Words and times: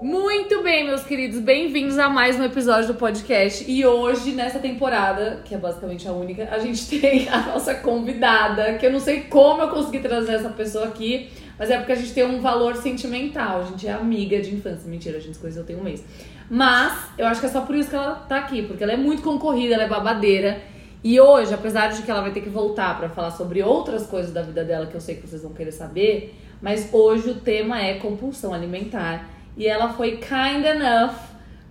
Muito 0.00 0.62
bem, 0.62 0.86
meus 0.86 1.02
queridos, 1.02 1.40
bem-vindos 1.40 1.98
a 1.98 2.08
mais 2.08 2.38
um 2.38 2.44
episódio 2.44 2.92
do 2.92 2.94
podcast. 2.94 3.68
E 3.68 3.84
hoje, 3.84 4.30
nessa 4.30 4.60
temporada, 4.60 5.42
que 5.44 5.52
é 5.52 5.58
basicamente 5.58 6.06
a 6.06 6.12
única, 6.12 6.48
a 6.48 6.60
gente 6.60 6.86
tem 7.00 7.28
a 7.28 7.40
nossa 7.40 7.74
convidada, 7.74 8.74
que 8.74 8.86
eu 8.86 8.92
não 8.92 9.00
sei 9.00 9.22
como 9.22 9.62
eu 9.62 9.68
consegui 9.70 9.98
trazer 9.98 10.34
essa 10.34 10.50
pessoa 10.50 10.86
aqui, 10.86 11.28
mas 11.58 11.70
é 11.70 11.76
porque 11.76 11.90
a 11.90 11.96
gente 11.96 12.12
tem 12.12 12.24
um 12.24 12.40
valor 12.40 12.76
sentimental. 12.76 13.62
A 13.62 13.64
gente 13.64 13.88
é 13.88 13.92
amiga 13.92 14.40
de 14.40 14.54
infância. 14.54 14.88
Mentira, 14.88 15.16
a 15.16 15.20
gente 15.20 15.34
se 15.34 15.40
conheceu 15.40 15.64
tem 15.64 15.74
um 15.74 15.82
mês. 15.82 16.04
Mas 16.48 16.92
eu 17.18 17.26
acho 17.26 17.40
que 17.40 17.46
é 17.46 17.50
só 17.50 17.62
por 17.62 17.74
isso 17.74 17.90
que 17.90 17.96
ela 17.96 18.14
tá 18.14 18.36
aqui, 18.36 18.62
porque 18.62 18.84
ela 18.84 18.92
é 18.92 18.96
muito 18.96 19.22
concorrida, 19.22 19.74
ela 19.74 19.82
é 19.82 19.88
babadeira. 19.88 20.70
E 21.04 21.20
hoje, 21.20 21.52
apesar 21.52 21.88
de 21.88 22.02
que 22.02 22.10
ela 22.10 22.20
vai 22.20 22.30
ter 22.30 22.40
que 22.42 22.48
voltar 22.48 22.96
pra 22.96 23.08
falar 23.08 23.32
sobre 23.32 23.62
outras 23.62 24.06
coisas 24.06 24.32
da 24.32 24.42
vida 24.42 24.62
dela 24.64 24.86
que 24.86 24.94
eu 24.94 25.00
sei 25.00 25.16
que 25.16 25.26
vocês 25.26 25.42
vão 25.42 25.52
querer 25.52 25.72
saber, 25.72 26.34
mas 26.60 26.88
hoje 26.92 27.30
o 27.30 27.34
tema 27.34 27.82
é 27.82 27.94
compulsão 27.94 28.54
alimentar. 28.54 29.28
E 29.56 29.66
ela 29.66 29.92
foi 29.92 30.18
kind 30.18 30.64
enough 30.64 31.14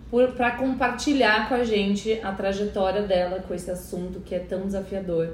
por, 0.09 0.33
pra 0.33 0.51
compartilhar 0.51 1.47
com 1.47 1.55
a 1.55 1.63
gente 1.63 2.19
a 2.21 2.33
trajetória 2.33 3.03
dela 3.03 3.39
com 3.47 3.53
esse 3.53 3.71
assunto 3.71 4.19
que 4.19 4.35
é 4.35 4.39
tão 4.39 4.63
desafiador. 4.65 5.29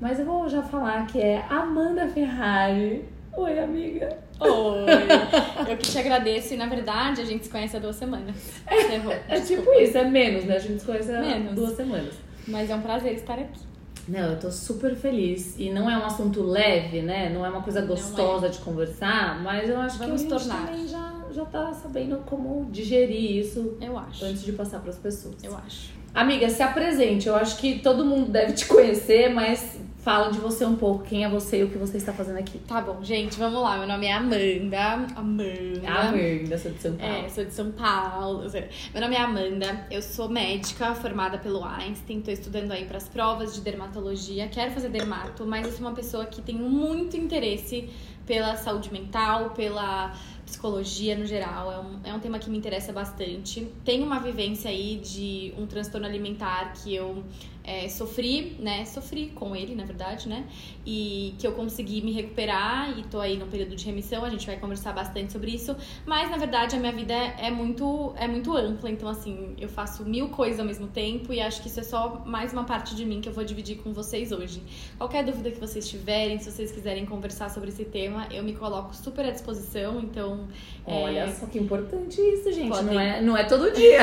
Mas 0.00 0.18
eu 0.18 0.24
vou 0.24 0.48
já 0.48 0.62
falar 0.62 1.06
que 1.06 1.20
é 1.20 1.44
Amanda 1.50 2.08
Ferrari. 2.08 3.04
Oi, 3.36 3.58
amiga. 3.58 4.16
Oi, 4.40 5.70
eu 5.70 5.76
que 5.76 5.90
te 5.90 5.98
agradeço 5.98 6.54
e 6.54 6.56
na 6.56 6.66
verdade 6.66 7.20
a 7.20 7.24
gente 7.24 7.44
se 7.44 7.50
conhece 7.50 7.76
há 7.76 7.80
duas 7.80 7.96
semanas. 7.96 8.34
É 8.66 8.76
desculpa. 8.88 9.40
tipo 9.40 9.72
isso, 9.74 9.98
é 9.98 10.04
menos, 10.04 10.44
né? 10.44 10.56
A 10.56 10.58
gente 10.58 10.80
se 10.80 10.86
conhece 10.86 11.12
há 11.12 11.20
Menos. 11.20 11.54
duas 11.54 11.72
semanas. 11.72 12.27
Mas 12.48 12.70
é 12.70 12.74
um 12.74 12.80
prazer 12.82 13.14
estar 13.14 13.38
aqui. 13.38 13.60
Não, 14.08 14.20
eu 14.32 14.40
tô 14.40 14.50
super 14.50 14.96
feliz. 14.96 15.54
E 15.58 15.70
não 15.70 15.88
é 15.90 15.98
um 15.98 16.04
assunto 16.04 16.42
leve, 16.42 17.02
né? 17.02 17.28
Não 17.28 17.44
é 17.44 17.50
uma 17.50 17.62
coisa 17.62 17.82
Não 17.82 17.88
gostosa 17.88 18.48
de 18.48 18.58
conversar, 18.60 19.42
mas 19.42 19.68
eu 19.68 19.78
acho 19.78 19.98
Vamos 19.98 20.22
que 20.22 20.32
a 20.32 20.38
gente 20.38 20.46
tornar. 20.48 20.66
também 20.66 20.88
já, 20.88 21.24
já 21.30 21.44
tá 21.44 21.72
sabendo 21.74 22.16
como 22.24 22.70
digerir 22.70 23.36
isso 23.44 23.76
Eu 23.80 23.98
acho. 23.98 24.24
antes 24.24 24.42
de 24.42 24.52
passar 24.52 24.80
pras 24.80 24.96
pessoas. 24.96 25.36
Eu 25.44 25.54
acho. 25.56 25.97
Amiga, 26.14 26.48
se 26.48 26.62
apresente. 26.62 27.28
Eu 27.28 27.36
acho 27.36 27.56
que 27.58 27.78
todo 27.78 28.04
mundo 28.04 28.30
deve 28.30 28.52
te 28.52 28.66
conhecer, 28.66 29.28
mas 29.32 29.78
fala 30.08 30.30
de 30.30 30.38
você 30.38 30.64
um 30.64 30.74
pouco. 30.74 31.04
Quem 31.04 31.22
é 31.22 31.28
você 31.28 31.60
e 31.60 31.64
o 31.64 31.68
que 31.68 31.76
você 31.76 31.98
está 31.98 32.14
fazendo 32.14 32.38
aqui. 32.38 32.58
Tá 32.60 32.80
bom, 32.80 33.04
gente, 33.04 33.38
vamos 33.38 33.60
lá. 33.60 33.76
Meu 33.76 33.86
nome 33.86 34.06
é 34.06 34.12
Amanda. 34.12 35.10
Amanda. 35.14 35.86
Amanda, 35.86 36.58
sou 36.58 36.72
de 36.72 36.80
São 36.80 36.96
Paulo. 36.96 37.14
É, 37.14 37.28
sou 37.28 37.44
de 37.44 37.52
São 37.52 37.70
Paulo. 37.72 38.50
Meu 38.94 39.02
nome 39.02 39.14
é 39.14 39.20
Amanda, 39.20 39.86
eu 39.90 40.00
sou 40.00 40.28
médica 40.28 40.94
formada 40.94 41.36
pelo 41.36 41.62
Einstein, 41.62 42.22
tô 42.22 42.30
estudando 42.30 42.72
aí 42.72 42.86
pras 42.86 43.06
provas 43.06 43.54
de 43.54 43.60
dermatologia, 43.60 44.48
quero 44.48 44.70
fazer 44.72 44.88
dermato, 44.88 45.44
mas 45.44 45.66
eu 45.66 45.72
sou 45.72 45.80
uma 45.82 45.94
pessoa 45.94 46.24
que 46.24 46.40
tem 46.40 46.56
muito 46.56 47.14
interesse 47.16 47.90
pela 48.26 48.56
saúde 48.56 48.92
mental, 48.92 49.50
pela 49.50 50.14
psicologia 50.48 51.16
no 51.16 51.26
geral, 51.26 51.70
é 51.70 51.78
um, 51.78 52.00
é 52.04 52.14
um 52.14 52.18
tema 52.18 52.38
que 52.38 52.48
me 52.48 52.56
interessa 52.56 52.92
bastante. 52.92 53.68
Tenho 53.84 54.04
uma 54.04 54.18
vivência 54.18 54.70
aí 54.70 54.96
de 54.96 55.52
um 55.58 55.66
transtorno 55.66 56.06
alimentar 56.06 56.72
que 56.72 56.94
eu 56.94 57.22
é, 57.64 57.86
sofri, 57.88 58.56
né? 58.58 58.84
Sofri 58.86 59.26
com 59.34 59.54
ele, 59.54 59.74
na 59.74 59.84
verdade, 59.84 60.28
né? 60.28 60.44
E 60.86 61.34
que 61.38 61.46
eu 61.46 61.52
consegui 61.52 62.00
me 62.00 62.12
recuperar 62.12 62.98
e 62.98 63.02
tô 63.04 63.20
aí 63.20 63.36
no 63.36 63.46
período 63.46 63.76
de 63.76 63.84
remissão, 63.84 64.24
a 64.24 64.30
gente 64.30 64.46
vai 64.46 64.56
conversar 64.56 64.92
bastante 64.94 65.32
sobre 65.32 65.50
isso. 65.50 65.76
Mas, 66.06 66.30
na 66.30 66.38
verdade, 66.38 66.76
a 66.76 66.78
minha 66.78 66.92
vida 66.92 67.12
é 67.14 67.50
muito, 67.50 68.14
é 68.16 68.26
muito 68.26 68.56
ampla, 68.56 68.88
então, 68.90 69.08
assim, 69.08 69.54
eu 69.60 69.68
faço 69.68 70.02
mil 70.04 70.28
coisas 70.30 70.58
ao 70.60 70.64
mesmo 70.66 70.86
tempo 70.88 71.32
e 71.32 71.40
acho 71.40 71.60
que 71.60 71.68
isso 71.68 71.80
é 71.80 71.82
só 71.82 72.22
mais 72.24 72.52
uma 72.54 72.64
parte 72.64 72.94
de 72.94 73.04
mim 73.04 73.20
que 73.20 73.28
eu 73.28 73.32
vou 73.34 73.44
dividir 73.44 73.76
com 73.78 73.92
vocês 73.92 74.32
hoje. 74.32 74.62
Qualquer 74.96 75.22
dúvida 75.24 75.50
que 75.50 75.60
vocês 75.60 75.86
tiverem, 75.88 76.38
se 76.38 76.50
vocês 76.50 76.72
quiserem 76.72 77.04
conversar 77.04 77.50
sobre 77.50 77.68
esse 77.68 77.84
tema, 77.84 78.26
eu 78.30 78.42
me 78.42 78.54
coloco 78.54 78.94
super 78.96 79.26
à 79.26 79.30
disposição, 79.30 80.00
então... 80.00 80.48
é, 80.86 81.02
Olha 81.04 81.32
só 81.34 81.44
que 81.46 81.58
importante 81.58 82.18
isso, 82.20 82.50
gente. 82.50 82.68
Podem- 82.70 82.94
Não 82.94 83.00
é, 83.00 83.20
não 83.20 83.36
é 83.36 83.44
todo 83.44 83.70
dia. 83.72 84.00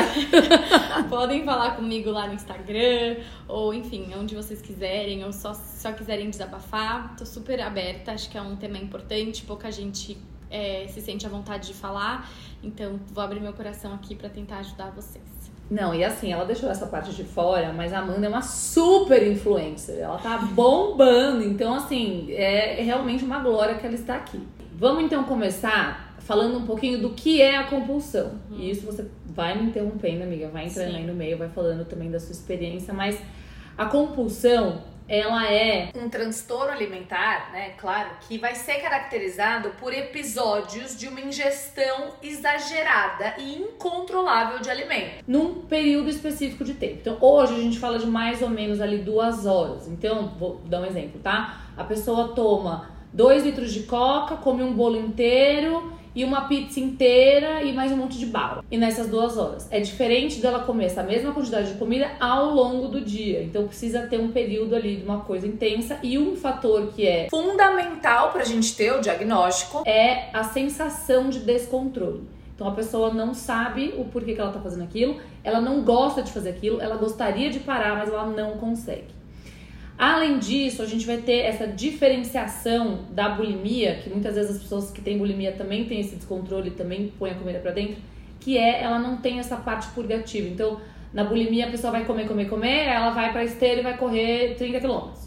Podem 1.10 1.44
falar 1.44 1.76
comigo 1.76 2.10
lá 2.10 2.26
no 2.28 2.34
Instagram, 2.34 3.16
ou 3.56 3.72
enfim, 3.72 4.10
onde 4.14 4.34
vocês 4.34 4.60
quiserem, 4.60 5.24
ou 5.24 5.32
só, 5.32 5.54
só 5.54 5.90
quiserem 5.90 6.28
desabafar. 6.28 7.16
Tô 7.16 7.24
super 7.24 7.58
aberta, 7.62 8.12
acho 8.12 8.28
que 8.28 8.36
é 8.36 8.42
um 8.42 8.54
tema 8.54 8.76
importante, 8.76 9.44
pouca 9.44 9.72
gente 9.72 10.18
é, 10.50 10.86
se 10.88 11.00
sente 11.00 11.24
à 11.24 11.30
vontade 11.30 11.68
de 11.68 11.72
falar, 11.72 12.30
então 12.62 13.00
vou 13.10 13.24
abrir 13.24 13.40
meu 13.40 13.54
coração 13.54 13.94
aqui 13.94 14.14
pra 14.14 14.28
tentar 14.28 14.58
ajudar 14.58 14.90
vocês. 14.90 15.24
Não, 15.70 15.94
e 15.94 16.04
assim, 16.04 16.30
ela 16.30 16.44
deixou 16.44 16.68
essa 16.68 16.86
parte 16.86 17.14
de 17.14 17.24
fora, 17.24 17.72
mas 17.72 17.94
a 17.94 18.00
Amanda 18.00 18.26
é 18.26 18.28
uma 18.28 18.42
super 18.42 19.26
influencer. 19.26 20.00
Ela 20.00 20.18
tá 20.18 20.36
bombando. 20.52 21.42
Então, 21.42 21.74
assim, 21.74 22.30
é 22.32 22.82
realmente 22.82 23.24
uma 23.24 23.38
glória 23.38 23.76
que 23.76 23.86
ela 23.86 23.94
está 23.94 24.16
aqui. 24.16 24.46
Vamos 24.74 25.02
então 25.02 25.24
começar 25.24 26.14
falando 26.18 26.58
um 26.58 26.66
pouquinho 26.66 27.00
do 27.00 27.10
que 27.10 27.40
é 27.40 27.56
a 27.56 27.64
compulsão. 27.64 28.32
E 28.50 28.70
isso 28.70 28.84
você 28.84 29.06
vai 29.24 29.58
me 29.58 29.70
interrompendo, 29.70 30.22
amiga, 30.24 30.48
vai 30.48 30.66
entrando 30.66 30.90
Sim. 30.90 30.96
aí 30.98 31.06
no 31.06 31.14
meio, 31.14 31.38
vai 31.38 31.48
falando 31.48 31.86
também 31.86 32.10
da 32.10 32.20
sua 32.20 32.32
experiência, 32.32 32.92
mas 32.92 33.18
a 33.76 33.86
compulsão, 33.86 34.82
ela 35.08 35.52
é 35.52 35.90
um 35.94 36.08
transtorno 36.08 36.72
alimentar, 36.72 37.52
né? 37.52 37.70
Claro, 37.78 38.10
que 38.26 38.38
vai 38.38 38.54
ser 38.54 38.80
caracterizado 38.80 39.70
por 39.78 39.92
episódios 39.92 40.98
de 40.98 41.06
uma 41.06 41.20
ingestão 41.20 42.14
exagerada 42.22 43.34
e 43.38 43.56
incontrolável 43.56 44.58
de 44.58 44.68
alimento 44.68 45.24
num 45.28 45.62
período 45.62 46.08
específico 46.08 46.64
de 46.64 46.74
tempo. 46.74 46.98
Então, 47.00 47.18
hoje 47.20 47.54
a 47.54 47.58
gente 47.58 47.78
fala 47.78 47.98
de 47.98 48.06
mais 48.06 48.42
ou 48.42 48.48
menos 48.48 48.80
ali 48.80 48.98
duas 48.98 49.46
horas. 49.46 49.86
Então, 49.86 50.28
vou 50.38 50.60
dar 50.64 50.80
um 50.80 50.86
exemplo, 50.86 51.20
tá? 51.20 51.60
A 51.76 51.84
pessoa 51.84 52.28
toma 52.34 52.90
dois 53.12 53.44
litros 53.44 53.72
de 53.72 53.84
coca, 53.84 54.36
come 54.36 54.62
um 54.62 54.72
bolo 54.72 54.98
inteiro 54.98 55.92
e 56.16 56.24
uma 56.24 56.48
pizza 56.48 56.80
inteira 56.80 57.62
e 57.62 57.74
mais 57.74 57.92
um 57.92 57.96
monte 57.96 58.18
de 58.18 58.24
bala. 58.24 58.64
E 58.70 58.78
nessas 58.78 59.06
duas 59.08 59.36
horas. 59.36 59.68
É 59.70 59.78
diferente 59.78 60.40
dela 60.40 60.60
comer 60.60 60.86
essa 60.86 61.02
mesma 61.02 61.30
quantidade 61.32 61.74
de 61.74 61.78
comida 61.78 62.10
ao 62.18 62.54
longo 62.54 62.88
do 62.88 63.02
dia. 63.02 63.42
Então 63.42 63.68
precisa 63.68 64.06
ter 64.06 64.18
um 64.18 64.32
período 64.32 64.74
ali 64.74 64.96
de 64.96 65.04
uma 65.04 65.20
coisa 65.20 65.46
intensa. 65.46 65.98
E 66.02 66.18
um 66.18 66.34
fator 66.34 66.86
que 66.94 67.06
é 67.06 67.28
fundamental 67.28 68.32
pra 68.32 68.44
gente 68.44 68.74
ter 68.74 68.92
o 68.92 69.00
diagnóstico 69.02 69.82
é 69.86 70.30
a 70.32 70.42
sensação 70.42 71.28
de 71.28 71.40
descontrole. 71.40 72.22
Então 72.54 72.66
a 72.66 72.72
pessoa 72.72 73.12
não 73.12 73.34
sabe 73.34 73.92
o 73.98 74.06
porquê 74.06 74.32
que 74.32 74.40
ela 74.40 74.50
tá 74.50 74.60
fazendo 74.60 74.84
aquilo, 74.84 75.20
ela 75.44 75.60
não 75.60 75.82
gosta 75.82 76.22
de 76.22 76.32
fazer 76.32 76.48
aquilo, 76.48 76.80
ela 76.80 76.96
gostaria 76.96 77.50
de 77.50 77.60
parar, 77.60 77.98
mas 77.98 78.08
ela 78.08 78.24
não 78.24 78.52
consegue. 78.52 79.15
Além 79.98 80.38
disso, 80.38 80.82
a 80.82 80.86
gente 80.86 81.06
vai 81.06 81.16
ter 81.18 81.38
essa 81.40 81.66
diferenciação 81.66 83.00
da 83.10 83.30
bulimia, 83.30 83.96
que 84.02 84.10
muitas 84.10 84.34
vezes 84.34 84.56
as 84.56 84.62
pessoas 84.62 84.90
que 84.90 85.00
têm 85.00 85.16
bulimia 85.18 85.52
também 85.52 85.84
têm 85.86 86.00
esse 86.00 86.16
descontrole, 86.16 86.70
também 86.72 87.12
põem 87.18 87.30
a 87.30 87.34
comida 87.34 87.58
pra 87.60 87.70
dentro, 87.70 87.96
que 88.40 88.58
é 88.58 88.82
ela 88.82 88.98
não 88.98 89.16
tem 89.16 89.38
essa 89.38 89.56
parte 89.56 89.88
purgativa. 89.88 90.46
Então, 90.48 90.80
na 91.14 91.24
bulimia 91.24 91.66
a 91.66 91.70
pessoa 91.70 91.90
vai 91.92 92.04
comer, 92.04 92.26
comer, 92.28 92.46
comer, 92.48 92.86
ela 92.88 93.10
vai 93.10 93.32
pra 93.32 93.42
esteira 93.44 93.80
e 93.80 93.82
vai 93.82 93.96
correr 93.96 94.54
30 94.56 94.80
quilômetros. 94.80 95.26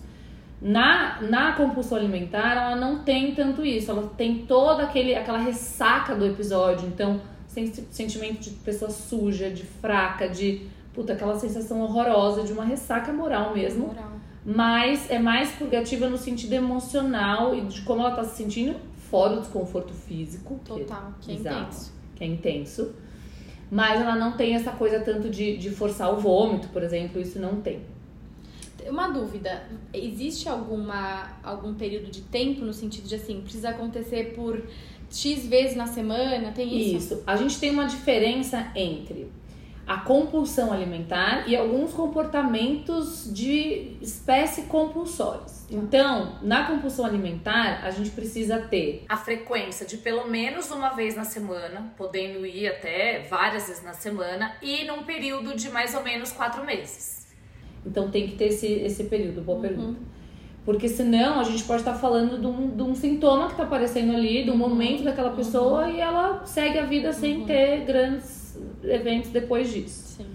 Na, 0.62 1.22
na 1.22 1.54
compulsão 1.54 1.98
alimentar, 1.98 2.52
ela 2.56 2.76
não 2.76 3.00
tem 3.00 3.34
tanto 3.34 3.66
isso, 3.66 3.90
ela 3.90 4.12
tem 4.18 4.40
toda 4.46 4.84
aquele, 4.84 5.16
aquela 5.16 5.38
ressaca 5.40 6.14
do 6.14 6.26
episódio, 6.28 6.86
então, 6.88 7.22
sen- 7.48 7.72
sentimento 7.90 8.40
de 8.42 8.50
pessoa 8.52 8.92
suja, 8.92 9.50
de 9.50 9.64
fraca, 9.64 10.28
de 10.28 10.68
puta, 10.94 11.14
aquela 11.14 11.40
sensação 11.40 11.80
horrorosa 11.82 12.44
de 12.44 12.52
uma 12.52 12.66
ressaca 12.66 13.14
moral 13.14 13.54
mesmo 13.54 13.88
Moral. 13.88 14.12
Mas 14.46 15.10
é 15.10 15.20
mais 15.20 15.52
purgativa 15.52 16.10
no 16.10 16.18
sentido 16.18 16.54
emocional 16.54 17.56
e 17.56 17.62
de 17.62 17.82
como 17.82 18.02
ela 18.02 18.12
tá 18.12 18.24
se 18.24 18.38
sentindo 18.38 18.76
fora 19.10 19.38
o 19.38 19.42
desconforto 19.42 19.94
físico, 19.94 20.60
que, 20.64 20.72
Total, 20.72 21.14
que 21.22 21.32
é 21.32 21.36
Exato. 21.36 21.60
intenso. 21.60 21.94
que 22.16 22.24
é 22.24 22.28
intenso. 22.28 22.96
Mas 23.72 24.02
ela 24.02 24.16
não 24.16 24.32
tem 24.34 24.56
essa 24.56 24.72
coisa 24.72 25.00
tanto 25.00 25.30
de, 25.30 25.58
de 25.58 25.70
forçar 25.70 26.12
o 26.14 26.18
vômito, 26.18 26.70
por 26.70 26.82
exemplo, 26.82 27.22
isso 27.22 27.40
não 27.40 27.62
tem. 27.62 27.82
Uma 28.88 29.10
dúvida, 29.10 29.64
existe 29.94 30.48
alguma, 30.48 31.38
algum 31.44 31.74
período 31.74 32.10
de 32.10 32.22
tempo 32.22 32.62
no 32.62 32.74
sentido 32.74 33.08
de 33.08 33.16
assim, 33.16 33.42
precisa 33.42 33.70
acontecer 33.70 34.34
por 34.36 34.64
X 35.12 35.46
vezes 35.46 35.76
na 35.76 35.86
semana? 35.86 36.52
Tem 36.52 36.96
isso? 36.96 37.14
Isso. 37.14 37.24
A 37.28 37.36
gente 37.36 37.60
tem 37.60 37.72
uma 37.72 37.86
diferença 37.86 38.72
entre 38.76 39.30
a 39.90 39.98
compulsão 39.98 40.72
alimentar 40.72 41.50
e 41.50 41.56
alguns 41.56 41.94
comportamentos 41.94 43.28
de 43.34 43.98
espécie 44.00 44.68
compulsórios. 44.68 45.66
Então, 45.68 46.38
na 46.44 46.68
compulsão 46.68 47.04
alimentar, 47.06 47.84
a 47.84 47.90
gente 47.90 48.12
precisa 48.12 48.60
ter 48.60 49.04
a 49.10 49.18
frequência 49.18 49.88
de 49.88 49.98
pelo 49.98 50.28
menos 50.28 50.70
uma 50.70 50.90
vez 50.90 51.16
na 51.16 51.24
semana, 51.24 51.92
podendo 51.98 52.46
ir 52.46 52.68
até 52.68 53.26
várias 53.28 53.68
vezes 53.68 53.84
na 53.84 53.94
semana, 53.94 54.58
e 54.62 54.86
num 54.86 55.02
período 55.02 55.56
de 55.56 55.72
mais 55.72 55.96
ou 55.96 56.04
menos 56.04 56.32
quatro 56.32 56.64
meses. 56.64 57.28
Então 57.84 58.12
tem 58.12 58.28
que 58.28 58.36
ter 58.36 58.50
esse, 58.50 58.68
esse 58.68 59.06
período, 59.06 59.42
boa 59.42 59.60
pergunta. 59.60 60.00
Porque 60.64 60.88
senão 60.88 61.40
a 61.40 61.44
gente 61.44 61.64
pode 61.64 61.82
estar 61.82 61.96
falando 61.96 62.40
de 62.40 62.46
um, 62.46 62.76
de 62.76 62.84
um 62.84 62.94
sintoma 62.94 63.48
que 63.48 63.54
está 63.54 63.64
aparecendo 63.64 64.16
ali, 64.16 64.46
do 64.46 64.56
momento 64.56 65.04
daquela 65.04 65.32
pessoa, 65.32 65.90
e 65.90 66.00
ela 66.00 66.46
segue 66.46 66.78
a 66.78 66.86
vida 66.86 67.12
sem 67.12 67.44
ter 67.44 67.86
grandes 67.86 68.49
eventos 68.84 69.32
depois 69.32 69.72
disso. 69.72 70.18
Sim. 70.18 70.28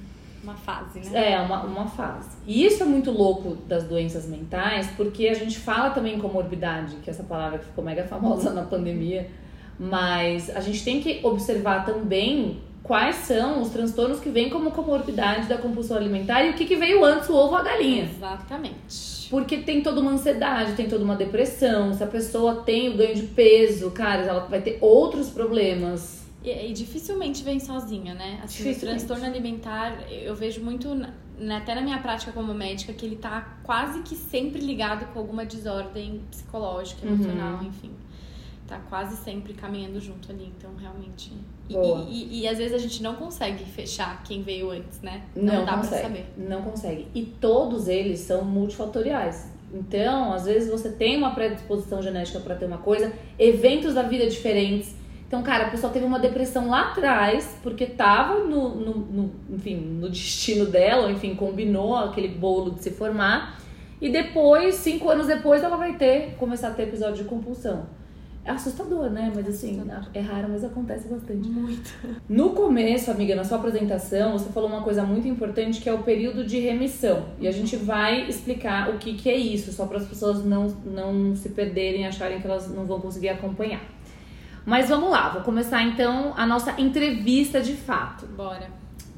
Uma 0.43 0.55
fase, 0.55 1.01
né? 1.09 1.33
É, 1.33 1.41
uma, 1.41 1.63
uma 1.63 1.87
fase. 1.87 2.37
E 2.47 2.67
isso 2.67 2.83
é 2.83 2.87
muito 2.87 3.11
louco 3.11 3.57
das 3.67 3.85
doenças 3.85 4.27
mentais, 4.27 4.89
porque 4.95 5.29
a 5.29 5.35
gente 5.35 5.59
fala 5.59 5.91
também 5.91 6.19
comorbidade, 6.19 6.97
que 6.97 7.09
é 7.09 7.13
essa 7.13 7.23
palavra 7.23 7.59
que 7.59 7.65
ficou 7.65 7.83
mega 7.83 8.05
famosa 8.05 8.53
na 8.53 8.63
pandemia, 8.63 9.31
mas 9.79 10.55
a 10.55 10.61
gente 10.61 10.85
tem 10.85 11.01
que 11.01 11.21
observar 11.23 11.87
também 11.87 12.61
quais 12.83 13.17
são 13.17 13.63
os 13.63 13.71
transtornos 13.71 14.21
que 14.21 14.29
vêm 14.29 14.51
como 14.51 14.71
comorbidade 14.71 15.49
da 15.49 15.57
compulsão 15.57 15.97
alimentar 15.97 16.45
e 16.45 16.51
o 16.51 16.53
que, 16.53 16.67
que 16.67 16.77
veio 16.77 17.03
antes, 17.03 17.31
o 17.31 17.35
ovo 17.35 17.55
ou 17.55 17.57
a 17.57 17.63
galinha. 17.63 18.05
Exatamente. 18.05 19.29
Porque 19.31 19.57
tem 19.57 19.83
toda 19.83 20.01
uma 20.01 20.13
ansiedade, 20.13 20.75
tem 20.75 20.87
toda 20.87 21.03
uma 21.03 21.17
depressão. 21.17 21.95
Se 21.95 22.05
a 22.05 22.07
pessoa 22.07 22.57
tem 22.57 22.91
o 22.91 22.97
ganho 22.99 23.15
de 23.15 23.23
peso, 23.23 23.91
cara, 23.91 24.23
ela 24.23 24.41
vai 24.41 24.61
ter 24.61 24.77
outros 24.83 25.31
problemas. 25.31 26.24
E, 26.45 26.71
e 26.71 26.73
dificilmente 26.73 27.43
vem 27.43 27.59
sozinha, 27.59 28.15
né? 28.15 28.41
Assim, 28.45 28.71
o 28.71 28.79
transtorno 28.79 29.25
alimentar, 29.25 30.11
eu 30.11 30.37
vejo 30.37 30.63
muito, 30.63 30.95
na, 30.95 31.57
até 31.57 31.75
na 31.75 31.81
minha 31.81 31.99
prática 31.99 32.31
como 32.33 32.53
médica, 32.53 32.93
que 32.93 33.07
ele 33.07 33.17
tá 33.17 33.57
quase 33.63 34.03
que 34.03 34.15
sempre 34.15 34.61
ligado 34.61 35.13
com 35.13 35.19
alguma 35.19 35.45
desordem 35.45 36.21
psicológica, 36.31 37.07
emocional, 37.07 37.61
uhum. 37.61 37.69
enfim 37.69 37.91
tá 38.67 38.81
quase 38.89 39.17
sempre 39.17 39.53
caminhando 39.53 40.01
junto 40.01 40.31
ali, 40.31 40.51
então 40.57 40.71
realmente. 40.77 41.33
E, 41.69 41.75
e, 41.75 42.41
e, 42.41 42.49
às 42.49 42.59
vezes 42.59 42.75
a 42.75 42.79
gente 42.79 43.03
não 43.03 43.15
consegue 43.15 43.65
fechar 43.65 44.23
quem 44.23 44.43
veio 44.43 44.71
antes, 44.71 45.01
né? 45.01 45.23
Não, 45.35 45.55
não 45.57 45.65
dá 45.65 45.77
consegue, 45.77 46.01
pra 46.01 46.03
saber. 46.03 46.27
Não 46.37 46.63
consegue. 46.63 47.07
E 47.15 47.23
todos 47.23 47.89
eles 47.89 48.21
são 48.21 48.45
multifatoriais. 48.45 49.51
Então, 49.73 50.33
às 50.33 50.45
vezes 50.45 50.71
você 50.71 50.91
tem 50.91 51.17
uma 51.17 51.35
predisposição 51.35 52.01
genética 52.01 52.39
para 52.41 52.55
ter 52.55 52.67
uma 52.67 52.79
coisa, 52.79 53.13
eventos 53.39 53.95
da 53.95 54.03
vida 54.03 54.27
diferentes. 54.29 54.95
Então, 55.27 55.43
cara, 55.43 55.67
a 55.67 55.71
pessoa 55.71 55.93
teve 55.93 56.05
uma 56.05 56.19
depressão 56.19 56.69
lá 56.69 56.91
atrás, 56.91 57.59
porque 57.63 57.87
tava 57.87 58.41
no, 58.41 58.75
no, 58.75 58.95
no 58.95 59.31
enfim, 59.51 59.77
no 59.77 60.09
destino 60.09 60.67
dela, 60.67 61.11
enfim, 61.11 61.35
combinou 61.35 61.97
aquele 61.97 62.29
bolo 62.29 62.73
de 62.73 62.83
se 62.83 62.91
formar. 62.91 63.59
E 64.01 64.11
depois, 64.11 64.77
cinco 64.77 65.09
anos 65.09 65.27
depois, 65.27 65.63
ela 65.63 65.77
vai 65.77 65.97
ter, 65.97 66.35
começar 66.39 66.69
a 66.69 66.71
ter 66.73 66.85
episódio 66.85 67.23
de 67.23 67.29
compulsão. 67.29 67.87
É 68.45 68.51
assustador, 68.51 69.09
né? 69.09 69.33
Mas 69.35 69.49
assim, 69.49 69.83
é 70.13 70.21
raro, 70.21 70.49
mas 70.51 70.63
acontece 70.63 71.09
bastante. 71.09 71.49
Muito. 71.49 71.91
No 72.29 72.51
começo, 72.51 73.11
amiga, 73.11 73.35
na 73.35 73.43
sua 73.43 73.57
apresentação, 73.57 74.33
você 74.33 74.53
falou 74.53 74.69
uma 74.69 74.83
coisa 74.83 75.03
muito 75.03 75.27
importante 75.27 75.81
que 75.81 75.89
é 75.89 75.95
o 75.95 76.03
período 76.03 76.45
de 76.45 76.59
remissão. 76.59 77.25
E 77.41 77.49
a 77.49 77.51
gente 77.51 77.75
vai 77.77 78.29
explicar 78.29 78.91
o 78.91 78.99
que, 78.99 79.15
que 79.15 79.31
é 79.31 79.37
isso, 79.37 79.73
só 79.73 79.87
para 79.87 79.97
as 79.97 80.07
pessoas 80.07 80.45
não, 80.45 80.67
não 80.85 81.35
se 81.35 81.49
perderem, 81.49 82.07
acharem 82.07 82.39
que 82.39 82.47
elas 82.47 82.69
não 82.69 82.85
vão 82.85 83.01
conseguir 83.01 83.31
acompanhar. 83.31 83.81
Mas 84.65 84.89
vamos 84.89 85.11
lá, 85.11 85.29
vou 85.29 85.43
começar 85.43 85.83
então 85.83 86.33
a 86.37 86.47
nossa 86.47 86.81
entrevista 86.81 87.61
de 87.61 87.75
fato. 87.75 88.27
Bora. 88.27 88.69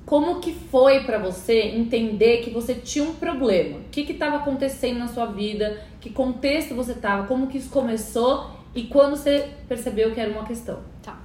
Como 0.05 0.41
que 0.41 0.53
foi 0.53 1.01
para 1.01 1.19
você 1.19 1.63
entender 1.63 2.39
que 2.39 2.51
você 2.51 2.75
tinha 2.75 3.05
um 3.05 3.15
problema? 3.15 3.79
O 3.79 3.83
que 3.91 4.01
estava 4.13 4.37
acontecendo 4.37 4.99
na 4.99 5.09
sua 5.09 5.27
vida? 5.27 5.83
Que 6.01 6.11
contexto 6.11 6.75
você 6.75 6.93
estava? 6.93 7.27
Como 7.27 7.49
que 7.49 7.59
isso 7.59 7.71
começou? 7.71 8.51
E 8.75 8.85
quando 8.85 9.17
você 9.17 9.51
percebeu 9.69 10.13
que 10.13 10.21
era 10.21 10.31
uma 10.31 10.45
questão? 10.45 10.79
Tá. 11.03 11.19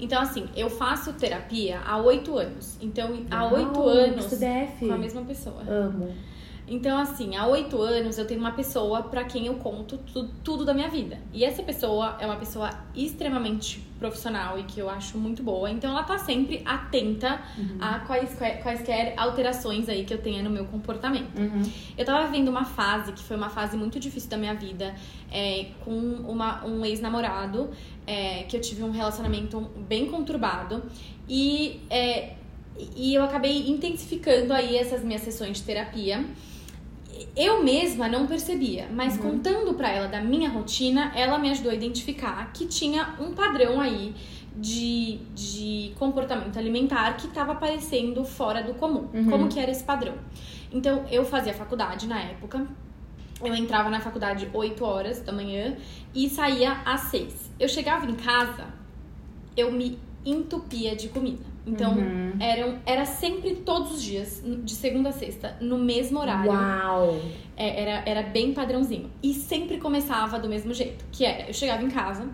Então, 0.00 0.20
assim, 0.20 0.48
eu 0.56 0.70
faço 0.70 1.12
terapia 1.12 1.80
há 1.84 1.96
oito 1.98 2.36
anos. 2.36 2.76
Então, 2.80 3.24
há 3.30 3.46
oito 3.46 3.82
anos. 3.82 4.24
CDF. 4.24 4.86
Com 4.86 4.92
a 4.94 4.98
mesma 4.98 5.22
pessoa. 5.22 5.62
Amo. 5.68 6.12
Então, 6.70 6.98
assim, 6.98 7.36
há 7.36 7.46
oito 7.46 7.80
anos 7.80 8.18
eu 8.18 8.26
tenho 8.26 8.40
uma 8.40 8.52
pessoa 8.52 9.02
para 9.02 9.24
quem 9.24 9.46
eu 9.46 9.54
conto 9.54 9.98
tudo, 9.98 10.30
tudo, 10.44 10.64
da 10.64 10.74
minha 10.74 10.88
vida. 10.88 11.18
E 11.32 11.44
essa 11.44 11.62
pessoa 11.62 12.16
é 12.20 12.26
uma 12.26 12.36
pessoa 12.36 12.70
extremamente 12.94 13.80
profissional 13.98 14.58
e 14.58 14.64
que 14.64 14.78
eu 14.78 14.88
acho 14.88 15.16
muito 15.18 15.42
boa. 15.42 15.70
Então, 15.70 15.90
ela 15.90 16.02
tá 16.02 16.18
sempre 16.18 16.62
atenta 16.64 17.40
uhum. 17.56 17.78
a 17.80 18.00
quais, 18.00 18.36
quaisquer 18.62 19.14
alterações 19.16 19.88
aí 19.88 20.04
que 20.04 20.12
eu 20.12 20.18
tenha 20.18 20.42
no 20.42 20.50
meu 20.50 20.66
comportamento. 20.66 21.38
Uhum. 21.38 21.62
Eu 21.96 22.04
tava 22.04 22.26
vivendo 22.26 22.48
uma 22.48 22.64
fase 22.64 23.12
que 23.12 23.22
foi 23.22 23.36
uma 23.36 23.48
fase 23.48 23.76
muito 23.76 23.98
difícil 23.98 24.28
da 24.28 24.36
minha 24.36 24.54
vida 24.54 24.94
é, 25.32 25.68
com 25.84 25.90
uma, 25.90 26.64
um 26.64 26.84
ex-namorado, 26.84 27.70
é, 28.06 28.44
que 28.44 28.56
eu 28.56 28.60
tive 28.60 28.82
um 28.82 28.90
relacionamento 28.90 29.60
bem 29.88 30.06
conturbado. 30.06 30.82
E, 31.28 31.80
é, 31.90 32.34
e 32.96 33.14
eu 33.14 33.22
acabei 33.22 33.68
intensificando 33.68 34.52
aí 34.52 34.76
essas 34.76 35.02
minhas 35.02 35.22
sessões 35.22 35.58
de 35.58 35.62
terapia 35.64 36.24
eu 37.36 37.62
mesma 37.62 38.08
não 38.08 38.26
percebia, 38.26 38.88
mas 38.92 39.16
uhum. 39.16 39.32
contando 39.32 39.74
para 39.74 39.90
ela 39.90 40.08
da 40.08 40.20
minha 40.20 40.48
rotina, 40.48 41.12
ela 41.14 41.38
me 41.38 41.50
ajudou 41.50 41.72
a 41.72 41.74
identificar 41.74 42.52
que 42.52 42.66
tinha 42.66 43.14
um 43.20 43.32
padrão 43.32 43.80
aí 43.80 44.14
de, 44.56 45.18
de 45.34 45.92
comportamento 45.98 46.58
alimentar 46.58 47.16
que 47.16 47.26
estava 47.26 47.52
aparecendo 47.52 48.24
fora 48.24 48.62
do 48.62 48.74
comum. 48.74 49.08
Uhum. 49.14 49.30
Como 49.30 49.48
que 49.48 49.58
era 49.58 49.70
esse 49.70 49.84
padrão? 49.84 50.14
Então, 50.72 51.04
eu 51.10 51.24
fazia 51.24 51.54
faculdade 51.54 52.06
na 52.06 52.20
época. 52.20 52.66
Eu 53.42 53.54
entrava 53.54 53.88
na 53.88 54.00
faculdade 54.00 54.48
8 54.52 54.84
horas 54.84 55.20
da 55.20 55.32
manhã 55.32 55.76
e 56.14 56.28
saía 56.28 56.72
às 56.84 57.02
6. 57.02 57.52
Eu 57.58 57.68
chegava 57.68 58.04
em 58.04 58.14
casa, 58.14 58.66
eu 59.56 59.70
me 59.70 59.98
entupia 60.26 60.96
de 60.96 61.08
comida. 61.08 61.44
Então, 61.68 61.92
uhum. 61.92 62.32
eram, 62.40 62.78
era 62.86 63.04
sempre 63.04 63.56
todos 63.56 63.92
os 63.92 64.02
dias, 64.02 64.42
de 64.64 64.74
segunda 64.74 65.10
a 65.10 65.12
sexta, 65.12 65.56
no 65.60 65.78
mesmo 65.78 66.18
horário. 66.18 66.50
Uau! 66.50 67.20
É, 67.56 67.82
era, 67.82 68.02
era 68.06 68.22
bem 68.22 68.54
padrãozinho. 68.54 69.10
E 69.22 69.34
sempre 69.34 69.76
começava 69.76 70.38
do 70.38 70.48
mesmo 70.48 70.72
jeito, 70.72 71.04
que 71.12 71.24
era, 71.24 71.48
eu 71.48 71.54
chegava 71.54 71.82
em 71.82 71.90
casa, 71.90 72.26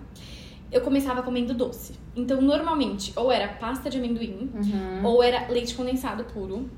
eu 0.71 0.81
começava 0.83 1.23
comendo 1.23 1.53
doce. 1.53 1.95
Então, 2.15 2.41
normalmente, 2.41 3.13
ou 3.17 3.33
era 3.33 3.49
pasta 3.49 3.91
de 3.91 3.99
amendoim, 3.99 4.51
uhum. 4.55 5.05
ou 5.05 5.23
era 5.23 5.49
leite 5.49 5.75
condensado 5.75 6.25
puro. 6.25 6.71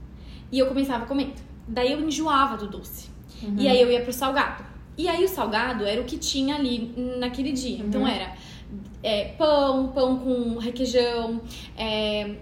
E 0.51 0.59
eu 0.59 0.67
começava 0.67 1.05
comendo. 1.05 1.35
Daí 1.69 1.93
eu 1.93 2.01
enjoava 2.01 2.57
do 2.57 2.69
doce. 2.69 3.11
Uhum. 3.43 3.57
E 3.59 3.69
aí 3.69 3.81
eu 3.81 3.91
ia 3.91 4.01
pro 4.01 4.13
salgado. 4.13 4.65
E 4.97 5.09
aí 5.09 5.23
o 5.25 5.29
salgado 5.29 5.85
era 5.85 6.01
o 6.01 6.05
que 6.05 6.17
tinha 6.17 6.55
ali 6.55 6.95
naquele 7.19 7.53
dia. 7.53 7.85
Então 7.85 8.03
uhum. 8.03 8.09
era 8.09 8.33
é, 9.07 9.27
pão, 9.39 9.93
pão 9.95 10.19
com 10.19 10.59
requeijão, 10.59 11.41
é, 11.79 12.35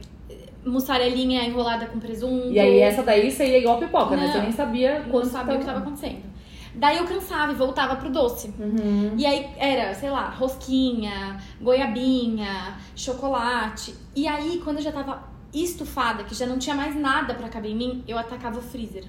mussarelinha 0.65 1.45
enrolada 1.45 1.85
com 1.85 2.01
presunto. 2.01 2.51
E 2.51 2.59
aí 2.59 2.81
essa 2.81 3.03
daí 3.03 3.31
você 3.31 3.47
ia 3.47 3.59
igual 3.59 3.79
pipoca, 3.79 4.17
não, 4.17 4.23
né? 4.23 4.33
Você 4.33 4.41
nem 4.41 4.53
sabia 4.53 5.05
quando 5.11 5.25
não 5.25 5.31
sabia 5.31 5.55
o 5.55 5.57
que 5.59 5.63
estava 5.65 5.81
acontecendo. 5.81 6.23
Daí 6.75 6.97
eu 6.97 7.05
cansava 7.05 7.53
e 7.53 7.55
voltava 7.55 7.97
pro 7.97 8.11
doce. 8.11 8.49
Uhum. 8.59 9.13
E 9.17 9.27
aí 9.27 9.47
era, 9.59 9.93
sei 9.95 10.11
lá, 10.11 10.31
rosquinha, 10.31 11.39
goiabinha, 11.61 12.79
chocolate. 12.97 13.95
E 14.17 14.27
aí, 14.27 14.61
quando 14.65 14.79
eu 14.79 14.83
já 14.83 14.91
tava 14.91 15.23
estufada, 15.53 16.25
que 16.25 16.35
já 16.35 16.47
não 16.47 16.59
tinha 16.59 16.75
mais 16.75 16.97
nada 16.97 17.35
para 17.35 17.49
caber 17.49 17.71
em 17.71 17.77
mim, 17.77 18.05
eu 18.09 18.19
atacava 18.19 18.59
o 18.59 18.63
freezer. 18.63 19.05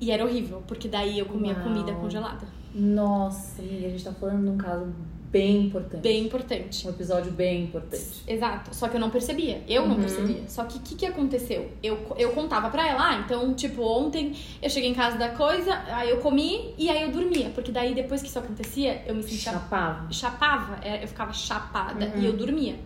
E 0.00 0.12
era 0.12 0.24
horrível, 0.24 0.62
porque 0.68 0.86
daí 0.86 1.18
eu 1.18 1.26
comia 1.26 1.54
Uau. 1.54 1.64
comida 1.64 1.92
congelada. 1.94 2.46
Nossa, 2.72 3.62
amiga, 3.62 3.86
a 3.86 3.90
gente 3.90 4.04
tá 4.04 4.12
falando 4.12 4.44
de 4.44 4.50
um 4.50 4.58
caso 4.58 4.94
bem 5.30 5.66
importante. 5.66 6.02
Bem 6.02 6.24
importante. 6.24 6.86
Um 6.86 6.90
episódio 6.90 7.30
bem 7.32 7.64
importante. 7.64 8.22
Exato. 8.26 8.74
Só 8.74 8.88
que 8.88 8.96
eu 8.96 9.00
não 9.00 9.10
percebia. 9.10 9.62
Eu 9.68 9.82
uhum. 9.82 9.88
não 9.88 9.96
percebia. 9.96 10.42
Só 10.48 10.64
que 10.64 10.78
o 10.78 10.80
que, 10.80 10.94
que 10.94 11.06
aconteceu? 11.06 11.70
Eu, 11.82 11.98
eu 12.16 12.30
contava 12.30 12.70
pra 12.70 12.88
ela, 12.88 13.10
ah, 13.10 13.22
então, 13.24 13.52
tipo, 13.54 13.82
ontem 13.82 14.34
eu 14.62 14.70
cheguei 14.70 14.90
em 14.90 14.94
casa 14.94 15.18
da 15.18 15.30
coisa, 15.30 15.82
aí 15.88 16.10
eu 16.10 16.18
comi 16.18 16.74
e 16.78 16.88
aí 16.88 17.02
eu 17.02 17.10
dormia. 17.10 17.50
Porque 17.50 17.70
daí, 17.70 17.94
depois 17.94 18.22
que 18.22 18.28
isso 18.28 18.38
acontecia, 18.38 19.02
eu 19.06 19.14
me 19.14 19.22
sentia. 19.22 19.52
Chapava. 19.52 20.12
Chapava. 20.12 20.78
É, 20.82 21.02
eu 21.02 21.08
ficava 21.08 21.32
chapada 21.32 22.06
uhum. 22.06 22.22
e 22.22 22.26
eu 22.26 22.32
dormia. 22.32 22.76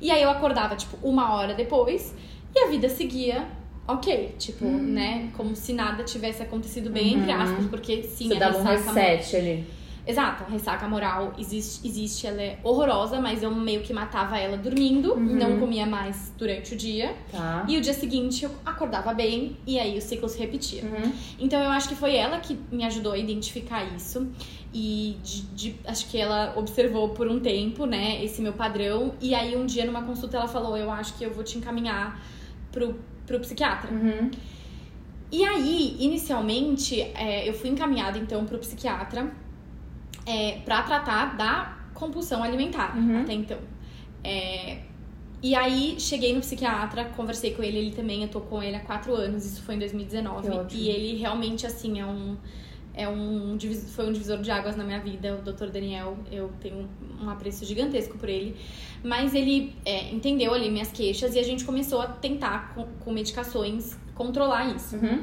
E 0.00 0.10
aí 0.10 0.22
eu 0.22 0.30
acordava, 0.30 0.76
tipo, 0.76 0.96
uma 1.02 1.34
hora 1.34 1.54
depois 1.54 2.14
e 2.54 2.58
a 2.58 2.68
vida 2.68 2.88
seguia 2.88 3.46
ok, 3.86 4.34
tipo, 4.38 4.64
uhum. 4.64 4.78
né? 4.78 5.30
Como 5.36 5.54
se 5.56 5.72
nada 5.72 6.04
tivesse 6.04 6.42
acontecido 6.42 6.90
bem, 6.90 7.14
entre 7.14 7.32
uhum. 7.32 7.40
aspas, 7.40 7.66
porque 7.66 8.02
sim, 8.04 8.28
Você 8.28 8.36
a 8.36 8.38
dava 8.38 8.58
um 8.58 8.62
reset 8.62 9.36
ali. 9.36 9.79
Exato, 10.10 10.42
a 10.42 10.50
ressaca 10.50 10.88
moral 10.88 11.32
existe, 11.38 11.86
existe, 11.86 12.26
ela 12.26 12.42
é 12.42 12.58
horrorosa, 12.64 13.20
mas 13.20 13.44
eu 13.44 13.54
meio 13.54 13.80
que 13.80 13.92
matava 13.92 14.36
ela 14.36 14.56
dormindo, 14.56 15.12
uhum. 15.12 15.36
não 15.36 15.60
comia 15.60 15.86
mais 15.86 16.34
durante 16.36 16.74
o 16.74 16.76
dia. 16.76 17.14
Tá. 17.30 17.64
E 17.68 17.76
o 17.76 17.80
dia 17.80 17.94
seguinte 17.94 18.44
eu 18.44 18.50
acordava 18.66 19.14
bem 19.14 19.56
e 19.64 19.78
aí 19.78 19.96
o 19.96 20.02
ciclo 20.02 20.28
se 20.28 20.36
repetia. 20.36 20.82
Uhum. 20.82 21.12
Então 21.38 21.62
eu 21.62 21.70
acho 21.70 21.88
que 21.88 21.94
foi 21.94 22.16
ela 22.16 22.40
que 22.40 22.58
me 22.72 22.84
ajudou 22.84 23.12
a 23.12 23.18
identificar 23.18 23.84
isso. 23.94 24.26
E 24.74 25.16
de, 25.22 25.42
de, 25.42 25.76
acho 25.86 26.08
que 26.08 26.18
ela 26.18 26.54
observou 26.56 27.10
por 27.10 27.28
um 27.28 27.38
tempo, 27.38 27.86
né, 27.86 28.24
esse 28.24 28.42
meu 28.42 28.52
padrão. 28.52 29.14
E 29.20 29.32
aí 29.32 29.56
um 29.56 29.64
dia 29.64 29.84
numa 29.84 30.02
consulta 30.02 30.36
ela 30.36 30.48
falou: 30.48 30.76
Eu 30.76 30.90
acho 30.90 31.16
que 31.16 31.24
eu 31.24 31.32
vou 31.32 31.44
te 31.44 31.56
encaminhar 31.56 32.20
pro, 32.72 32.98
pro 33.26 33.38
psiquiatra. 33.38 33.92
Uhum. 33.92 34.30
E 35.32 35.44
aí, 35.44 35.96
inicialmente, 36.00 37.00
é, 37.00 37.48
eu 37.48 37.54
fui 37.54 37.70
encaminhada 37.70 38.18
então 38.18 38.44
pro 38.44 38.58
psiquiatra 38.58 39.30
é, 40.30 40.60
para 40.64 40.82
tratar 40.82 41.36
da 41.36 41.76
compulsão 41.92 42.42
alimentar 42.42 42.96
uhum. 42.96 43.22
até 43.22 43.32
então. 43.32 43.58
É, 44.22 44.78
e 45.42 45.54
aí 45.54 45.96
cheguei 45.98 46.34
no 46.34 46.40
psiquiatra, 46.40 47.04
conversei 47.16 47.52
com 47.52 47.62
ele, 47.62 47.78
ele 47.78 47.90
também, 47.92 48.22
eu 48.22 48.28
tô 48.28 48.40
com 48.40 48.62
ele 48.62 48.76
há 48.76 48.80
quatro 48.80 49.14
anos, 49.14 49.44
isso 49.44 49.62
foi 49.62 49.74
em 49.74 49.78
2019. 49.78 50.48
E 50.76 50.88
ele 50.88 51.16
realmente, 51.16 51.66
assim, 51.66 51.98
é 51.98 52.06
um. 52.06 52.36
é 52.94 53.08
um, 53.08 53.58
foi 53.88 54.06
um 54.06 54.12
divisor 54.12 54.40
de 54.40 54.50
águas 54.50 54.76
na 54.76 54.84
minha 54.84 55.00
vida, 55.00 55.34
o 55.34 55.42
Dr. 55.42 55.66
Daniel. 55.66 56.16
Eu 56.30 56.50
tenho 56.60 56.88
um 57.20 57.28
apreço 57.28 57.64
gigantesco 57.64 58.18
por 58.18 58.28
ele. 58.28 58.54
Mas 59.02 59.34
ele 59.34 59.74
é, 59.84 60.12
entendeu 60.12 60.52
ali 60.52 60.70
minhas 60.70 60.92
queixas 60.92 61.34
e 61.34 61.38
a 61.38 61.42
gente 61.42 61.64
começou 61.64 62.02
a 62.02 62.06
tentar, 62.06 62.74
com, 62.74 62.84
com 63.00 63.10
medicações, 63.10 63.98
controlar 64.14 64.76
isso. 64.76 64.96
Uhum. 64.96 65.22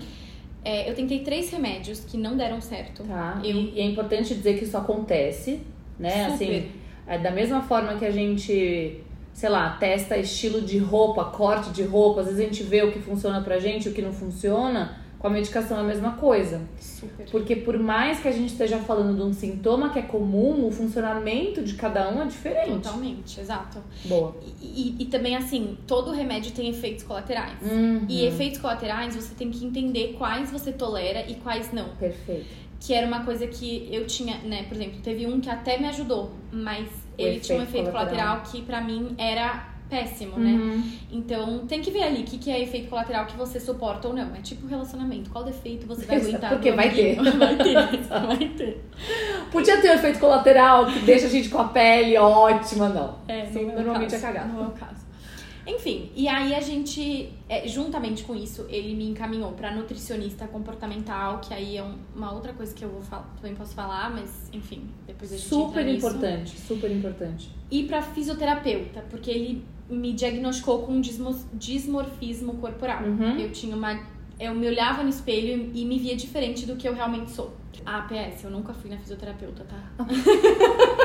É, 0.68 0.90
eu 0.90 0.94
tentei 0.94 1.20
três 1.20 1.50
remédios 1.50 2.02
que 2.02 2.18
não 2.18 2.36
deram 2.36 2.60
certo. 2.60 3.02
Tá. 3.04 3.40
Eu, 3.42 3.56
E, 3.56 3.76
e 3.76 3.80
é 3.80 3.86
importante 3.86 4.36
dizer 4.36 4.58
que 4.58 4.66
isso 4.66 4.76
acontece, 4.76 5.62
né? 5.98 6.30
Super. 6.32 6.34
Assim, 6.34 6.72
é 7.08 7.18
da 7.18 7.32
mesma 7.32 7.62
forma 7.62 7.96
que 7.96 8.06
a 8.06 8.12
gente, 8.12 9.02
sei 9.32 9.48
lá, 9.48 9.78
testa 9.80 10.18
estilo 10.18 10.60
de 10.60 10.78
roupa, 10.78 11.24
corte 11.24 11.70
de 11.70 11.84
roupa, 11.84 12.20
às 12.20 12.28
vezes 12.28 12.42
a 12.42 12.44
gente 12.44 12.64
vê 12.64 12.84
o 12.84 12.92
que 12.92 13.00
funciona 13.00 13.40
pra 13.40 13.60
gente, 13.60 13.88
o 13.88 13.94
que 13.94 14.02
não 14.02 14.12
funciona, 14.12 14.98
com 15.28 15.34
a 15.34 15.34
medicação 15.34 15.78
é 15.78 15.82
a 15.82 15.84
mesma 15.84 16.14
coisa. 16.14 16.62
super. 16.80 17.30
Porque 17.30 17.56
por 17.58 17.78
mais 17.78 18.20
que 18.20 18.28
a 18.28 18.32
gente 18.32 18.52
esteja 18.52 18.80
falando 18.80 19.16
de 19.16 19.22
um 19.22 19.34
sintoma 19.34 19.90
que 19.90 20.00
é 20.00 20.02
comum, 20.02 20.66
o 20.66 20.72
funcionamento 20.72 21.62
de 21.62 21.74
cada 21.74 22.10
um 22.10 22.22
é 22.22 22.26
diferente. 22.26 22.84
Totalmente, 22.84 23.40
exato. 23.40 23.80
Boa. 24.06 24.36
E, 24.62 24.96
e, 25.00 25.04
e 25.04 25.06
também, 25.06 25.36
assim, 25.36 25.78
todo 25.86 26.12
remédio 26.12 26.54
tem 26.54 26.70
efeitos 26.70 27.04
colaterais. 27.04 27.58
Uhum. 27.62 28.06
E 28.08 28.26
efeitos 28.26 28.60
colaterais, 28.60 29.16
você 29.16 29.36
tem 29.36 29.52
que 29.52 29.66
entender 29.66 30.16
quais 30.18 30.50
você 30.50 30.72
tolera 30.72 31.30
e 31.30 31.36
quais 31.36 31.72
não. 31.74 31.90
Perfeito. 31.96 32.68
Que 32.80 32.94
era 32.94 33.06
uma 33.06 33.26
coisa 33.26 33.48
que 33.48 33.90
eu 33.92 34.06
tinha, 34.06 34.38
né? 34.40 34.64
Por 34.64 34.76
exemplo, 34.76 35.00
teve 35.02 35.26
um 35.26 35.42
que 35.42 35.50
até 35.50 35.78
me 35.78 35.88
ajudou, 35.88 36.32
mas 36.52 36.88
ele 37.18 37.40
tinha 37.40 37.58
um 37.58 37.64
efeito 37.64 37.92
colateral. 37.92 38.38
colateral 38.38 38.52
que 38.52 38.62
pra 38.62 38.80
mim 38.80 39.16
era 39.18 39.77
péssimo, 39.90 40.38
né? 40.38 40.52
Uhum. 40.52 40.92
Então 41.12 41.66
tem 41.68 41.82
que 41.82 41.90
ver 41.92 42.04
ali 42.04 42.22
o 42.22 42.24
que, 42.26 42.38
que 42.38 42.52
é 42.52 42.62
efeito 42.62 42.90
colateral 42.90 43.26
que 43.26 43.38
você 43.38 43.60
suporta 43.60 44.08
ou 44.08 44.14
não. 44.14 44.36
É 44.36 44.42
tipo 44.42 44.68
relacionamento. 44.68 45.30
Qual 45.30 45.44
defeito 45.44 45.86
você 45.88 46.06
vai 46.06 46.18
aguentar? 46.18 46.50
Porque 46.52 46.72
vai 46.72 46.88
amiguinho? 46.90 47.24
Vai 47.38 47.56
ter, 47.58 47.74
vai 48.08 48.50
ter. 48.50 48.84
Podia 49.52 49.82
ter 49.82 49.90
um 49.92 49.94
efeito 49.94 50.20
colateral 50.20 50.86
que 50.88 51.00
deixa 51.00 51.28
a 51.28 51.30
gente 51.30 51.50
com 51.50 51.60
a 51.60 51.68
pele 51.70 52.18
ótima, 52.18 52.90
não. 52.90 53.16
É, 53.28 53.46
Sim, 53.46 53.66
não 53.66 53.72
é 53.72 53.76
normalmente 53.76 54.12
caso, 54.12 54.26
é 54.26 54.28
cagado. 54.28 54.54
Não 54.54 54.64
é 54.64 54.68
o 54.68 54.72
caso. 54.72 55.08
Enfim, 55.66 56.10
e 56.16 56.30
aí 56.30 56.56
a 56.56 56.62
gente, 56.62 57.30
é, 57.50 57.68
juntamente 57.68 58.24
com 58.24 58.34
isso, 58.34 58.66
ele 58.70 58.96
me 58.96 59.10
encaminhou 59.10 59.52
pra 59.52 59.70
nutricionista 59.76 60.48
comportamental, 60.48 61.40
que 61.42 61.54
aí 61.54 61.76
é 61.76 61.84
um- 61.84 61.98
uma 62.16 62.32
outra 62.34 62.54
coisa 62.54 62.74
que 62.74 62.86
eu 62.86 62.90
vou 62.90 63.02
falar, 63.02 63.28
também 63.36 63.54
posso 63.54 63.76
falar, 63.76 64.10
mas 64.10 64.50
enfim, 64.54 64.84
depois 65.06 65.34
a 65.34 65.36
gente 65.36 65.50
Super 65.50 65.86
importante, 65.86 66.58
super 66.58 66.90
importante. 66.90 67.50
E 67.70 67.84
pra 67.84 68.02
fisioterapeuta, 68.02 69.04
porque 69.10 69.30
ele 69.30 69.66
me 69.90 70.14
diagnosticou 70.14 70.84
com 70.84 71.00
dismorfismo 71.00 72.56
corporal. 72.56 73.04
Uhum. 73.04 73.40
Eu 73.40 73.52
tinha 73.52 73.76
uma. 73.76 74.00
Eu 74.40 74.54
me 74.54 74.68
olhava 74.68 75.02
no 75.02 75.10
espelho 75.10 75.72
e 75.74 75.86
me 75.86 75.98
via 75.98 76.16
diferente 76.16 76.66
do 76.66 76.76
que 76.76 76.88
eu 76.88 76.94
realmente 76.94 77.32
sou. 77.32 77.56
Ah, 77.86 78.02
PS, 78.02 78.44
eu 78.44 78.52
nunca 78.52 78.74
fui 78.74 78.90
na 78.90 78.98
fisioterapeuta, 78.98 79.64
tá? 79.64 79.92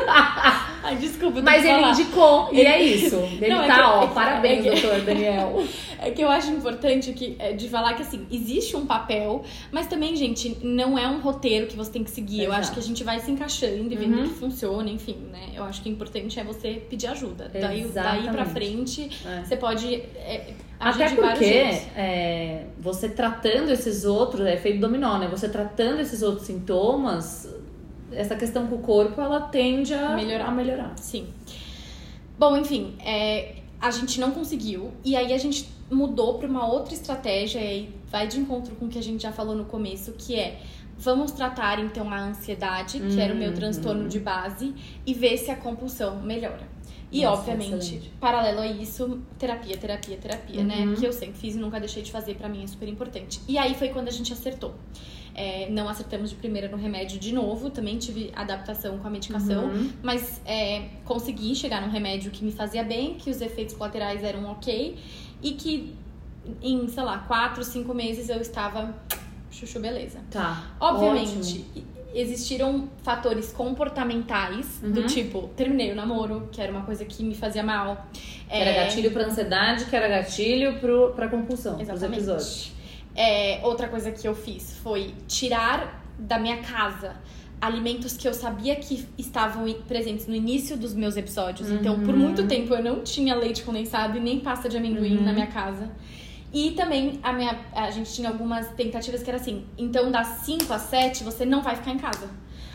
Ai, 0.84 0.96
desculpa, 0.96 1.38
eu 1.38 1.42
Mas 1.44 1.64
ele 1.64 1.74
falar. 1.74 1.90
indicou, 1.92 2.48
e 2.52 2.60
é 2.62 2.82
isso. 2.82 3.16
Ele 3.40 3.48
Não, 3.48 3.62
é 3.62 3.66
tá, 3.68 3.74
que- 3.74 3.80
ó, 3.82 4.02
é 4.02 4.06
que- 4.08 4.14
parabéns, 4.14 4.66
é 4.66 4.70
que- 4.70 4.80
doutor 4.80 5.00
Daniel. 5.02 5.64
É 6.04 6.10
que 6.10 6.20
eu 6.20 6.28
acho 6.28 6.50
importante 6.50 7.12
que, 7.12 7.36
é, 7.38 7.52
de 7.52 7.68
falar 7.68 7.94
que, 7.94 8.02
assim, 8.02 8.26
existe 8.28 8.76
um 8.76 8.84
papel, 8.84 9.44
mas 9.70 9.86
também, 9.86 10.16
gente, 10.16 10.58
não 10.60 10.98
é 10.98 11.06
um 11.06 11.20
roteiro 11.20 11.68
que 11.68 11.76
você 11.76 11.92
tem 11.92 12.02
que 12.02 12.10
seguir. 12.10 12.38
Eu 12.40 12.46
Exato. 12.46 12.60
acho 12.60 12.72
que 12.72 12.80
a 12.80 12.82
gente 12.82 13.04
vai 13.04 13.20
se 13.20 13.30
encaixando 13.30 13.92
e 13.92 13.96
vendo 13.96 14.16
Uhum. 14.16 14.24
que 14.24 14.34
funciona, 14.34 14.90
enfim, 14.90 15.16
né? 15.30 15.50
Eu 15.54 15.62
acho 15.62 15.80
que 15.80 15.88
o 15.88 15.92
importante 15.92 16.40
é 16.40 16.42
você 16.42 16.82
pedir 16.90 17.06
ajuda. 17.06 17.48
Daí, 17.52 17.62
daí 17.62 17.80
Exatamente. 17.82 18.30
pra 18.30 18.44
frente, 18.44 19.10
É. 19.24 19.44
você 19.44 19.54
pode 19.56 19.94
é, 19.94 20.54
Até 20.80 21.10
porque 21.10 21.44
é, 21.96 22.64
você 22.80 23.08
tratando 23.08 23.70
esses 23.70 24.04
outros, 24.04 24.44
é 24.44 24.54
efeito 24.54 24.80
dominó, 24.80 25.18
né? 25.18 25.28
Você 25.30 25.48
tratando 25.48 26.00
esses 26.00 26.20
outros 26.20 26.48
sintomas, 26.48 27.48
essa 28.14 28.36
questão 28.36 28.66
com 28.66 28.76
o 28.76 28.78
corpo, 28.78 29.20
ela 29.20 29.40
tende 29.40 29.94
a 29.94 30.14
Melhorar. 30.16 30.46
A 30.48 30.50
melhorar. 30.50 30.92
Sim. 30.98 31.26
Bom, 32.38 32.56
enfim, 32.56 32.94
é, 33.04 33.56
a 33.80 33.90
gente 33.90 34.18
não 34.20 34.30
conseguiu. 34.32 34.90
E 35.04 35.14
aí 35.16 35.32
a 35.32 35.38
gente 35.38 35.68
mudou 35.90 36.38
pra 36.38 36.48
uma 36.48 36.66
outra 36.66 36.94
estratégia 36.94 37.60
e 37.60 37.94
vai 38.10 38.26
de 38.26 38.38
encontro 38.40 38.74
com 38.76 38.86
o 38.86 38.88
que 38.88 38.98
a 38.98 39.02
gente 39.02 39.22
já 39.22 39.32
falou 39.32 39.54
no 39.54 39.64
começo, 39.64 40.12
que 40.12 40.34
é 40.34 40.60
vamos 40.98 41.32
tratar 41.32 41.78
então 41.80 42.08
a 42.12 42.18
ansiedade, 42.28 43.00
que 43.00 43.20
era 43.20 43.34
o 43.34 43.36
meu 43.36 43.48
Uhum. 43.48 43.54
transtorno 43.54 44.08
de 44.08 44.20
base, 44.20 44.72
e 45.04 45.12
ver 45.14 45.36
se 45.36 45.50
a 45.50 45.56
compulsão 45.56 46.20
melhora. 46.22 46.70
E, 47.10 47.24
Nossa, 47.24 47.40
obviamente, 47.40 47.74
excelente. 47.74 48.10
paralelo 48.20 48.60
a 48.60 48.66
isso, 48.66 49.20
terapia, 49.38 49.76
terapia, 49.76 50.16
terapia, 50.16 50.64
né? 50.64 50.86
Uhum. 50.86 50.94
Que 50.94 51.04
eu 51.04 51.12
sempre 51.12 51.38
fiz 51.38 51.54
e 51.54 51.58
nunca 51.58 51.78
deixei 51.78 52.02
de 52.02 52.10
fazer, 52.10 52.36
pra 52.36 52.48
mim 52.48 52.62
é 52.64 52.66
super 52.66 52.88
importante. 52.88 53.40
E 53.46 53.58
aí 53.58 53.74
foi 53.74 53.88
quando 53.90 54.08
a 54.08 54.12
gente 54.12 54.32
acertou. 54.32 54.74
É, 55.34 55.68
não 55.70 55.88
acertamos 55.88 56.28
de 56.30 56.36
primeira 56.36 56.68
no 56.68 56.76
remédio 56.76 57.18
de 57.18 57.32
novo, 57.32 57.70
também 57.70 57.96
tive 57.98 58.30
adaptação 58.34 58.98
com 58.98 59.06
a 59.06 59.10
medicação, 59.10 59.64
Uhum. 59.64 59.90
mas 60.02 60.40
é, 60.44 60.88
consegui 61.04 61.54
chegar 61.54 61.80
num 61.80 61.90
remédio 61.90 62.30
que 62.30 62.44
me 62.44 62.52
fazia 62.52 62.84
bem, 62.84 63.14
que 63.14 63.30
os 63.30 63.40
efeitos 63.40 63.74
colaterais 63.74 64.22
eram 64.22 64.44
ok 64.50 64.98
e 65.42 65.52
que 65.52 65.94
em, 66.60 66.86
sei 66.88 67.02
lá, 67.02 67.18
quatro, 67.18 67.62
cinco 67.64 67.94
meses 67.94 68.28
eu 68.28 68.40
estava 68.40 68.94
chuchu 69.50 69.78
beleza. 69.80 70.18
Tá. 70.30 70.70
Obviamente, 70.80 71.64
e- 71.74 71.84
existiram 72.14 72.88
fatores 73.02 73.52
comportamentais, 73.52 74.80
do 74.82 75.00
Uhum. 75.00 75.06
tipo, 75.06 75.48
terminei 75.56 75.92
o 75.92 75.94
namoro, 75.94 76.48
que 76.52 76.60
era 76.60 76.70
uma 76.72 76.82
coisa 76.82 77.04
que 77.04 77.22
me 77.22 77.34
fazia 77.34 77.62
mal. 77.62 78.06
Que 78.48 78.54
era 78.54 78.70
É, 78.70 78.84
gatilho 78.84 79.10
pra 79.12 79.24
ansiedade, 79.24 79.86
que 79.86 79.96
era 79.96 80.08
gatilho 80.08 80.78
pro, 80.78 81.12
pra 81.14 81.28
compulsão, 81.28 81.76
pros 81.76 81.88
Exatamente. 81.88 82.18
episódios. 82.18 82.72
É, 83.14 83.60
outra 83.62 83.88
coisa 83.88 84.10
que 84.10 84.26
eu 84.26 84.34
fiz 84.34 84.78
foi 84.82 85.14
tirar 85.28 86.02
da 86.18 86.38
minha 86.38 86.58
casa 86.58 87.16
alimentos 87.60 88.16
que 88.16 88.26
eu 88.26 88.34
sabia 88.34 88.74
que 88.74 89.06
estavam 89.16 89.72
presentes 89.86 90.26
no 90.26 90.34
início 90.34 90.76
dos 90.76 90.94
meus 90.94 91.16
episódios. 91.16 91.70
Então, 91.70 92.00
por 92.00 92.12
Uhum. 92.14 92.20
muito 92.20 92.46
tempo 92.48 92.74
eu 92.74 92.82
não 92.82 93.02
tinha 93.02 93.34
leite 93.36 93.62
condensado 93.62 94.16
e 94.18 94.20
nem 94.20 94.40
pasta 94.40 94.68
de 94.68 94.76
amendoim 94.76 95.18
Uhum. 95.18 95.24
na 95.24 95.32
minha 95.32 95.46
casa. 95.46 95.88
E 96.52 96.72
também 96.72 97.20
a, 97.22 97.32
minha, 97.32 97.60
a 97.72 97.90
gente 97.90 98.12
tinha 98.12 98.28
algumas 98.28 98.66
tentativas 98.70 99.22
que 99.22 99.30
era 99.30 99.38
assim: 99.38 99.64
então 99.78 100.10
das 100.10 100.26
5 100.44 100.72
às 100.72 100.82
7 100.82 101.22
você 101.22 101.44
não 101.46 101.62
vai 101.62 101.76
ficar 101.76 101.92
em 101.92 101.98
casa. 101.98 102.28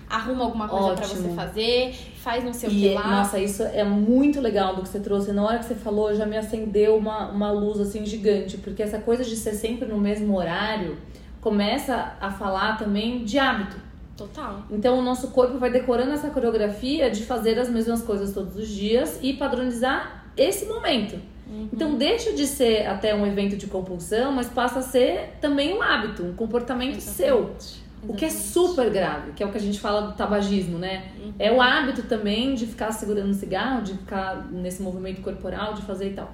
Arruma 0.09 0.45
alguma 0.45 0.67
coisa 0.69 0.93
pra 0.93 1.05
Ótimo. 1.05 1.21
você 1.21 1.35
fazer, 1.35 1.93
faz 2.23 2.43
não 2.43 2.53
sei 2.53 2.69
o 2.69 2.71
E, 2.71 2.75
que 2.81 2.93
lá. 2.93 3.07
nossa, 3.07 3.37
isso 3.39 3.61
é 3.61 3.83
muito 3.83 4.39
legal 4.39 4.75
do 4.75 4.81
que 4.81 4.87
você 4.87 4.99
trouxe. 5.01 5.33
Na 5.33 5.43
hora 5.43 5.59
que 5.59 5.65
você 5.65 5.75
falou, 5.75 6.15
já 6.15 6.25
me 6.25 6.37
acendeu 6.37 6.95
uma, 6.95 7.29
uma 7.29 7.51
luz 7.51 7.79
assim 7.79 8.05
gigante. 8.05 8.57
Porque 8.57 8.81
essa 8.81 8.99
coisa 8.99 9.23
de 9.25 9.35
ser 9.35 9.53
sempre 9.53 9.85
no 9.87 9.97
mesmo 9.97 10.37
horário 10.37 10.97
começa 11.41 12.13
a 12.21 12.31
falar 12.31 12.77
também 12.77 13.23
de 13.25 13.37
hábito. 13.37 13.75
Total. 14.15 14.63
Então 14.71 14.97
o 14.97 15.01
nosso 15.01 15.27
corpo 15.29 15.57
vai 15.59 15.69
decorando 15.69 16.11
essa 16.11 16.29
coreografia 16.29 17.11
de 17.11 17.23
fazer 17.23 17.59
as 17.59 17.69
mesmas 17.69 18.01
coisas 18.01 18.33
todos 18.33 18.55
os 18.55 18.67
dias 18.67 19.19
e 19.21 19.33
padronizar 19.33 20.25
esse 20.35 20.65
momento. 20.65 21.15
Uhum. 21.49 21.69
Então 21.71 21.95
deixa 21.95 22.33
de 22.33 22.47
ser 22.47 22.87
até 22.87 23.13
um 23.13 23.25
evento 23.25 23.55
de 23.55 23.67
compulsão, 23.67 24.31
mas 24.31 24.47
passa 24.47 24.79
a 24.79 24.81
ser 24.81 25.37
também 25.39 25.77
um 25.77 25.81
hábito, 25.81 26.23
um 26.23 26.33
comportamento 26.33 26.99
seu. 26.99 27.51
Exatamente. 28.03 28.15
O 28.15 28.15
que 28.15 28.25
é 28.25 28.29
super 28.29 28.89
grave, 28.89 29.31
que 29.33 29.43
é 29.43 29.45
o 29.45 29.51
que 29.51 29.57
a 29.57 29.61
gente 29.61 29.79
fala 29.79 30.01
do 30.01 30.13
tabagismo, 30.13 30.77
né? 30.77 31.11
Uhum. 31.19 31.33
É 31.39 31.51
o 31.51 31.61
hábito 31.61 32.03
também 32.03 32.53
de 32.53 32.65
ficar 32.65 32.91
segurando 32.91 33.31
o 33.31 33.33
cigarro, 33.33 33.81
de 33.81 33.93
ficar 33.93 34.47
nesse 34.51 34.81
movimento 34.81 35.21
corporal, 35.21 35.73
de 35.73 35.81
fazer 35.81 36.11
e 36.11 36.13
tal. 36.13 36.33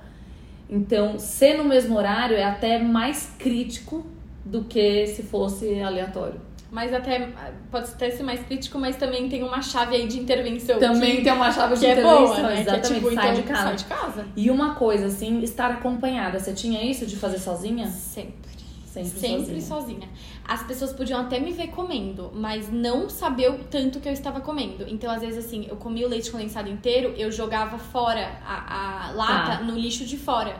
Então, 0.70 1.20
ser 1.20 1.58
no 1.58 1.64
mesmo 1.64 1.96
horário 1.96 2.36
é 2.36 2.44
até 2.44 2.80
mais 2.80 3.34
crítico 3.38 4.06
do 4.44 4.64
que 4.66 5.08
se 5.08 5.24
fosse 5.24 5.80
aleatório. 5.82 6.40
Mas 6.72 6.92
até 6.92 7.30
pode 7.70 7.88
até 7.92 8.10
ser 8.10 8.24
mais 8.24 8.42
crítico, 8.42 8.80
mas 8.80 8.96
também 8.96 9.30
tem 9.30 9.44
uma 9.44 9.62
chave 9.62 9.96
aí 9.96 10.08
de 10.08 10.20
intervenção. 10.20 10.80
Também 10.80 11.18
que, 11.18 11.22
tem 11.22 11.32
uma 11.32 11.52
chave 11.52 11.76
de 11.78 11.86
é 11.86 11.92
intervenção, 11.92 12.26
boa, 12.26 12.42
né? 12.42 12.62
exatamente, 12.62 12.88
Que 12.88 12.94
é, 12.94 12.96
tipo, 12.96 13.14
sai 13.14 13.30
então, 13.30 13.42
de 13.42 13.44
casa. 13.44 13.64
Sai 13.64 13.76
de 13.76 13.86
casa. 13.86 14.26
E 14.36 14.50
uma 14.50 14.74
coisa, 14.74 15.06
assim, 15.06 15.40
estar 15.44 15.70
acompanhada. 15.70 16.40
Você 16.40 16.52
tinha 16.52 16.84
isso 16.84 17.06
de 17.06 17.16
fazer 17.16 17.38
sozinha? 17.38 17.88
Sempre. 17.88 18.54
Sempre, 18.88 19.10
Sempre 19.10 19.62
sozinha. 19.62 19.62
sozinha. 19.62 20.10
As 20.46 20.62
pessoas 20.64 20.92
podiam 20.92 21.22
até 21.22 21.40
me 21.40 21.52
ver 21.54 21.68
comendo, 21.68 22.32
mas 22.36 22.70
não 22.72 23.10
saber 23.10 23.50
o 23.50 23.60
tanto 23.64 24.00
que 24.02 24.10
eu 24.10 24.14
estava 24.14 24.42
comendo. 24.42 24.86
Então, 24.90 25.10
às 25.10 25.22
vezes, 25.22 25.46
assim, 25.46 25.66
eu 25.70 25.78
comia 25.78 26.06
o 26.06 26.10
leite 26.10 26.30
condensado 26.30 26.70
inteiro, 26.70 27.14
eu 27.18 27.32
jogava 27.32 27.78
fora 27.78 28.30
a, 28.46 29.08
a 29.08 29.12
lata 29.14 29.58
Tá. 29.58 29.64
no 29.64 29.74
lixo 29.78 30.04
de 30.06 30.18
fora. 30.18 30.56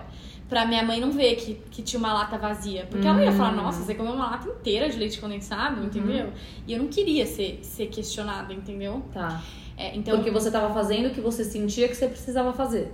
Pra 0.48 0.66
minha 0.66 0.84
mãe 0.84 1.00
não 1.02 1.12
ver 1.12 1.36
que, 1.36 1.56
que 1.72 1.82
tinha 1.82 2.00
uma 2.00 2.14
lata 2.14 2.38
vazia. 2.38 2.86
Porque 2.90 3.06
ela 3.08 3.22
ia 3.24 3.32
falar, 3.32 3.52
Hum. 3.54 3.58
nossa, 3.58 3.84
você 3.84 3.94
comeu 3.96 4.14
uma 4.14 4.30
lata 4.32 4.48
inteira 4.48 4.90
de 4.90 4.98
leite 4.98 5.20
condensado, 5.20 5.80
Uhum. 5.82 5.88
entendeu? 5.88 6.32
E 6.68 6.74
eu 6.74 6.80
não 6.80 6.88
queria 6.88 7.26
ser, 7.26 7.60
ser 7.64 7.88
questionada, 7.88 8.54
entendeu? 8.54 9.04
Tá. 9.12 9.42
É, 9.76 9.96
então, 9.98 10.16
Porque 10.16 10.30
você 10.32 10.50
tava 10.52 10.74
fazendo 10.74 11.08
o 11.08 11.12
que 11.12 11.20
você 11.20 11.44
sentia 11.44 11.88
que 11.88 11.96
você 11.96 12.08
precisava 12.08 12.54
fazer. 12.54 12.94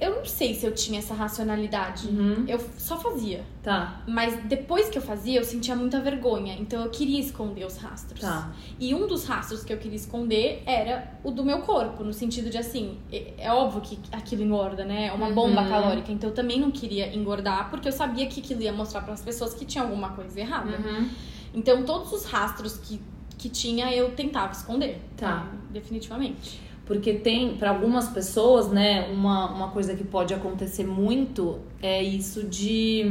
Eu 0.00 0.16
não 0.16 0.24
sei 0.24 0.54
se 0.54 0.64
eu 0.66 0.72
tinha 0.74 0.98
essa 0.98 1.14
racionalidade. 1.14 2.08
Uhum. 2.08 2.44
Eu 2.46 2.58
só 2.76 2.98
fazia. 2.98 3.44
Tá, 3.62 4.02
Mas 4.06 4.42
depois 4.44 4.88
que 4.88 4.96
eu 4.96 5.02
fazia, 5.02 5.38
eu 5.38 5.44
sentia 5.44 5.76
muita 5.76 6.00
vergonha. 6.00 6.56
Então 6.58 6.82
eu 6.84 6.90
queria 6.90 7.20
esconder 7.20 7.64
os 7.66 7.76
rastros. 7.76 8.20
tá. 8.20 8.50
E 8.80 8.94
um 8.94 9.06
dos 9.06 9.24
rastros 9.26 9.62
que 9.64 9.72
eu 9.72 9.76
queria 9.78 9.96
esconder 9.96 10.62
era 10.64 11.12
o 11.22 11.30
do 11.30 11.44
meu 11.44 11.60
corpo, 11.60 12.02
no 12.02 12.12
sentido 12.12 12.48
de 12.50 12.56
assim, 12.58 12.98
é, 13.12 13.34
é 13.38 13.52
óbvio 13.52 13.80
que 13.82 13.98
aquilo 14.12 14.42
engorda, 14.42 14.84
né? 14.84 15.06
É 15.08 15.12
uma 15.12 15.30
bomba 15.30 15.62
Uhum. 15.62 15.68
calórica. 15.68 16.10
Então 16.12 16.30
eu 16.30 16.34
também 16.34 16.58
não 16.60 16.70
queria 16.70 17.14
engordar, 17.14 17.68
porque 17.70 17.88
eu 17.88 17.92
sabia 17.92 18.26
que 18.26 18.40
aquilo 18.40 18.62
ia 18.62 18.72
mostrar 18.72 19.02
para 19.02 19.12
as 19.14 19.22
pessoas 19.22 19.52
que 19.54 19.64
tinha 19.64 19.82
alguma 19.84 20.10
coisa 20.10 20.38
errada. 20.40 20.76
Uhum. 20.78 21.08
Então, 21.54 21.82
todos 21.84 22.12
os 22.12 22.24
rastros 22.26 22.76
que, 22.78 23.00
que 23.36 23.48
tinha, 23.48 23.92
eu 23.92 24.12
tentava 24.12 24.52
esconder. 24.52 25.00
Tá. 25.16 25.44
Né? 25.44 25.58
Definitivamente. 25.70 26.60
Porque 26.88 27.12
tem, 27.12 27.54
para 27.58 27.68
algumas 27.68 28.08
pessoas, 28.08 28.68
né, 28.70 29.08
uma, 29.12 29.52
uma 29.52 29.68
coisa 29.68 29.94
que 29.94 30.02
pode 30.02 30.32
acontecer 30.32 30.84
muito 30.84 31.58
é 31.82 32.02
isso 32.02 32.44
de, 32.44 33.04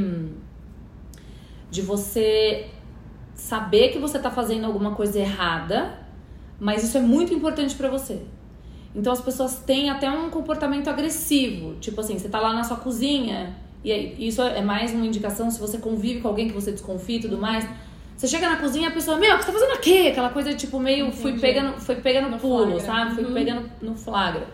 de 1.69 1.83
você 1.83 2.69
saber 3.35 3.89
que 3.89 3.99
você 3.99 4.17
tá 4.17 4.31
fazendo 4.31 4.65
alguma 4.65 4.95
coisa 4.95 5.19
errada, 5.19 5.99
mas 6.59 6.83
isso 6.83 6.97
é 6.97 7.01
muito 7.01 7.31
importante 7.35 7.75
para 7.75 7.87
você. 7.87 8.23
Então 8.95 9.13
as 9.13 9.21
pessoas 9.21 9.59
têm 9.59 9.91
até 9.91 10.09
um 10.09 10.31
comportamento 10.31 10.87
agressivo. 10.87 11.75
Tipo 11.75 12.01
assim, 12.01 12.17
você 12.17 12.27
tá 12.27 12.39
lá 12.39 12.55
na 12.55 12.63
sua 12.63 12.77
cozinha, 12.77 13.55
e 13.85 14.27
isso 14.27 14.41
é 14.41 14.63
mais 14.63 14.91
uma 14.91 15.05
indicação 15.05 15.51
se 15.51 15.59
você 15.59 15.77
convive 15.77 16.21
com 16.21 16.29
alguém 16.29 16.47
que 16.47 16.53
você 16.55 16.71
desconfia 16.71 17.17
e 17.17 17.21
tudo 17.21 17.37
mais. 17.37 17.63
Você 18.17 18.27
chega 18.27 18.49
na 18.49 18.57
cozinha 18.57 18.87
e 18.87 18.91
a 18.91 18.93
pessoa, 18.93 19.15
meu, 19.17 19.35
o 19.35 19.37
que 19.37 19.45
você 19.45 19.51
tá 19.51 19.59
fazendo 19.59 19.77
aqui? 19.77 20.07
Aquela 20.07 20.29
coisa 20.29 20.51
tipo 20.55 20.79
meio, 20.79 21.05
Entendi. 21.05 21.21
fui 21.21 21.39
pegando, 21.39 21.79
foi 21.79 21.95
pegando 21.97 22.29
no 22.29 22.39
pulo, 22.39 22.79
flagra. 22.79 22.79
sabe? 22.79 23.15
Fui 23.15 23.23
uhum. 23.23 23.33
pegando 23.33 23.71
no 23.79 23.95
flagra. 23.95 24.47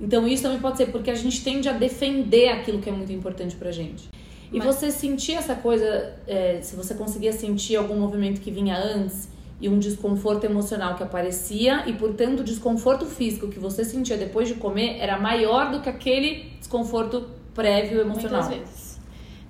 Então 0.00 0.26
isso 0.26 0.42
também 0.42 0.58
pode 0.58 0.76
ser 0.76 0.86
porque 0.86 1.10
a 1.10 1.14
gente 1.14 1.42
tende 1.44 1.68
a 1.68 1.72
defender 1.72 2.48
aquilo 2.48 2.80
que 2.80 2.90
é 2.90 2.92
muito 2.92 3.12
importante 3.12 3.54
pra 3.54 3.70
gente. 3.70 4.10
E 4.52 4.58
Mas... 4.58 4.66
você 4.66 4.90
sentir 4.90 5.34
essa 5.34 5.54
coisa, 5.54 6.14
é, 6.26 6.58
se 6.60 6.74
você 6.74 6.94
conseguia 6.94 7.32
sentir 7.32 7.76
algum 7.76 7.96
movimento 7.96 8.40
que 8.40 8.50
vinha 8.50 8.76
antes 8.76 9.28
e 9.60 9.68
um 9.68 9.78
desconforto 9.78 10.44
emocional 10.44 10.96
que 10.96 11.02
aparecia 11.04 11.84
e, 11.86 11.92
portanto, 11.92 12.40
o 12.40 12.44
desconforto 12.44 13.06
físico 13.06 13.48
que 13.48 13.58
você 13.58 13.84
sentia 13.84 14.16
depois 14.16 14.48
de 14.48 14.54
comer 14.54 14.98
era 14.98 15.16
maior 15.16 15.70
do 15.70 15.80
que 15.80 15.88
aquele 15.88 16.50
desconforto 16.58 17.28
prévio 17.54 18.00
emocional. 18.00 18.42
Muitas 18.42 18.58
vezes. 18.58 18.85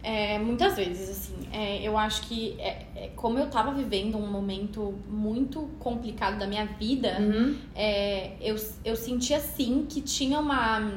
É, 0.06 0.38
muitas 0.38 0.76
vezes, 0.76 1.10
assim, 1.10 1.48
é, 1.50 1.82
eu 1.82 1.98
acho 1.98 2.22
que 2.28 2.54
é, 2.60 2.86
é, 2.94 3.10
como 3.16 3.40
eu 3.40 3.50
tava 3.50 3.72
vivendo 3.72 4.16
um 4.16 4.30
momento 4.30 4.94
muito 5.08 5.68
complicado 5.80 6.38
da 6.38 6.46
minha 6.46 6.64
vida, 6.64 7.16
uhum. 7.18 7.56
É, 7.75 8.34
eu, 8.40 8.54
eu 8.84 8.94
sentia 8.94 9.40
sim 9.40 9.84
que 9.88 10.00
tinha 10.00 10.38
uma. 10.38 10.92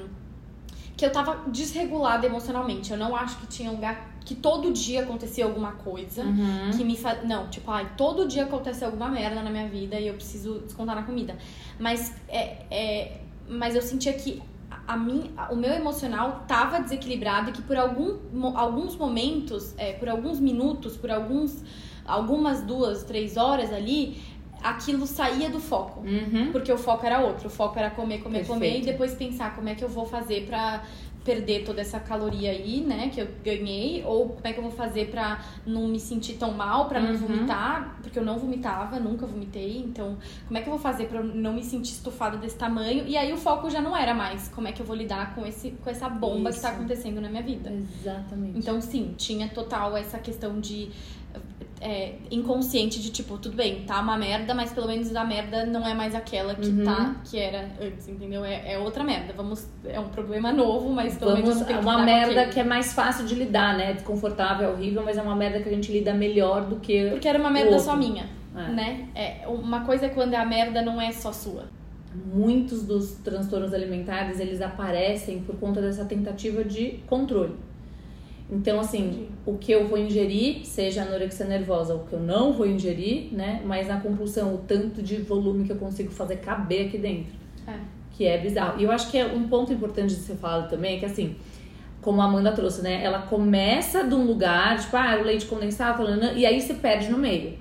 que 0.95 1.03
eu 1.03 1.11
tava 1.11 1.49
desregulada 1.49 2.27
emocionalmente. 2.27 2.91
Eu 2.91 2.99
não 2.99 3.15
acho 3.15 3.39
que 3.39 3.47
tinha 3.47 3.71
um 3.71 3.79
que 4.23 4.35
todo 4.35 4.71
dia 4.71 5.01
acontecia 5.01 5.43
alguma 5.43 5.71
coisa 5.71 6.23
uhum. 6.23 6.69
que 6.77 6.83
me 6.83 6.95
faz. 6.95 7.27
Não, 7.27 7.49
tipo, 7.49 7.71
ai, 7.71 7.91
todo 7.97 8.27
dia 8.27 8.43
acontece 8.43 8.85
alguma 8.85 9.09
merda 9.09 9.41
na 9.41 9.49
minha 9.49 9.67
vida 9.67 9.99
e 9.99 10.07
eu 10.07 10.13
preciso 10.13 10.59
descontar 10.59 10.95
na 10.95 11.01
comida. 11.01 11.35
Mas, 11.79 12.15
é, 12.27 12.57
é, 12.69 13.21
mas 13.47 13.73
eu 13.73 13.81
sentia 13.81 14.13
que 14.13 14.39
a 14.89 14.98
mim, 14.98 15.29
o 15.51 15.55
meu 15.55 15.72
emocional 15.72 16.46
tava 16.48 16.79
desequilibrado 16.79 17.51
e 17.51 17.53
que 17.53 17.62
por 17.62 17.77
algum, 17.77 18.17
alguns 18.58 18.96
momentos, 18.96 19.75
é, 19.77 19.93
por 19.93 20.10
alguns 20.10 20.39
minutos, 20.39 20.98
por 20.98 21.12
alguns, 21.12 21.63
algumas 22.03 22.63
duas, 22.63 23.03
três 23.03 23.38
horas 23.38 23.72
ali, 23.72 24.19
aquilo 24.63 25.05
saía 25.05 25.48
do 25.48 25.60
foco. 25.60 26.00
Uhum. 26.00 26.51
Porque 26.51 26.72
o 26.72 26.77
foco 26.77 27.05
era 27.05 27.19
outro. 27.19 27.50
O 27.50 27.51
foco 27.51 27.77
era 27.77 27.91
comer, 27.91 28.24
comer, 28.24 28.39
Perfeito. 28.39 28.48
comer 28.48 28.79
e 28.79 28.81
depois 28.81 29.13
pensar 29.13 29.55
como 29.55 29.69
é 29.69 29.75
que 29.75 29.84
eu 29.84 29.89
vou 29.89 30.08
fazer 30.08 30.48
pra 30.48 30.81
perder 31.23 31.63
toda 31.63 31.81
essa 31.81 31.99
caloria 31.99 32.51
aí, 32.51 32.81
né, 32.81 33.09
que 33.13 33.21
eu 33.21 33.27
ganhei, 33.43 34.03
ou 34.05 34.29
como 34.29 34.47
é 34.47 34.53
que 34.53 34.59
eu 34.59 34.63
vou 34.63 34.71
fazer 34.71 35.09
pra 35.09 35.43
não 35.65 35.88
me 35.88 35.99
sentir 35.99 36.33
tão 36.33 36.53
mal, 36.53 36.88
pra 36.88 36.99
não 36.99 37.11
uhum. 37.11 37.17
vomitar, 37.17 37.99
porque 38.01 38.17
eu 38.17 38.23
não 38.23 38.38
vomitava, 38.38 38.99
nunca 38.99 39.25
vomitei, 39.25 39.77
então 39.77 40.17
como 40.47 40.57
é 40.57 40.61
que 40.61 40.67
eu 40.67 40.71
vou 40.71 40.79
fazer 40.79 41.07
pra 41.07 41.21
não 41.21 41.53
me 41.53 41.63
sentir 41.63 41.91
estufada 41.91 42.38
desse 42.38 42.57
tamanho? 42.57 43.05
E 43.07 43.17
aí 43.17 43.31
o 43.33 43.38
foco 43.38 43.69
já 43.69 43.81
não 43.81 43.95
era 43.95 44.13
mais 44.13 44.47
como 44.49 44.67
é 44.67 44.71
que 44.71 44.81
eu 44.81 44.85
vou 44.85 44.95
lidar 44.95 45.35
com, 45.35 45.45
esse, 45.45 45.71
com 45.71 45.89
essa 45.89 46.09
bomba 46.09 46.49
Isso. 46.49 46.59
que 46.59 46.65
tá 46.65 46.71
acontecendo 46.71 47.19
na 47.21 47.29
minha 47.29 47.43
vida. 47.43 47.71
Exatamente. 47.71 48.57
Então, 48.57 48.79
sim, 48.81 49.13
tinha 49.17 49.47
total 49.49 49.95
essa 49.97 50.17
questão 50.19 50.59
de 50.59 50.89
é, 51.81 52.15
inconsciente 52.29 53.01
de 53.01 53.09
tipo, 53.09 53.38
tudo 53.38 53.55
bem, 53.55 53.83
tá 53.86 54.01
uma 54.01 54.17
merda, 54.17 54.53
mas 54.53 54.71
pelo 54.71 54.88
menos 54.88 55.15
a 55.15 55.24
merda 55.24 55.65
não 55.65 55.88
é 55.88 55.93
mais 55.93 56.13
aquela 56.13 56.53
que 56.55 56.67
uhum. 56.67 56.83
tá, 56.83 57.15
que 57.24 57.39
era 57.39 57.69
antes, 57.81 58.07
entendeu? 58.07 58.43
É, 58.43 58.74
é, 58.74 58.77
outra 58.77 59.03
merda. 59.03 59.33
Vamos, 59.33 59.67
é 59.86 60.00
um 60.00 60.09
problema 60.09 60.51
novo, 60.51 60.89
mas 60.89 61.17
pelo 61.17 61.31
Vamos, 61.31 61.48
menos 61.48 61.65
tem 61.65 61.75
É 61.75 61.79
uma 61.79 62.03
merda 62.03 62.48
que 62.48 62.59
é 62.59 62.63
mais 62.63 62.93
fácil 62.93 63.25
de 63.25 63.36
lidar, 63.36 63.77
né? 63.77 63.93
Desconfortável, 63.93 64.69
é 64.69 64.71
horrível, 64.74 65.03
mas 65.03 65.17
é 65.17 65.21
uma 65.21 65.36
merda 65.36 65.62
que 65.62 65.69
a 65.69 65.71
gente 65.71 65.91
lida 65.91 66.13
melhor 66.13 66.65
do 66.65 66.77
que. 66.77 67.09
Porque 67.12 67.27
era 67.27 67.39
uma 67.39 67.50
merda 67.50 67.79
só 67.79 67.95
minha, 67.95 68.29
é. 68.55 68.71
né? 68.71 69.07
É, 69.15 69.48
uma 69.48 69.85
coisa 69.85 70.07
é 70.07 70.09
quando 70.09 70.35
a 70.35 70.46
merda 70.46 70.81
não 70.81 71.01
é 71.01 71.11
só 71.11 71.31
sua. 71.31 71.65
Muitos 72.33 72.83
dos 72.83 73.11
transtornos 73.24 73.74
alimentares, 73.74 74.39
eles 74.39 74.61
aparecem 74.61 75.42
por 75.42 75.55
conta 75.57 75.79
dessa 75.79 76.03
tentativa 76.03 76.63
de 76.63 77.00
controle. 77.07 77.55
Então, 78.51 78.79
assim, 78.79 79.27
o 79.46 79.57
que 79.57 79.72
eu 79.72 79.88
vou 79.88 79.98
ingerir, 79.98 80.66
seja 80.66 81.03
anorexia 81.03 81.46
nervosa, 81.46 81.94
o 81.94 82.05
que 82.05 82.14
eu 82.14 82.20
não 82.20 82.51
vou 82.51 82.66
ingerir, 82.66 83.31
né? 83.31 83.62
Mas 83.64 83.88
na 83.88 84.00
compulsão, 84.00 84.55
o 84.55 84.57
tanto 84.57 85.03
de 85.03 85.18
volume 85.18 85.66
que 85.66 85.72
eu 85.72 85.75
consigo 85.75 86.12
fazer 86.12 86.38
caber 86.38 86.88
aqui 86.88 86.98
dentro. 86.98 87.33
É. 87.68 87.75
Que 88.12 88.25
é 88.25 88.38
bizarro. 88.40 88.79
E 88.81 88.83
eu 88.83 88.92
acho 88.92 89.12
que 89.12 89.18
é 89.18 89.25
um 89.25 89.48
ponto 89.48 89.72
importante 89.72 90.16
de 90.16 90.22
ser 90.22 90.35
falado 90.35 90.68
também, 90.68 90.96
é 90.96 91.00
que 91.00 91.05
assim, 91.05 91.35
como 92.01 92.22
a 92.22 92.25
Amanda 92.25 92.51
trouxe, 92.51 92.81
né? 92.81 93.03
Ela 93.03 93.20
começa 93.20 94.03
de 94.03 94.16
um 94.16 94.25
lugar, 94.25 94.79
tipo, 94.79 94.98
ah, 94.98 95.18
o 95.22 95.24
leite 95.24 95.46
condensado, 95.46 96.03
e 96.35 96.44
aí 96.44 96.59
se 96.59 96.74
perde 96.75 97.09
no 97.09 97.20
meio. 97.20 97.53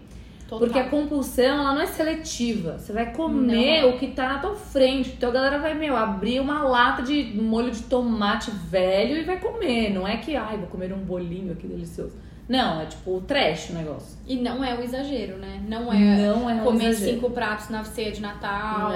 Total. 0.48 0.60
Porque 0.60 0.78
a 0.78 0.88
compulsão, 0.88 1.44
ela 1.44 1.74
não 1.74 1.82
é 1.82 1.86
seletiva. 1.86 2.78
Você 2.78 2.90
vai 2.90 3.12
comer 3.12 3.82
não. 3.82 3.90
o 3.90 3.98
que 3.98 4.06
tá 4.06 4.30
na 4.30 4.38
tua 4.38 4.56
frente. 4.56 5.10
Então 5.10 5.28
a 5.28 5.32
galera 5.32 5.58
vai, 5.58 5.74
meu, 5.74 5.94
abrir 5.94 6.40
uma 6.40 6.62
lata 6.62 7.02
de 7.02 7.34
molho 7.38 7.70
de 7.70 7.82
tomate 7.82 8.50
velho 8.50 9.18
e 9.18 9.24
vai 9.24 9.38
comer. 9.38 9.90
Não 9.90 10.08
é 10.08 10.16
que, 10.16 10.34
ai, 10.34 10.56
vou 10.56 10.66
comer 10.68 10.90
um 10.90 11.00
bolinho 11.00 11.52
aqui 11.52 11.66
delicioso. 11.66 12.16
Não, 12.48 12.80
é 12.80 12.86
tipo 12.86 13.18
o 13.18 13.20
trash 13.20 13.68
o 13.68 13.72
negócio. 13.74 14.16
E 14.26 14.36
não 14.36 14.64
é 14.64 14.74
o 14.74 14.80
exagero, 14.80 15.36
né? 15.36 15.62
Não 15.68 15.92
é, 15.92 15.98
não 15.98 16.48
é 16.48 16.64
comer 16.64 16.94
cinco 16.94 17.28
pratos 17.28 17.68
na 17.68 17.84
ceia 17.84 18.10
de 18.10 18.22
Natal. 18.22 18.90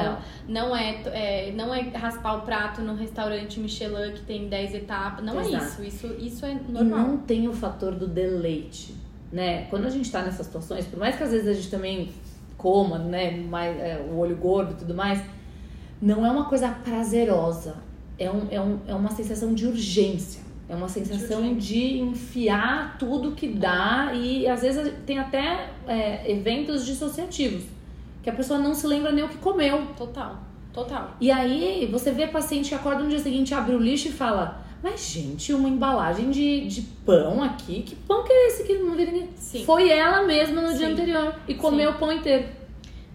Não, 0.49 0.69
não 0.69 0.75
é, 0.75 1.03
é, 1.09 1.53
não 1.55 1.75
é 1.75 1.83
raspar 1.91 2.37
o 2.39 2.41
prato 2.47 2.81
no 2.81 2.95
restaurante 2.95 3.61
Michelin 3.61 4.13
que 4.15 4.23
tem 4.23 4.49
10 4.49 4.77
etapas. 4.77 5.23
Não 5.23 5.39
é 5.39 5.47
Exato. 5.47 5.83
é 5.83 5.87
isso. 5.87 6.07
Isso, 6.07 6.17
isso 6.19 6.47
é 6.47 6.55
normal. 6.67 6.99
E 6.99 7.03
não 7.03 7.19
tem 7.19 7.47
o 7.47 7.53
fator 7.53 7.95
do 7.95 8.09
deleite 8.09 9.02
né? 9.33 9.67
Quando 9.71 9.87
a 9.87 9.91
gente 9.91 10.05
está 10.05 10.23
nessas 10.23 10.47
situações, 10.47 10.87
por 10.87 10.99
mais 10.99 11.17
que 11.17 11.23
às 11.23 11.31
vezes 11.31 11.49
a 11.49 11.55
gente 11.55 11.71
também 11.71 12.11
coma, 12.59 12.99
né, 12.99 13.31
mais, 13.33 13.77
é, 13.81 14.07
o 14.09 14.19
olho 14.19 14.37
gordo 14.37 14.73
e 14.73 14.77
tudo 14.77 14.95
mais, 14.95 15.21
não 16.01 16.25
é 16.25 16.31
uma 16.31 16.45
coisa 16.45 16.69
prazerosa. 16.69 17.77
É, 18.19 18.31
um, 18.31 18.47
é, 18.51 18.61
um, 18.61 18.79
é 18.87 18.95
uma 18.95 19.11
sensação 19.11 19.55
de 19.55 19.67
urgência. 19.67 20.43
É 20.69 20.77
uma 20.77 20.89
sensação 20.89 21.55
de, 21.57 21.99
enfiar 21.99 22.97
tudo 22.99 23.33
que 23.33 23.49
dá 23.49 24.13
e 24.15 24.47
às 24.47 24.63
vezes 24.63 24.93
tem 25.05 25.19
até 25.19 25.71
é, 25.87 26.31
eventos 26.31 26.87
dissociativos 26.87 27.65
que 28.23 28.31
a 28.31 28.33
pessoa 28.33 28.59
não 28.59 28.75
se 28.75 28.87
lembra 28.87 29.11
nem 29.11 29.25
o 29.25 29.29
que 29.29 29.39
comeu. 29.39 29.87
Total, 29.97 30.39
total. 30.73 31.17
E 31.21 31.31
aí 31.31 31.89
você 31.91 32.13
vê 32.13 32.27
paciente 32.27 32.69
que 32.69 32.75
acorda 32.75 33.03
no 33.03 33.09
dia 33.11 33.19
seguinte, 33.19 33.53
abre 33.53 33.75
o 33.75 33.79
lixo 33.79 34.09
e 34.09 34.13
fala: 34.13 34.65
mas, 34.83 35.13
gente, 35.13 35.53
uma 35.53 35.69
embalagem 35.69 36.31
de, 36.31 36.67
de 36.67 36.83
pão 37.07 37.43
aqui. 37.43 37.83
Que 37.83 37.95
pão 37.95 38.25
que 38.25 38.33
é 38.33 38.49
esse 38.49 38.65
que 38.65 38.79
não 38.79 38.97
vira 38.97 39.13
ninguém? 39.13 39.31
Sim. 39.37 39.65
Foi 39.65 39.89
ela 39.89 40.23
mesma 40.23 40.61
no 40.61 40.71
Sim. 40.71 40.79
dia 40.79 40.89
anterior 40.89 41.35
e 41.47 41.55
comeu 41.55 41.91
Sim. 41.91 41.97
o 41.97 41.99
pão 42.01 42.13
inteiro. 42.13 42.49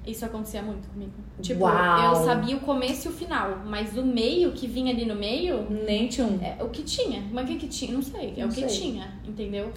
Isso 0.06 0.24
acontecia 0.24 0.62
muito 0.62 0.88
comigo. 0.88 1.12
Tipo, 1.42 1.66
Uau. 1.66 2.16
eu 2.16 2.24
sabia 2.24 2.56
o 2.56 2.62
começo 2.62 3.10
e 3.10 3.12
o 3.12 3.14
final, 3.14 3.64
mas 3.66 3.98
o 3.98 4.06
meio 4.06 4.54
que 4.54 4.66
vinha 4.66 4.94
ali 4.94 5.06
no 5.06 5.16
meio. 5.16 5.68
Nem 5.70 6.08
tinha 6.08 6.26
um. 6.26 6.40
É 6.42 6.64
o 6.64 6.70
que 6.70 6.82
tinha. 6.84 7.22
Mas 7.30 7.44
o 7.44 7.48
que, 7.50 7.58
que 7.58 7.68
tinha? 7.68 7.92
Não 7.92 8.02
sei. 8.02 8.34
É 8.38 8.42
não 8.42 8.48
o 8.48 8.50
que 8.50 8.68
sei. 8.70 8.80
tinha, 8.80 9.14
entendeu? 9.28 9.74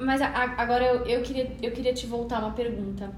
Mas 0.00 0.22
a, 0.22 0.28
agora 0.56 0.82
eu, 0.82 1.04
eu, 1.04 1.22
queria, 1.22 1.52
eu 1.62 1.70
queria 1.72 1.92
te 1.92 2.06
voltar 2.06 2.38
uma 2.38 2.52
pergunta. 2.52 3.12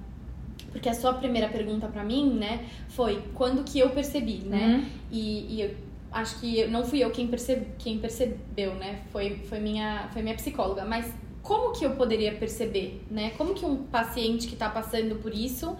Porque 0.72 0.88
a 0.88 0.94
sua 0.94 1.14
primeira 1.14 1.48
pergunta 1.48 1.86
para 1.86 2.04
mim, 2.04 2.34
né, 2.34 2.66
foi 2.88 3.22
quando 3.34 3.64
que 3.64 3.78
eu 3.78 3.90
percebi, 3.90 4.42
né? 4.44 4.76
Uhum. 4.76 4.84
E, 5.10 5.54
e 5.54 5.60
eu 5.62 5.74
acho 6.12 6.40
que 6.40 6.66
não 6.66 6.84
fui 6.84 7.02
eu 7.02 7.10
quem, 7.10 7.26
percebe, 7.26 7.66
quem 7.78 7.98
percebeu, 7.98 8.74
né? 8.74 9.02
Foi, 9.12 9.36
foi, 9.48 9.58
minha, 9.58 10.08
foi 10.12 10.22
minha 10.22 10.34
psicóloga. 10.34 10.84
Mas 10.84 11.12
como 11.42 11.72
que 11.72 11.84
eu 11.84 11.92
poderia 11.92 12.34
perceber, 12.34 13.04
né? 13.10 13.30
Como 13.36 13.54
que 13.54 13.64
um 13.64 13.84
paciente 13.84 14.46
que 14.46 14.54
está 14.54 14.68
passando 14.68 15.16
por 15.16 15.34
isso 15.34 15.76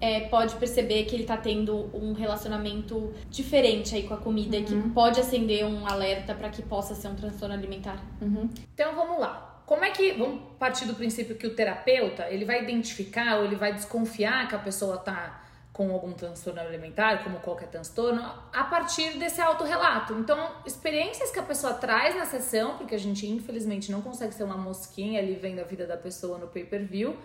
é, 0.00 0.20
pode 0.20 0.54
perceber 0.56 1.04
que 1.04 1.14
ele 1.14 1.22
está 1.22 1.36
tendo 1.36 1.90
um 1.94 2.12
relacionamento 2.12 3.12
diferente 3.30 3.94
aí 3.94 4.02
com 4.02 4.14
a 4.14 4.16
comida 4.16 4.56
uhum. 4.56 4.62
e 4.62 4.66
que 4.66 4.88
pode 4.90 5.20
acender 5.20 5.64
um 5.64 5.86
alerta 5.86 6.34
para 6.34 6.48
que 6.48 6.62
possa 6.62 6.94
ser 6.94 7.08
um 7.08 7.14
transtorno 7.14 7.54
alimentar? 7.54 8.02
Uhum. 8.20 8.48
Então 8.74 8.94
vamos 8.94 9.18
lá. 9.18 9.62
Como 9.66 9.82
é 9.82 9.90
que 9.90 10.12
vamos 10.12 10.40
partir 10.58 10.84
do 10.84 10.94
princípio 10.94 11.36
que 11.36 11.46
o 11.46 11.54
terapeuta 11.54 12.28
ele 12.28 12.44
vai 12.44 12.62
identificar 12.62 13.38
ou 13.38 13.44
ele 13.44 13.56
vai 13.56 13.72
desconfiar 13.72 14.46
que 14.46 14.54
a 14.54 14.58
pessoa 14.58 14.96
está 14.96 15.43
com 15.74 15.90
algum 15.90 16.12
transtorno 16.12 16.60
alimentar, 16.60 17.24
como 17.24 17.40
qualquer 17.40 17.68
transtorno, 17.68 18.22
a 18.52 18.62
partir 18.62 19.18
desse 19.18 19.40
autorrelato. 19.40 20.14
Então, 20.14 20.52
experiências 20.64 21.32
que 21.32 21.38
a 21.40 21.42
pessoa 21.42 21.74
traz 21.74 22.14
na 22.14 22.24
sessão, 22.24 22.78
porque 22.78 22.94
a 22.94 22.98
gente 22.98 23.26
infelizmente 23.26 23.90
não 23.90 24.00
consegue 24.00 24.32
ser 24.32 24.44
uma 24.44 24.56
mosquinha 24.56 25.20
ali 25.20 25.34
vendo 25.34 25.58
a 25.58 25.64
vida 25.64 25.84
da 25.84 25.96
pessoa 25.96 26.38
no 26.38 26.46
pay-per-view, 26.46 27.16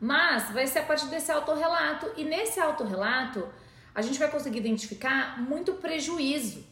mas 0.00 0.50
vai 0.50 0.66
ser 0.66 0.80
a 0.80 0.82
partir 0.82 1.06
desse 1.06 1.30
autorrelato 1.30 2.10
e 2.16 2.24
nesse 2.24 2.58
autorrelato 2.58 3.48
a 3.94 4.02
gente 4.02 4.18
vai 4.18 4.28
conseguir 4.28 4.58
identificar 4.58 5.40
muito 5.40 5.74
prejuízo. 5.74 6.66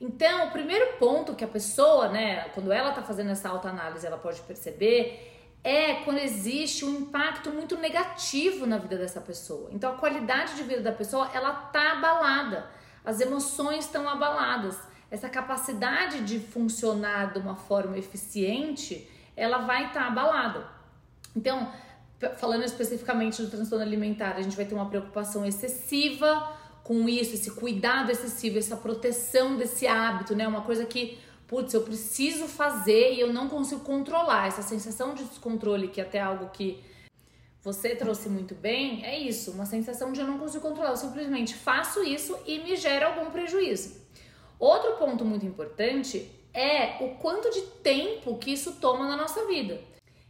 Então, 0.00 0.48
o 0.48 0.50
primeiro 0.50 0.96
ponto 0.98 1.36
que 1.36 1.44
a 1.44 1.48
pessoa, 1.48 2.08
né, 2.08 2.48
quando 2.48 2.72
ela 2.72 2.90
tá 2.90 3.00
fazendo 3.00 3.30
essa 3.30 3.48
autoanálise, 3.48 4.04
ela 4.04 4.18
pode 4.18 4.40
perceber 4.40 5.33
é 5.64 5.94
quando 6.04 6.18
existe 6.18 6.84
um 6.84 7.00
impacto 7.00 7.50
muito 7.50 7.76
negativo 7.78 8.66
na 8.66 8.76
vida 8.76 8.98
dessa 8.98 9.20
pessoa. 9.20 9.70
Então 9.72 9.90
a 9.90 9.96
qualidade 9.96 10.54
de 10.54 10.62
vida 10.62 10.82
da 10.82 10.92
pessoa, 10.92 11.30
ela 11.32 11.52
tá 11.52 11.92
abalada. 11.92 12.66
As 13.02 13.20
emoções 13.20 13.86
estão 13.86 14.06
abaladas. 14.06 14.78
Essa 15.10 15.28
capacidade 15.28 16.20
de 16.20 16.38
funcionar 16.38 17.32
de 17.32 17.38
uma 17.38 17.56
forma 17.56 17.96
eficiente, 17.96 19.10
ela 19.34 19.58
vai 19.58 19.86
estar 19.86 20.00
tá 20.00 20.06
abalada. 20.08 20.66
Então, 21.34 21.72
falando 22.36 22.64
especificamente 22.64 23.42
do 23.42 23.50
transtorno 23.50 23.84
alimentar, 23.84 24.36
a 24.36 24.42
gente 24.42 24.56
vai 24.56 24.64
ter 24.64 24.74
uma 24.74 24.86
preocupação 24.86 25.44
excessiva 25.44 26.52
com 26.82 27.08
isso, 27.08 27.34
esse 27.34 27.50
cuidado 27.52 28.10
excessivo, 28.10 28.58
essa 28.58 28.76
proteção 28.76 29.56
desse 29.56 29.86
hábito, 29.86 30.34
né? 30.36 30.46
Uma 30.46 30.60
coisa 30.60 30.84
que, 30.84 31.18
putz, 31.46 31.74
eu 31.74 31.82
preciso 31.82 32.46
fazer 32.46 33.14
e 33.14 33.20
eu 33.20 33.32
não 33.32 33.48
consigo 33.48 33.82
controlar. 33.82 34.46
Essa 34.46 34.62
sensação 34.62 35.14
de 35.14 35.24
descontrole, 35.24 35.88
que 35.88 36.00
é 36.00 36.04
até 36.04 36.20
algo 36.20 36.50
que 36.50 36.82
você 37.62 37.96
trouxe 37.96 38.28
muito 38.28 38.54
bem, 38.54 39.04
é 39.04 39.18
isso, 39.18 39.50
uma 39.50 39.64
sensação 39.64 40.12
de 40.12 40.20
eu 40.20 40.26
não 40.26 40.38
consigo 40.38 40.62
controlar. 40.66 40.90
Eu 40.90 40.96
simplesmente 40.96 41.54
faço 41.54 42.02
isso 42.02 42.38
e 42.46 42.58
me 42.58 42.76
gera 42.76 43.06
algum 43.06 43.30
prejuízo. 43.30 44.02
Outro 44.58 44.92
ponto 44.96 45.24
muito 45.24 45.46
importante 45.46 46.30
é 46.52 47.02
o 47.04 47.16
quanto 47.16 47.50
de 47.50 47.62
tempo 47.82 48.38
que 48.38 48.52
isso 48.52 48.72
toma 48.80 49.08
na 49.08 49.16
nossa 49.16 49.46
vida. 49.46 49.80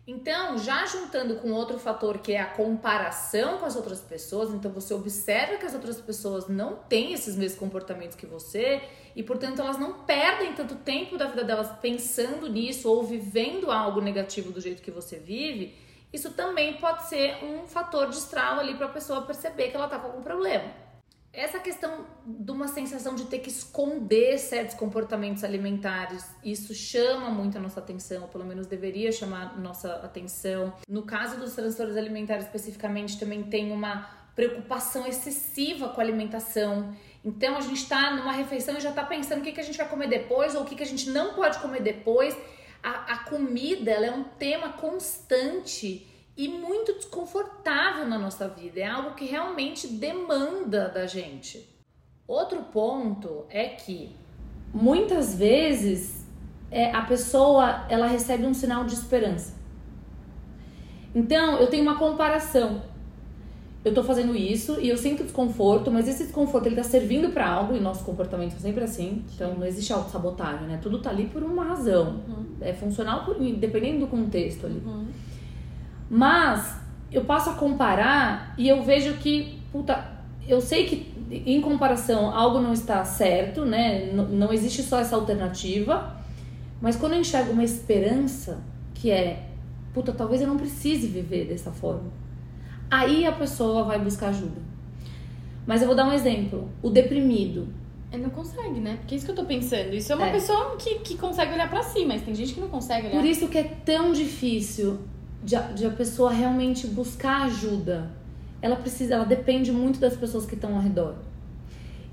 Então, 0.06 0.58
já 0.58 0.84
juntando 0.84 1.36
com 1.36 1.50
outro 1.52 1.78
fator 1.78 2.18
que 2.18 2.32
é 2.32 2.40
a 2.40 2.44
comparação 2.44 3.56
com 3.56 3.64
as 3.64 3.74
outras 3.74 4.02
pessoas, 4.02 4.50
então 4.50 4.70
você 4.70 4.92
observa 4.92 5.56
que 5.56 5.64
as 5.64 5.72
outras 5.72 5.98
pessoas 5.98 6.46
não 6.46 6.76
têm 6.76 7.14
esses 7.14 7.36
mesmos 7.36 7.58
comportamentos 7.58 8.14
que 8.14 8.26
você 8.26 8.82
e, 9.16 9.22
portanto, 9.22 9.62
elas 9.62 9.78
não 9.78 10.04
perdem 10.04 10.52
tanto 10.52 10.74
tempo 10.74 11.16
da 11.16 11.26
vida 11.26 11.42
delas 11.42 11.70
pensando 11.80 12.50
nisso 12.50 12.90
ou 12.90 13.02
vivendo 13.02 13.70
algo 13.70 14.02
negativo 14.02 14.52
do 14.52 14.60
jeito 14.60 14.82
que 14.82 14.90
você 14.90 15.16
vive. 15.16 15.74
Isso 16.12 16.30
também 16.32 16.74
pode 16.74 17.06
ser 17.08 17.42
um 17.42 17.66
fator 17.66 18.10
de 18.10 18.18
ali 18.36 18.74
para 18.74 18.86
a 18.86 18.90
pessoa 18.90 19.22
perceber 19.22 19.70
que 19.70 19.76
ela 19.76 19.86
está 19.86 19.98
com 19.98 20.08
algum 20.08 20.22
problema. 20.22 20.70
Essa 21.36 21.58
questão 21.58 22.06
de 22.24 22.52
uma 22.52 22.68
sensação 22.68 23.16
de 23.16 23.24
ter 23.24 23.40
que 23.40 23.48
esconder 23.48 24.38
certos 24.38 24.76
comportamentos 24.76 25.42
alimentares, 25.42 26.24
isso 26.44 26.72
chama 26.72 27.28
muito 27.28 27.58
a 27.58 27.60
nossa 27.60 27.80
atenção, 27.80 28.22
ou 28.22 28.28
pelo 28.28 28.44
menos 28.44 28.68
deveria 28.68 29.10
chamar 29.10 29.58
nossa 29.58 29.94
atenção. 29.96 30.72
No 30.88 31.02
caso 31.02 31.36
dos 31.36 31.52
transtornos 31.52 31.96
alimentares 31.96 32.44
especificamente, 32.44 33.18
também 33.18 33.42
tem 33.42 33.72
uma 33.72 34.08
preocupação 34.36 35.08
excessiva 35.08 35.88
com 35.88 36.00
a 36.00 36.04
alimentação. 36.04 36.94
Então 37.24 37.56
a 37.56 37.60
gente 37.60 37.82
está 37.82 38.12
numa 38.12 38.32
refeição 38.32 38.78
e 38.78 38.80
já 38.80 38.90
está 38.90 39.02
pensando 39.02 39.40
o 39.40 39.42
que, 39.42 39.50
que 39.50 39.60
a 39.60 39.64
gente 39.64 39.76
vai 39.76 39.88
comer 39.88 40.08
depois 40.08 40.54
ou 40.54 40.62
o 40.62 40.64
que, 40.64 40.76
que 40.76 40.84
a 40.84 40.86
gente 40.86 41.10
não 41.10 41.34
pode 41.34 41.58
comer 41.58 41.82
depois. 41.82 42.36
A, 42.80 43.12
a 43.12 43.18
comida 43.24 43.90
é 43.90 44.10
um 44.12 44.22
tema 44.22 44.74
constante 44.74 46.06
e 46.36 46.48
muito 46.48 46.94
desconfortável 46.94 48.06
na 48.06 48.18
nossa 48.18 48.48
vida. 48.48 48.80
É 48.80 48.86
algo 48.86 49.14
que 49.14 49.24
realmente 49.24 49.86
demanda 49.86 50.88
da 50.88 51.06
gente. 51.06 51.68
Outro 52.26 52.62
ponto 52.62 53.44
é 53.50 53.68
que 53.68 54.10
muitas 54.72 55.34
vezes 55.36 56.24
é, 56.70 56.90
a 56.90 57.02
pessoa 57.02 57.86
ela 57.88 58.06
recebe 58.06 58.44
um 58.46 58.54
sinal 58.54 58.84
de 58.84 58.94
esperança. 58.94 59.54
Então 61.14 61.58
eu 61.58 61.68
tenho 61.68 61.82
uma 61.82 61.96
comparação. 61.98 62.82
Eu 63.84 63.92
tô 63.92 64.02
fazendo 64.02 64.34
isso 64.34 64.80
e 64.80 64.88
eu 64.88 64.96
sinto 64.96 65.22
desconforto, 65.22 65.90
mas 65.90 66.08
esse 66.08 66.24
desconforto 66.24 66.66
ele 66.66 66.76
tá 66.76 66.82
servindo 66.82 67.30
para 67.32 67.46
algo 67.46 67.76
e 67.76 67.80
nosso 67.80 68.02
comportamento 68.02 68.54
é 68.56 68.58
sempre 68.58 68.82
assim. 68.82 69.22
Então 69.34 69.54
não 69.54 69.66
existe 69.66 69.92
autossabotagem, 69.92 70.66
né? 70.66 70.78
Tudo 70.82 71.00
tá 71.00 71.10
ali 71.10 71.26
por 71.26 71.42
uma 71.42 71.64
razão. 71.64 72.22
Uhum. 72.26 72.46
É 72.62 72.72
funcional 72.72 73.26
por, 73.26 73.38
dependendo 73.38 74.00
do 74.00 74.06
contexto 74.06 74.64
ali. 74.64 74.82
Uhum. 74.84 75.06
Mas 76.14 76.76
eu 77.10 77.24
passo 77.24 77.50
a 77.50 77.54
comparar 77.54 78.54
e 78.56 78.68
eu 78.68 78.84
vejo 78.84 79.14
que, 79.14 79.58
puta, 79.72 80.12
eu 80.46 80.60
sei 80.60 80.86
que 80.86 81.12
em 81.44 81.60
comparação 81.60 82.30
algo 82.30 82.60
não 82.60 82.72
está 82.72 83.04
certo, 83.04 83.64
né? 83.64 84.12
N 84.12 84.22
não 84.30 84.52
existe 84.52 84.80
só 84.84 85.00
essa 85.00 85.16
alternativa. 85.16 86.14
Mas 86.80 86.94
quando 86.94 87.14
eu 87.14 87.18
enxergo 87.18 87.50
uma 87.50 87.64
esperança, 87.64 88.62
que 88.94 89.10
é, 89.10 89.44
puta, 89.92 90.12
talvez 90.12 90.40
eu 90.40 90.46
não 90.46 90.56
precise 90.56 91.08
viver 91.08 91.46
dessa 91.46 91.72
forma. 91.72 92.12
Aí 92.88 93.26
a 93.26 93.32
pessoa 93.32 93.82
vai 93.82 93.98
buscar 93.98 94.28
ajuda. 94.28 94.62
Mas 95.66 95.82
eu 95.82 95.88
vou 95.88 95.96
dar 95.96 96.06
um 96.06 96.12
exemplo. 96.12 96.70
O 96.80 96.90
deprimido. 96.90 97.66
Ele 98.12 98.22
não 98.22 98.30
consegue, 98.30 98.78
né? 98.78 98.98
Porque 99.00 99.16
é 99.16 99.18
isso 99.18 99.26
que 99.26 99.32
eu 99.32 99.36
tô 99.36 99.46
pensando. 99.46 99.92
Isso 99.92 100.12
é 100.12 100.14
uma 100.14 100.28
é. 100.28 100.30
pessoa 100.30 100.76
que, 100.76 101.00
que 101.00 101.16
consegue 101.16 101.54
olhar 101.54 101.68
para 101.68 101.82
si, 101.82 102.04
mas 102.04 102.22
tem 102.22 102.36
gente 102.36 102.54
que 102.54 102.60
não 102.60 102.68
consegue 102.68 103.08
olhar. 103.08 103.16
Por 103.16 103.24
isso 103.24 103.48
que 103.48 103.58
é 103.58 103.64
tão 103.64 104.12
difícil 104.12 105.00
de 105.44 105.54
a, 105.54 105.60
de 105.60 105.86
a 105.86 105.90
pessoa 105.90 106.32
realmente 106.32 106.86
buscar 106.86 107.42
ajuda. 107.42 108.10
Ela 108.62 108.76
precisa, 108.76 109.14
ela 109.14 109.24
depende 109.24 109.70
muito 109.70 110.00
das 110.00 110.16
pessoas 110.16 110.46
que 110.46 110.54
estão 110.54 110.74
ao 110.74 110.80
redor. 110.80 111.16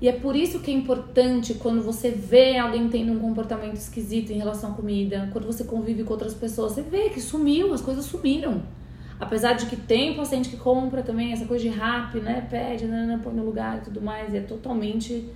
E 0.02 0.08
é 0.08 0.12
por 0.12 0.36
isso 0.36 0.58
que 0.60 0.70
é 0.70 0.74
importante 0.74 1.54
quando 1.54 1.80
você 1.80 2.10
vê 2.10 2.58
alguém 2.58 2.88
tendo 2.88 3.12
um 3.12 3.20
comportamento 3.20 3.76
esquisito 3.76 4.30
em 4.32 4.36
relação 4.36 4.72
à 4.72 4.74
comida, 4.74 5.28
quando 5.32 5.46
você 5.46 5.64
convive 5.64 6.02
com 6.04 6.12
outras 6.12 6.34
pessoas, 6.34 6.72
você 6.72 6.82
vê 6.82 7.08
que 7.08 7.20
sumiu, 7.20 7.72
as 7.72 7.80
coisas 7.80 8.04
sumiram. 8.04 8.62
Apesar 9.18 9.52
de 9.52 9.66
que 9.66 9.76
tem 9.76 10.16
paciente 10.16 10.48
que 10.48 10.56
compra 10.56 11.02
também 11.02 11.32
essa 11.32 11.46
coisa 11.46 11.62
de 11.62 11.70
rap, 11.70 12.18
né? 12.18 12.44
Pede, 12.50 12.86
né, 12.86 13.06
né, 13.06 13.20
põe 13.22 13.32
no 13.32 13.44
lugar 13.44 13.78
e 13.78 13.80
tudo 13.82 14.02
mais, 14.02 14.34
e 14.34 14.38
é 14.38 14.40
totalmente. 14.40 15.28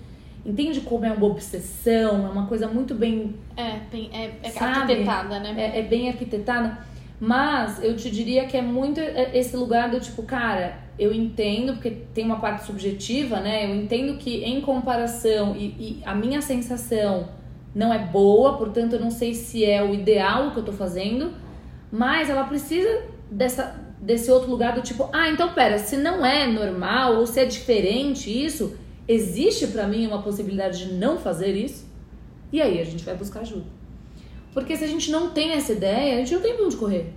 Entende 0.45 0.81
como 0.81 1.05
é 1.05 1.13
uma 1.13 1.27
obsessão, 1.27 2.27
é 2.27 2.29
uma 2.29 2.47
coisa 2.47 2.67
muito 2.67 2.95
bem. 2.95 3.37
É, 3.57 3.79
é, 3.93 4.33
é 4.43 4.59
arquitetada, 4.59 5.39
né? 5.39 5.55
É, 5.57 5.79
é 5.79 5.83
bem 5.83 6.09
arquitetada. 6.09 6.77
Mas 7.19 7.83
eu 7.83 7.97
te 7.97 8.11
diria 8.11 8.47
que 8.47 8.57
é 8.57 8.63
muito 8.63 9.01
esse 9.01 9.57
lugar 9.57 9.91
do 9.91 9.99
tipo, 9.99 10.23
cara, 10.23 10.79
eu 10.99 11.13
entendo, 11.13 11.75
porque 11.75 11.91
tem 11.91 12.25
uma 12.25 12.39
parte 12.41 12.65
subjetiva, 12.65 13.41
né? 13.41 13.65
Eu 13.65 13.75
entendo 13.75 14.19
que 14.19 14.45
em 14.45 14.61
comparação 14.61 15.57
e, 15.57 15.65
e, 15.79 16.03
a 16.05 16.15
minha 16.15 16.43
sensação 16.43 17.29
não 17.75 17.93
é 17.93 17.99
boa, 17.99 18.57
portanto 18.57 18.95
eu 18.95 19.01
não 19.01 19.11
sei 19.11 19.35
se 19.35 19.65
é 19.65 19.83
o 19.83 19.95
ideal 19.95 20.49
o 20.49 20.51
que 20.53 20.59
eu 20.59 20.65
tô 20.65 20.73
fazendo, 20.73 21.33
mas 21.91 22.31
ela 22.31 22.45
precisa 22.45 23.03
dessa, 23.31 23.79
desse 24.01 24.31
outro 24.31 24.51
lugar 24.51 24.75
do 24.75 24.83
tipo, 24.83 25.09
ah, 25.13 25.29
então 25.29 25.53
pera, 25.53 25.79
se 25.79 25.97
não 25.97 26.25
é 26.25 26.47
normal 26.47 27.17
ou 27.17 27.27
se 27.27 27.41
é 27.41 27.45
diferente 27.45 28.31
isso, 28.31 28.77
existe 29.07 29.67
para 29.69 29.87
mim 29.87 30.07
uma 30.07 30.23
possibilidade 30.23 30.87
de 30.87 30.95
não 30.95 31.19
fazer 31.19 31.55
isso? 31.55 31.87
E 32.53 32.61
aí 32.61 32.81
a 32.81 32.85
gente 32.85 33.05
vai 33.05 33.15
buscar 33.15 33.41
ajuda. 33.41 33.76
Porque 34.57 34.75
se 34.75 34.85
a 34.85 34.87
gente 34.87 35.11
não 35.11 35.33
tem 35.33 35.51
essa 35.51 35.75
ideia, 35.75 36.15
a 36.15 36.19
gente 36.21 36.33
não 36.33 36.41
tem 36.41 36.57
pra 36.57 36.65
onde 36.65 36.77
correr. 36.79 37.13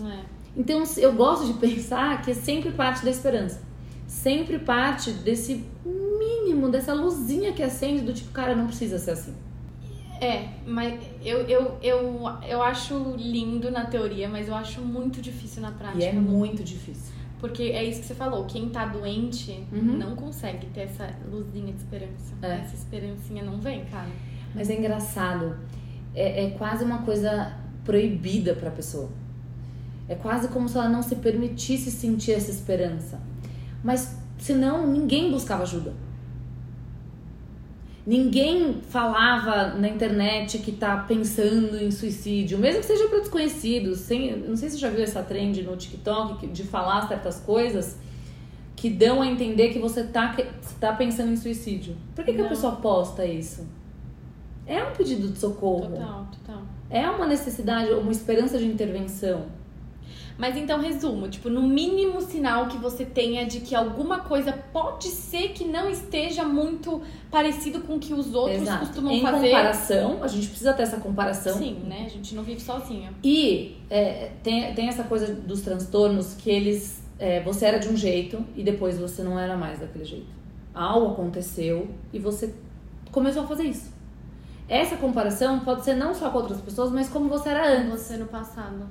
É. 0.00 0.20
Então 0.56 0.80
eu 0.96 1.12
gosto 1.12 1.44
de 1.44 1.54
pensar 1.54 2.22
que 2.22 2.30
é 2.30 2.34
sempre 2.34 2.70
parte 2.70 3.04
da 3.04 3.10
esperança. 3.10 3.60
Sempre 4.06 4.60
parte 4.60 5.10
desse 5.10 5.64
mínimo, 5.84 6.68
dessa 6.68 6.94
luzinha 6.94 7.52
que 7.52 7.64
acende 7.64 8.02
do 8.02 8.12
tipo, 8.12 8.30
cara, 8.30 8.54
não 8.54 8.68
precisa 8.68 8.96
ser 9.00 9.10
assim. 9.10 9.34
É, 10.20 10.50
mas 10.64 11.02
eu, 11.24 11.40
eu, 11.48 11.76
eu, 11.82 12.22
eu 12.48 12.62
acho 12.62 13.16
lindo 13.18 13.72
na 13.72 13.86
teoria, 13.86 14.28
mas 14.28 14.46
eu 14.46 14.54
acho 14.54 14.80
muito 14.80 15.20
difícil 15.20 15.62
na 15.62 15.72
prática. 15.72 16.00
E 16.00 16.06
é 16.06 16.12
muito 16.12 16.62
difícil. 16.62 17.12
Porque 17.40 17.64
é 17.64 17.82
isso 17.82 18.02
que 18.02 18.06
você 18.06 18.14
falou, 18.14 18.44
quem 18.44 18.68
tá 18.68 18.86
doente 18.86 19.66
uhum. 19.72 19.98
não 19.98 20.14
consegue 20.14 20.68
ter 20.68 20.82
essa 20.82 21.12
luzinha 21.28 21.72
de 21.72 21.78
esperança. 21.80 22.34
É. 22.40 22.60
Essa 22.60 22.76
esperancinha 22.76 23.42
não 23.42 23.58
vem, 23.58 23.84
cara. 23.86 24.10
Mas 24.54 24.70
é 24.70 24.78
engraçado 24.78 25.56
é, 26.14 26.44
é 26.44 26.50
quase 26.50 26.84
uma 26.84 26.98
coisa 26.98 27.52
proibida 27.84 28.54
para 28.54 28.68
a 28.68 28.72
pessoa. 28.72 29.10
É 30.08 30.14
quase 30.14 30.48
como 30.48 30.68
se 30.68 30.76
ela 30.76 30.88
não 30.88 31.02
se 31.02 31.16
permitisse 31.16 31.90
sentir 31.90 32.32
essa 32.32 32.50
esperança. 32.50 33.20
Mas 33.82 34.16
senão 34.38 34.86
ninguém 34.86 35.30
buscava 35.30 35.62
ajuda. 35.62 35.92
Ninguém 38.06 38.82
falava 38.90 39.78
na 39.78 39.88
internet 39.88 40.58
que 40.58 40.72
tá 40.72 40.98
pensando 41.08 41.78
em 41.78 41.90
suicídio, 41.90 42.58
mesmo 42.58 42.80
que 42.80 42.86
seja 42.86 43.08
para 43.08 43.20
desconhecidos. 43.20 44.00
Sem, 44.00 44.36
não 44.36 44.56
sei 44.56 44.68
se 44.68 44.74
você 44.74 44.82
já 44.82 44.90
viu 44.90 45.02
essa 45.02 45.22
trend 45.22 45.62
no 45.62 45.74
TikTok 45.74 46.46
de 46.48 46.64
falar 46.64 47.08
certas 47.08 47.40
coisas 47.40 47.96
que 48.76 48.90
dão 48.90 49.22
a 49.22 49.26
entender 49.26 49.70
que 49.70 49.78
você 49.78 50.04
tá, 50.04 50.36
tá 50.78 50.92
pensando 50.92 51.32
em 51.32 51.36
suicídio. 51.36 51.96
Por 52.14 52.24
que, 52.24 52.34
que 52.34 52.42
a 52.42 52.48
pessoa 52.48 52.76
posta 52.76 53.24
isso? 53.24 53.66
É 54.66 54.82
um 54.82 54.92
pedido 54.92 55.28
de 55.28 55.38
socorro. 55.38 55.90
Total, 55.90 56.26
total. 56.32 56.62
É 56.90 57.08
uma 57.08 57.26
necessidade, 57.26 57.90
uma 57.92 58.12
esperança 58.12 58.58
de 58.58 58.66
intervenção. 58.66 59.46
Mas 60.36 60.56
então, 60.56 60.80
resumo, 60.80 61.28
tipo, 61.28 61.48
no 61.48 61.62
mínimo 61.62 62.20
sinal 62.20 62.66
que 62.66 62.76
você 62.76 63.04
tenha 63.04 63.46
de 63.46 63.60
que 63.60 63.74
alguma 63.74 64.20
coisa 64.20 64.52
pode 64.72 65.06
ser 65.06 65.50
que 65.50 65.64
não 65.64 65.88
esteja 65.88 66.44
muito 66.44 67.00
parecido 67.30 67.80
com 67.82 67.94
o 67.94 67.98
que 68.00 68.12
os 68.12 68.34
outros 68.34 68.62
Exato. 68.62 68.86
costumam 68.86 69.12
em 69.12 69.22
fazer. 69.22 69.46
Em 69.46 69.50
comparação, 69.50 70.22
a 70.22 70.28
gente 70.28 70.48
precisa 70.48 70.72
ter 70.72 70.82
essa 70.82 70.96
comparação. 70.96 71.56
Sim, 71.56 71.78
né? 71.86 72.04
A 72.06 72.08
gente 72.08 72.34
não 72.34 72.42
vive 72.42 72.60
sozinha. 72.60 73.12
E 73.22 73.76
é, 73.88 74.32
tem, 74.42 74.74
tem 74.74 74.88
essa 74.88 75.04
coisa 75.04 75.32
dos 75.32 75.60
transtornos 75.60 76.34
que 76.34 76.50
eles. 76.50 77.02
É, 77.16 77.40
você 77.40 77.66
era 77.66 77.78
de 77.78 77.88
um 77.88 77.96
jeito 77.96 78.44
e 78.56 78.64
depois 78.64 78.98
você 78.98 79.22
não 79.22 79.38
era 79.38 79.56
mais 79.56 79.78
daquele 79.78 80.04
jeito. 80.04 80.34
Algo 80.74 81.12
aconteceu 81.12 81.88
e 82.12 82.18
você 82.18 82.52
começou 83.12 83.44
a 83.44 83.46
fazer 83.46 83.62
isso. 83.62 83.93
Essa 84.68 84.96
comparação 84.96 85.60
pode 85.60 85.84
ser 85.84 85.94
não 85.94 86.14
só 86.14 86.30
com 86.30 86.38
outras 86.38 86.60
pessoas, 86.60 86.90
mas 86.90 87.08
como 87.08 87.28
você 87.28 87.50
era 87.50 87.78
antes. 87.78 87.90
Você 87.90 88.16
no 88.16 88.26
passado. 88.26 88.86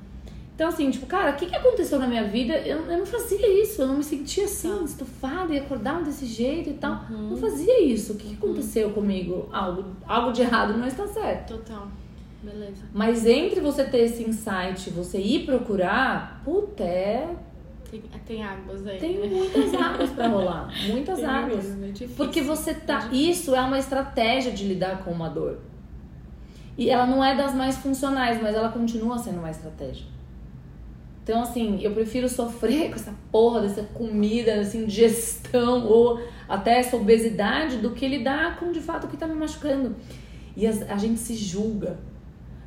Então 0.55 0.69
assim, 0.69 0.91
tipo, 0.91 1.07
cara, 1.07 1.31
o 1.31 1.36
que, 1.36 1.47
que 1.47 1.55
aconteceu 1.55 1.97
na 1.97 2.07
minha 2.07 2.25
vida? 2.25 2.53
Eu, 2.59 2.86
eu 2.86 2.99
não 2.99 3.05
fazia 3.07 3.63
isso, 3.63 3.81
eu 3.81 3.88
não 3.88 3.97
me 3.97 4.03
sentia 4.03 4.45
assim, 4.45 4.69
Tá. 4.69 4.83
estufada 4.83 5.53
e 5.53 5.57
acordava 5.57 6.03
desse 6.03 6.27
jeito 6.27 6.69
e 6.69 6.73
tal. 6.73 7.03
Uhum. 7.09 7.31
Não 7.31 7.38
fazia 7.38 7.83
isso. 7.83 8.13
O 8.13 8.15
que, 8.17 8.27
que 8.29 8.36
aconteceu 8.36 8.91
comigo? 8.91 9.49
Algo, 9.51 9.83
algo 10.07 10.31
de 10.31 10.43
errado 10.43 10.77
não 10.77 10.86
está 10.86 11.07
certo. 11.07 11.57
Total. 11.57 11.88
Beleza. 12.43 12.83
Mas 12.93 13.25
entre 13.25 13.62
você 13.62 13.83
ter 13.86 13.99
esse 13.99 14.21
insight 14.23 14.89
você 14.91 15.17
ir 15.17 15.45
procurar, 15.45 16.41
puta, 16.45 16.83
é, 16.83 17.29
Tem, 18.01 18.19
tem 18.25 18.43
águas 18.43 18.88
aí. 18.88 18.97
tem 18.97 19.19
né? 19.19 19.27
muitas 19.27 19.73
águas 19.79 20.10
pra 20.12 20.27
rolar. 20.27 20.73
Muitas 20.88 21.17
Tem 21.19 21.25
águas. 21.25 21.65
mesmo, 21.65 21.86
é 21.86 21.88
difícil. 21.89 22.15
Porque 22.15 22.41
você 22.41 22.73
tá. 22.73 23.10
É 23.12 23.15
Isso 23.15 23.56
é 23.56 23.62
uma 23.62 23.77
estratégia 23.77 24.51
de 24.51 24.65
lidar 24.67 25.03
com 25.03 25.12
uma 25.12 25.29
dor. 25.29 25.60
E 26.77 26.89
ela 26.89 27.06
não 27.06 27.23
é 27.23 27.36
das 27.36 27.53
mais 27.53 27.77
funcionais, 27.77 28.41
mas 28.41 28.56
ela 28.56 28.69
continua 28.69 29.17
sendo 29.19 29.38
uma 29.39 29.51
estratégia. 29.51 30.06
Então, 31.23 31.41
assim, 31.41 31.79
eu 31.82 31.91
prefiro 31.93 32.27
sofrer 32.27 32.89
com 32.89 32.95
essa 32.95 33.13
porra 33.32 33.62
dessa 33.62 33.84
comida, 33.84 34.51
essa 34.51 34.75
indigestão 34.75 35.86
ou 35.86 36.19
até 36.49 36.79
essa 36.79 36.97
obesidade 36.97 37.77
do 37.77 37.91
que 37.91 38.08
lidar 38.08 38.60
com 38.60 38.71
de 38.71 38.82
fato 38.82 39.06
o 39.06 39.08
que 39.08 39.15
tá 39.15 39.25
me 39.27 39.36
machucando. 39.36 39.95
E 40.58 40.67
as- 40.67 40.82
a 40.89 40.97
gente 40.97 41.19
se 41.19 41.36
julga. 41.36 41.97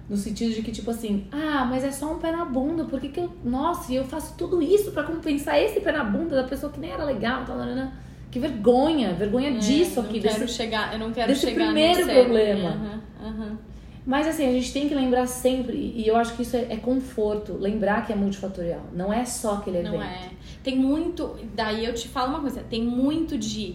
No 0.09 0.16
sentido 0.16 0.55
de 0.55 0.62
que, 0.62 0.71
tipo 0.71 0.88
assim, 0.90 1.27
ah, 1.33 1.66
mas 1.69 1.83
é 1.83 1.90
só 1.90 2.12
um 2.12 2.19
pé 2.19 2.31
na 2.31 2.45
bunda, 2.45 2.85
por 2.85 3.01
que, 3.01 3.09
que 3.09 3.19
eu. 3.19 3.33
Nossa, 3.45 3.92
e 3.92 3.97
eu 3.97 4.05
faço 4.05 4.35
tudo 4.38 4.62
isso 4.62 4.92
pra 4.92 5.03
compensar 5.03 5.61
esse 5.61 5.81
pé 5.81 5.90
na 5.90 6.05
bunda 6.05 6.37
da 6.37 6.45
pessoa 6.45 6.71
que 6.73 6.79
nem 6.79 6.90
era 6.92 7.05
legal, 7.05 7.45
tal, 7.45 7.57
nanana. 7.59 7.92
Que 8.31 8.38
vergonha, 8.38 9.14
vergonha 9.14 9.51
É, 9.51 9.59
disso 9.59 10.01
não 10.03 10.09
aqui. 10.09 10.21
quero 10.21 10.40
desse- 10.40 10.55
chegar, 10.55 10.92
eu 10.92 10.99
não 10.99 11.11
quero 11.11 11.29
desse 11.29 11.47
chegar 11.47 11.64
primeiro 11.66 12.07
nesse- 12.07 12.21
problema. 12.21 13.03
Mas 14.05 14.29
assim, 14.29 14.47
a 14.47 14.53
gente 14.53 14.73
tem 14.73 14.88
que 14.88 14.95
lembrar 14.95 15.27
sempre, 15.27 15.77
e 15.97 16.07
eu 16.07 16.14
acho 16.16 16.37
que 16.37 16.42
isso 16.42 16.57
é, 16.57 16.66
é 16.71 16.77
conforto, 16.77 17.55
lembrar 17.55 18.07
que 18.07 18.12
é 18.12 18.16
multifatorial. 18.16 18.83
Não 18.92 19.12
é 19.12 19.25
só 19.25 19.55
aquele 19.55 19.79
evento. 19.79 19.95
Não 19.95 20.03
é. 20.03 20.29
Tem 20.62 20.77
muito. 20.79 21.35
Daí 21.57 21.85
eu 21.85 21.92
te 21.92 22.07
falo 22.07 22.29
uma 22.31 22.40
coisa: 22.40 22.62
tem 22.71 22.85
muito 22.85 23.37
de 23.37 23.75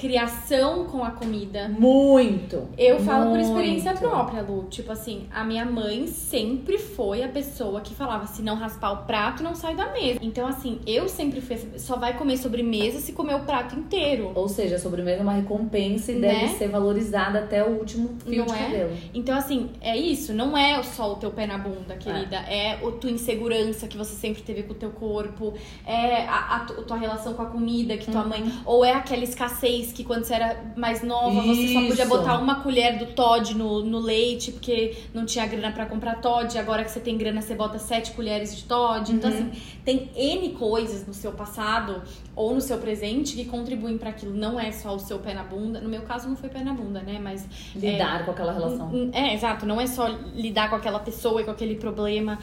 criação 0.00 0.84
com 0.86 1.04
a 1.04 1.10
comida. 1.10 1.68
Muito. 1.68 2.68
Eu 2.76 3.00
falo 3.00 3.30
por 3.30 3.38
experiência 3.38 3.92
muito. 3.92 4.00
própria, 4.08 4.42
Lu. 4.42 4.64
Tipo 4.70 4.92
assim, 4.92 5.26
a 5.32 5.44
minha 5.44 5.64
mãe 5.64 6.06
sempre 6.06 6.78
foi 6.78 7.22
a 7.22 7.28
pessoa 7.28 7.80
que 7.80 7.94
falava: 7.94 8.26
se 8.26 8.42
não 8.42 8.54
raspar 8.56 8.92
o 8.92 8.96
prato, 9.06 9.42
não 9.42 9.54
sai 9.54 9.74
da 9.74 9.90
mesa. 9.92 10.18
Então, 10.22 10.46
assim, 10.46 10.80
eu 10.86 11.08
sempre 11.08 11.40
fui. 11.40 11.58
Só 11.78 11.96
vai 11.96 12.16
comer 12.16 12.36
sobremesa 12.38 12.98
se 13.00 13.12
comer 13.12 13.34
o 13.34 13.40
prato 13.40 13.74
inteiro. 13.78 14.32
Ou 14.34 14.48
seja, 14.48 14.76
a 14.76 14.78
sobremesa 14.78 15.20
é 15.20 15.22
uma 15.22 15.32
recompensa 15.34 16.12
e 16.12 16.16
Né? 16.16 16.28
deve 16.28 16.48
ser 16.54 16.68
valorizada 16.68 17.38
até 17.40 17.62
o 17.64 17.78
último 17.78 18.10
fio 18.26 18.44
Não 18.44 18.46
de 18.46 18.52
é? 18.60 18.64
cabelo. 18.64 18.90
Então, 19.14 19.36
assim, 19.36 19.70
é 19.80 19.96
isso. 19.96 20.32
Não 20.32 20.56
é 20.56 20.82
só 20.82 21.12
o 21.12 21.16
teu 21.16 21.30
pé 21.30 21.46
na 21.46 21.58
bunda, 21.58 21.94
querida. 21.96 22.36
É, 22.48 22.72
a 22.74 22.90
tua 22.92 23.10
insegurança 23.10 23.86
que 23.86 23.96
você 23.96 24.14
sempre 24.14 24.42
teve 24.42 24.62
com 24.64 24.72
o 24.72 24.76
teu 24.76 24.90
corpo. 24.90 25.54
É 25.86 26.24
a, 26.26 26.56
a 26.56 26.60
tu- 26.60 26.82
tua 26.82 26.96
relação 26.96 27.34
com 27.34 27.42
a 27.42 27.46
comida 27.46 27.96
que 27.96 28.10
tua 28.10 28.24
mãe. 28.24 28.50
Ou 28.64 28.84
é 28.84 28.92
aquela 28.92 29.24
escassez 29.24 29.89
que 29.92 30.04
quando 30.04 30.24
você 30.24 30.34
era 30.34 30.72
mais 30.76 31.02
nova, 31.02 31.40
você 31.42 31.68
só 31.72 31.80
podia 31.80 32.04
Isso. 32.04 32.08
botar 32.08 32.38
uma 32.38 32.56
colher 32.62 32.98
do 32.98 33.06
Todd 33.06 33.54
no, 33.54 33.82
no 33.84 33.98
leite, 33.98 34.52
porque 34.52 34.96
não 35.14 35.24
tinha 35.26 35.46
grana 35.46 35.72
pra 35.72 35.86
comprar 35.86 36.20
Todd. 36.20 36.56
Agora 36.58 36.84
que 36.84 36.90
você 36.90 37.00
tem 37.00 37.16
grana, 37.16 37.40
você 37.42 37.54
bota 37.54 37.78
sete 37.78 38.12
colheres 38.12 38.56
de 38.56 38.64
Todd. 38.64 39.12
Então, 39.12 39.30
Uhum. 39.30 39.36
assim, 39.50 39.62
tem 39.84 40.10
N 40.16 40.50
coisas 40.50 41.06
no 41.06 41.14
seu 41.14 41.32
passado 41.32 42.02
ou 42.34 42.54
no 42.54 42.60
seu 42.60 42.78
presente 42.78 43.34
que 43.34 43.44
contribuem 43.44 43.98
pra 43.98 44.10
aquilo. 44.10 44.34
Não 44.34 44.58
é 44.58 44.72
só 44.72 44.94
o 44.94 44.98
seu 44.98 45.18
pé 45.18 45.34
na 45.34 45.42
bunda. 45.42 45.80
No 45.80 45.88
meu 45.88 46.02
caso, 46.02 46.28
não 46.28 46.36
foi 46.36 46.48
pé 46.48 46.62
na 46.64 46.72
bunda, 46.72 47.00
né? 47.00 47.18
Mas 47.22 47.46
Lidar 47.74 48.24
com 48.24 48.30
aquela 48.30 48.52
relação. 48.52 49.10
É, 49.12 49.34
exato. 49.34 49.66
Não 49.66 49.80
é 49.80 49.86
só 49.86 50.06
lidar 50.34 50.70
com 50.70 50.76
aquela 50.76 50.98
pessoa 50.98 51.40
e 51.40 51.44
com 51.44 51.50
aquele 51.50 51.74
problema. 51.76 52.38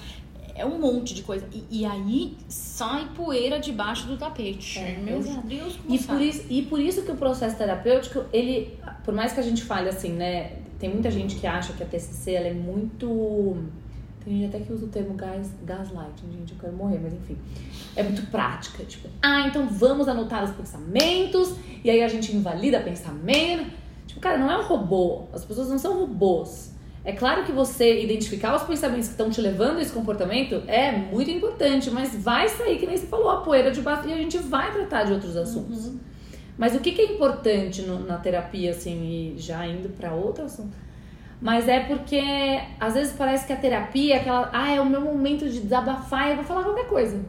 É 0.58 0.66
um 0.66 0.80
monte 0.80 1.14
de 1.14 1.22
coisa. 1.22 1.46
E, 1.54 1.64
e 1.70 1.86
aí 1.86 2.36
sai 2.48 3.10
poeira 3.16 3.60
debaixo 3.60 4.08
do 4.08 4.18
tapete. 4.18 4.80
É, 4.80 4.98
Meu. 4.98 5.22
Deus, 5.22 5.76
como 5.76 5.96
E 5.96 6.00
sai. 6.00 6.16
por, 6.16 6.26
isso, 6.26 6.46
e 6.50 6.62
por 6.64 6.80
isso 6.80 7.04
que 7.04 7.12
o 7.12 7.16
processo 7.16 7.56
terapêutico, 7.58 8.26
ele, 8.34 8.78
por 9.04 9.14
mais 9.14 9.34
que 9.34 9.40
a 9.40 9.44
gente 9.44 9.64
fale 9.64 9.90
assim, 9.90 10.14
né? 10.14 10.54
Tem 10.80 10.90
muita 10.90 11.10
gente 11.10 11.36
que 11.36 11.48
acha 11.48 11.74
que 11.74 11.84
a 11.84 11.86
TCC 11.86 12.34
ela 12.34 12.48
é 12.48 12.54
muito. 12.54 13.58
Tem 14.24 14.34
gente 14.34 14.56
até 14.56 14.60
que 14.66 14.74
usa 14.74 14.86
o 14.86 14.90
termo 14.90 15.14
gas, 15.14 15.50
gaslighting, 15.64 16.32
gente, 16.32 16.52
eu 16.52 16.60
quero 16.60 16.74
morrer, 16.74 17.00
mas 17.02 17.14
enfim. 17.14 17.38
É 17.96 18.04
muito 18.04 18.30
prática. 18.30 18.84
Tipo, 18.84 19.08
ah, 19.22 19.48
então 19.48 19.68
vamos 19.70 20.08
anotar 20.08 20.44
os 20.44 20.52
pensamentos, 20.52 21.56
e 21.84 21.90
aí 21.90 22.04
a 22.04 22.08
gente 22.08 22.36
invalida 22.36 22.80
pensamento. 22.82 23.72
Tipo, 24.06 24.20
cara, 24.20 24.38
não 24.38 24.52
é 24.52 24.58
um 24.58 24.64
robô. 24.64 25.24
As 25.32 25.46
pessoas 25.46 25.70
não 25.70 25.78
são 25.78 26.00
robôs. 26.00 26.76
É 27.08 27.14
claro 27.14 27.46
que 27.46 27.54
você 27.54 28.02
identificar 28.04 28.54
os 28.54 28.64
pensamentos 28.64 29.06
que 29.08 29.14
estão 29.14 29.30
te 29.30 29.40
levando 29.40 29.78
a 29.78 29.82
esse 29.82 29.94
comportamento 29.94 30.62
é 30.68 30.92
muito 30.92 31.32
importante, 31.32 31.90
mas 31.90 32.14
vai 32.16 32.50
sair, 32.50 32.78
que 32.78 32.86
nem 32.86 32.98
você 32.98 33.08
falou, 33.08 33.30
a 33.30 33.38
poeira 33.38 33.72
de 33.72 33.80
baixo 33.82 34.10
e 34.10 34.12
a 34.14 34.18
gente 34.18 34.38
vai 34.40 34.74
tratar 34.74 35.06
de 35.06 35.14
outros 35.14 35.38
assuntos. 35.38 35.90
Mas 36.58 36.76
o 36.76 36.80
que, 36.82 36.92
que 36.92 37.02
é 37.02 37.14
importante 37.14 37.82
no- 37.84 38.00
na 38.06 38.18
terapia, 38.18 38.72
assim, 38.72 39.36
e 39.38 39.40
já 39.40 39.66
indo 39.66 39.88
pra 39.90 40.12
outro 40.14 40.44
assunto? 40.44 40.76
Mas 41.42 41.70
é 41.70 41.80
porque 41.80 42.22
às 42.80 42.96
vezes 42.96 43.14
parece 43.18 43.48
que 43.48 43.54
a 43.54 43.58
terapia 43.58 44.16
é 44.16 44.18
aquela, 44.20 44.50
ah, 44.52 44.70
é 44.76 44.82
o 44.82 44.86
meu 44.86 45.00
momento 45.00 45.48
de 45.48 45.62
desabafar 45.62 46.28
e 46.28 46.32
eu 46.32 46.36
vou 46.38 46.46
falar 46.46 46.64
qualquer 46.64 46.88
coisa. 46.90 47.22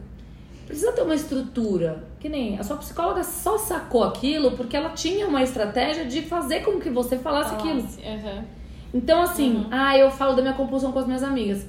Precisa 0.67 0.91
ter 0.91 1.03
uma 1.03 1.15
estrutura. 1.15 2.03
Que 2.19 2.27
nem 2.27 2.59
a 2.59 2.63
sua 2.63 2.75
psicóloga 2.77 3.23
só 3.23 3.57
sacou 3.57 4.03
aquilo 4.03 4.51
porque 4.57 4.75
ela 4.75 4.89
tinha 4.89 5.25
uma 5.27 5.41
estratégia 5.41 6.03
de 6.05 6.21
fazer 6.23 6.61
com 6.65 6.79
que 6.81 6.89
você 6.89 7.17
falasse 7.17 7.53
aquilo. 7.55 7.81
Falasse, 7.81 8.01
aham. 8.27 8.43
Então, 8.93 9.21
assim, 9.21 9.55
Uhum. 9.57 9.67
ah, 9.71 9.97
eu 9.97 10.09
falo 10.09 10.35
da 10.35 10.41
minha 10.41 10.53
compulsão 10.53 10.91
com 10.91 10.99
as 10.99 11.05
minhas 11.05 11.23
amigas. 11.23 11.65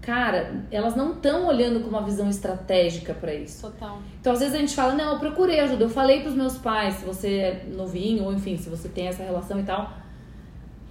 Cara, 0.00 0.64
elas 0.70 0.96
não 0.96 1.12
estão 1.12 1.46
olhando 1.46 1.80
com 1.80 1.88
uma 1.88 2.02
visão 2.02 2.28
estratégica 2.28 3.12
pra 3.14 3.34
isso. 3.34 3.60
Total. 3.70 3.98
Então, 4.20 4.32
às 4.32 4.40
vezes 4.40 4.54
a 4.54 4.58
gente 4.58 4.74
fala, 4.74 4.94
não, 4.94 5.12
eu 5.12 5.18
procurei 5.18 5.60
ajuda, 5.60 5.84
eu 5.84 5.88
falei 5.90 6.22
pros 6.22 6.34
meus 6.34 6.56
pais, 6.56 6.94
se 6.94 7.04
você 7.04 7.28
é 7.36 7.66
novinho, 7.76 8.24
ou 8.24 8.32
enfim, 8.32 8.56
se 8.56 8.68
você 8.70 8.88
tem 8.88 9.06
essa 9.08 9.22
relação 9.22 9.60
e 9.60 9.62
tal. 9.62 9.92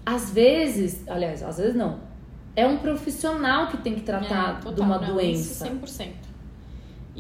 Às 0.05 0.31
vezes, 0.31 1.03
aliás, 1.07 1.43
às 1.43 1.57
vezes 1.57 1.75
não. 1.75 1.99
É 2.55 2.65
um 2.67 2.77
profissional 2.77 3.67
que 3.67 3.77
tem 3.77 3.95
que 3.95 4.01
tratar 4.01 4.51
É, 4.51 4.53
total. 4.55 4.73
de 4.73 4.81
uma 4.81 4.99
Não, 4.99 5.13
doença. 5.13 5.65
Isso 5.67 5.75
100%. 5.75 6.28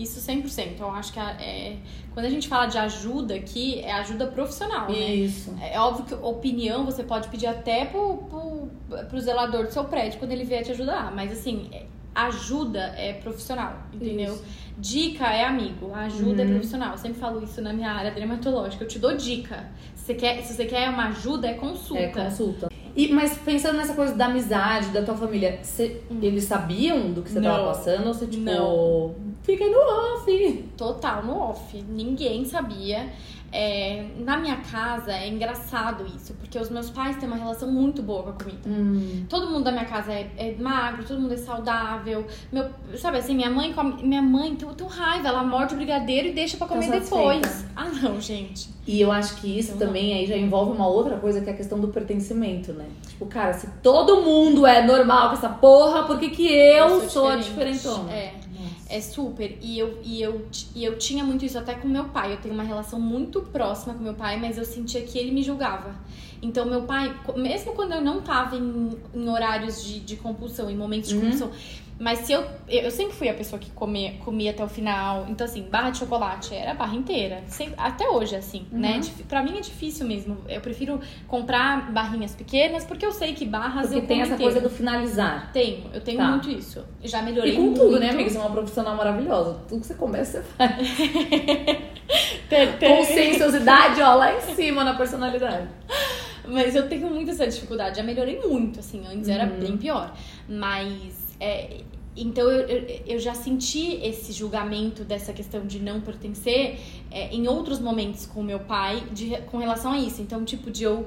Isso 0.01 0.19
100%. 0.19 0.79
Eu 0.79 0.89
acho 0.91 1.11
que 1.13 1.19
é, 1.19 1.75
quando 2.13 2.25
a 2.25 2.29
gente 2.29 2.47
fala 2.47 2.65
de 2.67 2.77
ajuda 2.77 3.35
aqui, 3.35 3.79
é 3.81 3.91
ajuda 3.93 4.27
profissional, 4.27 4.87
né? 4.89 4.97
Isso. 4.97 5.53
É 5.61 5.79
óbvio 5.79 6.05
que 6.05 6.13
opinião 6.15 6.85
você 6.85 7.03
pode 7.03 7.27
pedir 7.29 7.47
até 7.47 7.85
pro, 7.85 8.17
pro, 8.29 8.69
pro 9.05 9.19
zelador 9.19 9.65
do 9.65 9.71
seu 9.73 9.83
prédio 9.85 10.19
quando 10.19 10.31
ele 10.31 10.43
vier 10.43 10.63
te 10.63 10.71
ajudar. 10.71 11.11
Mas 11.13 11.31
assim, 11.31 11.69
é- 11.71 11.85
ajuda 12.15 12.93
é 12.97 13.13
profissional, 13.13 13.73
entendeu? 13.93 14.33
Isso. 14.33 14.45
Dica 14.77 15.25
é 15.27 15.43
amigo, 15.45 15.93
ajuda 15.93 16.43
Uhum. 16.43 16.49
é 16.49 16.53
profissional. 16.53 16.91
Eu 16.91 16.97
sempre 16.97 17.19
falo 17.19 17.43
isso 17.43 17.61
na 17.61 17.73
minha 17.73 17.91
área 17.91 18.11
dermatológica. 18.11 18.83
Eu 18.83 18.87
te 18.87 18.97
dou 18.99 19.15
dica. 19.15 19.67
Se 19.95 20.05
você 20.05 20.13
quer, 20.15 20.41
se 20.43 20.53
você 20.53 20.65
quer 20.65 20.89
uma 20.89 21.07
ajuda, 21.09 21.47
é 21.47 21.53
consulta. 21.53 22.01
É 22.01 22.07
consulta. 22.07 22.69
E, 22.95 23.07
mas 23.13 23.37
pensando 23.37 23.77
nessa 23.77 23.93
coisa 23.93 24.13
da 24.13 24.25
amizade, 24.27 24.89
da 24.89 25.01
tua 25.01 25.15
família, 25.15 25.59
cê- 25.63 26.01
eles 26.21 26.43
sabiam 26.45 27.11
do 27.11 27.21
que 27.21 27.29
você 27.29 27.39
tava 27.41 27.67
passando? 27.67 28.07
Ou 28.07 28.13
você, 28.13 28.27
tipo, 28.27 28.43
Não. 28.43 29.15
fica 29.43 29.65
no 29.65 29.77
off? 29.77 30.63
Total 30.77 31.23
no 31.25 31.37
off. 31.37 31.81
Ninguém 31.89 32.45
sabia. 32.45 33.09
É, 33.51 34.05
na 34.19 34.37
minha 34.37 34.57
casa 34.57 35.11
é 35.11 35.27
engraçado 35.27 36.05
isso, 36.05 36.33
porque 36.35 36.57
os 36.57 36.69
meus 36.69 36.89
pais 36.89 37.17
têm 37.17 37.27
uma 37.27 37.37
relação 37.37 37.71
muito 37.71 38.01
boa 38.01 38.23
com 38.23 38.29
a 38.29 38.33
comida. 38.33 38.59
Hum. 38.67 39.25
Todo 39.27 39.49
mundo 39.49 39.63
da 39.63 39.71
minha 39.71 39.85
casa 39.85 40.11
é, 40.11 40.29
é 40.37 40.55
magro, 40.59 41.03
todo 41.03 41.19
mundo 41.19 41.33
é 41.33 41.37
saudável. 41.37 42.25
Meu, 42.51 42.69
sabe 42.95 43.17
assim, 43.17 43.35
minha 43.35 43.49
mãe 43.49 43.73
come, 43.73 44.03
minha 44.03 44.21
mãe 44.21 44.55
tem, 44.55 44.67
tem 44.69 44.87
raiva, 44.87 45.27
ela 45.27 45.43
morde 45.43 45.73
o 45.73 45.77
brigadeiro 45.77 46.27
e 46.27 46.31
deixa 46.31 46.57
pra 46.57 46.67
Tá 46.67 46.75
comer 46.75 46.91
depois. 46.91 47.65
Ah, 47.75 47.85
não, 47.85 48.19
gente. 48.19 48.69
E 48.85 48.99
eu 48.99 49.11
acho 49.11 49.35
que 49.35 49.59
isso 49.59 49.73
Então, 49.73 49.87
também 49.87 50.13
aí 50.13 50.25
já 50.25 50.35
envolve 50.35 50.71
uma 50.71 50.87
outra 50.87 51.17
coisa 51.17 51.41
que 51.41 51.49
é 51.49 51.53
a 51.53 51.55
questão 51.55 51.79
do 51.79 51.89
pertencimento, 51.89 52.73
né? 52.73 52.85
Tipo, 53.07 53.25
cara, 53.27 53.53
se 53.53 53.67
todo 53.83 54.21
mundo 54.21 54.65
é 54.65 54.85
normal 54.85 55.29
com 55.29 55.35
essa 55.35 55.49
porra, 55.49 56.03
por 56.03 56.19
que, 56.19 56.29
que 56.29 56.47
eu, 56.47 57.07
sou, 57.09 57.27
a 57.27 57.35
diferente. 57.35 57.77
diferentona? 57.77 58.11
É. 58.11 58.33
É 58.89 58.99
super. 58.99 59.57
E 59.61 59.77
eu, 59.77 59.99
e, 60.03 60.19
eu, 60.21 60.47
e 60.75 60.83
eu 60.83 60.97
tinha 60.97 61.23
muito 61.23 61.45
isso 61.45 61.57
até 61.59 61.75
com 61.75 61.87
meu 61.87 62.05
pai. 62.05 62.33
Eu 62.33 62.37
tenho 62.37 62.55
uma 62.55 62.63
relação 62.63 62.99
muito 62.99 63.41
próxima 63.41 63.93
com 63.93 64.03
meu 64.03 64.15
pai, 64.15 64.39
mas 64.39 64.57
eu 64.57 64.65
sentia 64.65 65.01
que 65.03 65.17
ele 65.17 65.31
me 65.31 65.43
julgava. 65.43 65.95
Então, 66.41 66.65
meu 66.65 66.83
pai, 66.83 67.15
mesmo 67.35 67.73
quando 67.73 67.91
eu 67.93 68.01
não 68.01 68.21
tava 68.21 68.55
em, 68.55 68.97
em 69.13 69.29
horários 69.29 69.83
de, 69.83 69.99
de 69.99 70.15
compulsão, 70.15 70.69
em 70.71 70.75
momentos 70.75 71.09
de 71.09 71.15
Uhum. 71.15 71.21
compulsão, 71.21 71.51
mas 71.99 72.19
se 72.19 72.31
eu. 72.31 72.43
Eu 72.67 72.89
sempre 72.91 73.13
fui 73.15 73.27
a 73.27 73.33
pessoa 73.33 73.59
que 73.59 73.69
comia, 73.71 74.13
comia 74.23 74.51
até 74.51 74.63
o 74.63 74.67
final. 74.69 75.25
Então, 75.27 75.45
assim, 75.45 75.63
barra 75.63 75.89
de 75.89 75.97
chocolate 75.97 76.55
era 76.55 76.71
a 76.71 76.73
barra 76.73 76.95
inteira. 76.95 77.43
Sempre, 77.47 77.75
até 77.77 78.07
hoje, 78.07 78.35
assim, 78.35 78.65
né? 78.71 78.93
Uhum. 78.93 78.99
Dif- 79.01 79.23
Pra 79.23 79.43
mim 79.43 79.57
é 79.57 79.61
difícil 79.61 80.05
mesmo. 80.07 80.37
Eu 80.47 80.61
prefiro 80.61 80.99
comprar 81.27 81.91
barrinhas 81.91 82.33
pequenas, 82.35 82.85
porque 82.85 83.05
eu 83.05 83.11
sei 83.11 83.33
que 83.33 83.45
barras 83.45 83.87
Porque 83.87 83.97
eu 83.97 84.07
tem 84.07 84.21
essa 84.21 84.33
inteira. 84.35 84.51
coisa 84.53 84.67
do 84.67 84.73
finalizar. 84.73 85.51
Tenho, 85.51 85.83
eu 85.93 85.99
tenho 86.01 86.17
Tá. 86.19 86.27
muito 86.29 86.49
isso. 86.49 86.85
Já 87.03 87.21
melhorei 87.21 87.53
E 87.53 87.55
com 87.55 87.61
muito. 87.63 87.79
tudo, 87.81 87.99
né, 87.99 88.09
amiga? 88.11 88.29
Você 88.29 88.37
é 88.37 88.41
uma 88.41 88.51
profissional 88.51 88.95
maravilhosa. 88.95 89.59
Tudo 89.67 89.81
que 89.81 89.87
você 89.87 89.95
começa, 89.95 90.41
você 90.41 90.47
faz. 90.57 90.87
Tem- 92.49 92.71
tem- 92.77 92.97
Conscienciosidade, 92.97 94.01
ó, 94.01 94.15
lá 94.15 94.35
em 94.35 94.41
cima 94.55 94.83
na 94.83 94.95
personalidade. 94.95 95.67
Mas 96.47 96.75
eu 96.75 96.87
tenho 96.89 97.07
muito 97.09 97.29
essa 97.31 97.45
dificuldade. 97.47 97.97
Já 97.97 98.03
melhorei 98.03 98.39
muito, 98.39 98.79
assim. 98.79 99.03
Antes 99.05 99.29
era 99.29 99.45
Uhum. 99.45 99.59
bem 99.59 99.77
pior. 99.77 100.11
Mas 100.47 101.35
é, 101.39 101.81
então 102.21 102.49
eu, 102.49 102.67
eu, 102.67 103.01
eu, 103.05 103.19
já 103.19 103.33
senti 103.33 103.95
esse 104.03 104.31
julgamento 104.31 105.03
dessa 105.03 105.31
questão 105.31 105.65
de 105.65 105.79
não 105.79 106.01
pertencer 106.01 106.79
é, 107.11 107.33
em 107.33 107.47
outros 107.47 107.79
momentos 107.79 108.25
com 108.25 108.43
meu 108.43 108.59
pai 108.59 109.03
de, 109.11 109.37
com 109.43 109.57
relação 109.57 109.91
a 109.93 109.99
isso. 109.99 110.21
Então, 110.21 110.43
tipo, 110.43 110.69
de 110.69 110.83
eu 110.83 111.05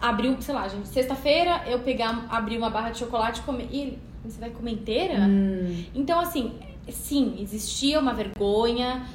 abrir, 0.00 0.36
sei 0.42 0.54
lá, 0.54 0.68
gente, 0.68 0.88
sexta-feira 0.88 1.62
eu 1.66 1.80
pegar, 1.80 2.26
abrir 2.28 2.58
uma 2.58 2.70
barra 2.70 2.90
de 2.90 2.98
chocolate 2.98 3.40
e 3.40 3.44
comer. 3.44 3.68
E 3.70 3.98
você 4.24 4.40
vai 4.40 4.50
comer 4.50 4.72
inteira? 4.72 5.20
Hum. 5.20 5.84
Então, 5.94 6.18
assim, 6.18 6.52
sim, 6.88 7.36
existia 7.40 8.00
uma 8.00 8.14
vergonha. 8.14 9.06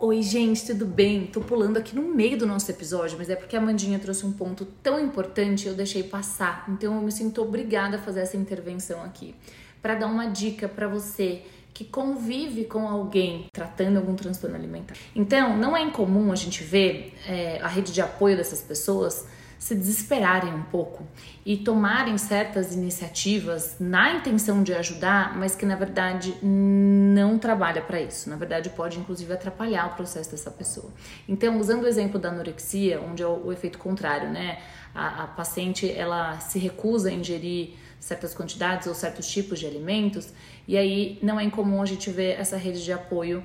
Oi, 0.00 0.22
gente, 0.22 0.66
tudo 0.66 0.86
bem? 0.86 1.26
Tô 1.26 1.40
pulando 1.40 1.76
aqui 1.76 1.94
no 1.94 2.02
meio 2.02 2.36
do 2.36 2.46
nosso 2.46 2.70
episódio, 2.70 3.16
mas 3.16 3.30
é 3.30 3.36
porque 3.36 3.56
a 3.56 3.60
Mandinha 3.60 3.98
trouxe 3.98 4.26
um 4.26 4.32
ponto 4.32 4.66
tão 4.82 4.98
importante 5.00 5.64
e 5.64 5.68
eu 5.68 5.74
deixei 5.74 6.02
passar. 6.02 6.64
Então 6.68 6.96
eu 6.96 7.00
me 7.00 7.12
sinto 7.12 7.40
obrigada 7.40 7.96
a 7.96 7.98
fazer 7.98 8.20
essa 8.20 8.36
intervenção 8.36 9.02
aqui 9.02 9.34
para 9.80 9.94
dar 9.94 10.06
uma 10.06 10.26
dica 10.26 10.68
para 10.68 10.88
você 10.88 11.42
que 11.72 11.84
convive 11.84 12.64
com 12.64 12.88
alguém 12.88 13.46
tratando 13.52 13.96
algum 13.96 14.14
transtorno 14.14 14.56
alimentar. 14.56 14.94
Então, 15.14 15.56
não 15.56 15.76
é 15.76 15.82
incomum 15.82 16.32
a 16.32 16.36
gente 16.36 16.62
ver 16.62 17.14
é, 17.26 17.60
a 17.62 17.68
rede 17.68 17.92
de 17.92 18.00
apoio 18.00 18.36
dessas 18.36 18.60
pessoas 18.60 19.26
se 19.64 19.74
desesperarem 19.74 20.52
um 20.52 20.62
pouco 20.64 21.06
e 21.42 21.56
tomarem 21.56 22.18
certas 22.18 22.74
iniciativas 22.74 23.76
na 23.80 24.12
intenção 24.12 24.62
de 24.62 24.74
ajudar, 24.74 25.38
mas 25.38 25.56
que 25.56 25.64
na 25.64 25.74
verdade 25.74 26.36
não 26.42 27.38
trabalha 27.38 27.80
para 27.80 27.98
isso. 27.98 28.28
Na 28.28 28.36
verdade, 28.36 28.68
pode 28.68 28.98
inclusive 28.98 29.32
atrapalhar 29.32 29.86
o 29.86 29.94
processo 29.96 30.30
dessa 30.30 30.50
pessoa. 30.50 30.92
Então, 31.26 31.58
usando 31.58 31.84
o 31.84 31.86
exemplo 31.86 32.20
da 32.20 32.28
anorexia, 32.28 33.00
onde 33.00 33.22
é 33.22 33.26
o, 33.26 33.50
efeito 33.50 33.78
contrário, 33.78 34.28
né? 34.28 34.58
A, 34.94 35.24
a 35.24 35.26
paciente 35.28 35.90
ela 35.90 36.38
se 36.40 36.58
recusa 36.58 37.08
a 37.08 37.12
ingerir 37.12 37.70
certas 37.98 38.34
quantidades 38.34 38.86
ou 38.86 38.92
certos 38.92 39.26
tipos 39.26 39.58
de 39.58 39.66
alimentos, 39.66 40.28
e 40.68 40.76
aí 40.76 41.18
não 41.22 41.40
é 41.40 41.44
incomum 41.44 41.80
a 41.80 41.86
gente 41.86 42.10
ver 42.10 42.38
essa 42.38 42.58
rede 42.58 42.84
de 42.84 42.92
apoio 42.92 43.42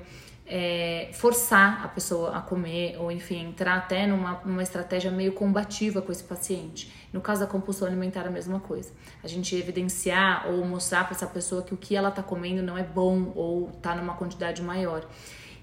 é, 0.52 1.10
forçar 1.12 1.84
a 1.84 1.88
pessoa 1.88 2.36
a 2.36 2.40
comer, 2.40 2.96
ou 2.98 3.12
enfim, 3.12 3.46
entrar 3.46 3.76
até 3.76 4.04
numa, 4.04 4.40
numa 4.44 4.64
estratégia 4.64 5.08
meio 5.08 5.32
combativa 5.32 6.02
com 6.02 6.10
esse 6.10 6.24
paciente. 6.24 6.92
No 7.12 7.20
caso 7.20 7.42
da 7.42 7.46
compulsão 7.46 7.86
alimentar, 7.86 8.26
a 8.26 8.30
mesma 8.30 8.58
coisa. 8.58 8.90
A 9.22 9.28
gente 9.28 9.54
evidenciar 9.54 10.48
ou 10.48 10.64
mostrar 10.66 11.04
para 11.04 11.14
essa 11.14 11.26
pessoa 11.26 11.62
que 11.62 11.72
o 11.72 11.76
que 11.76 11.94
ela 11.94 12.08
está 12.08 12.20
comendo 12.22 12.62
não 12.62 12.76
é 12.76 12.82
bom 12.82 13.32
ou 13.36 13.70
está 13.70 13.94
numa 13.94 14.14
quantidade 14.14 14.60
maior. 14.60 15.06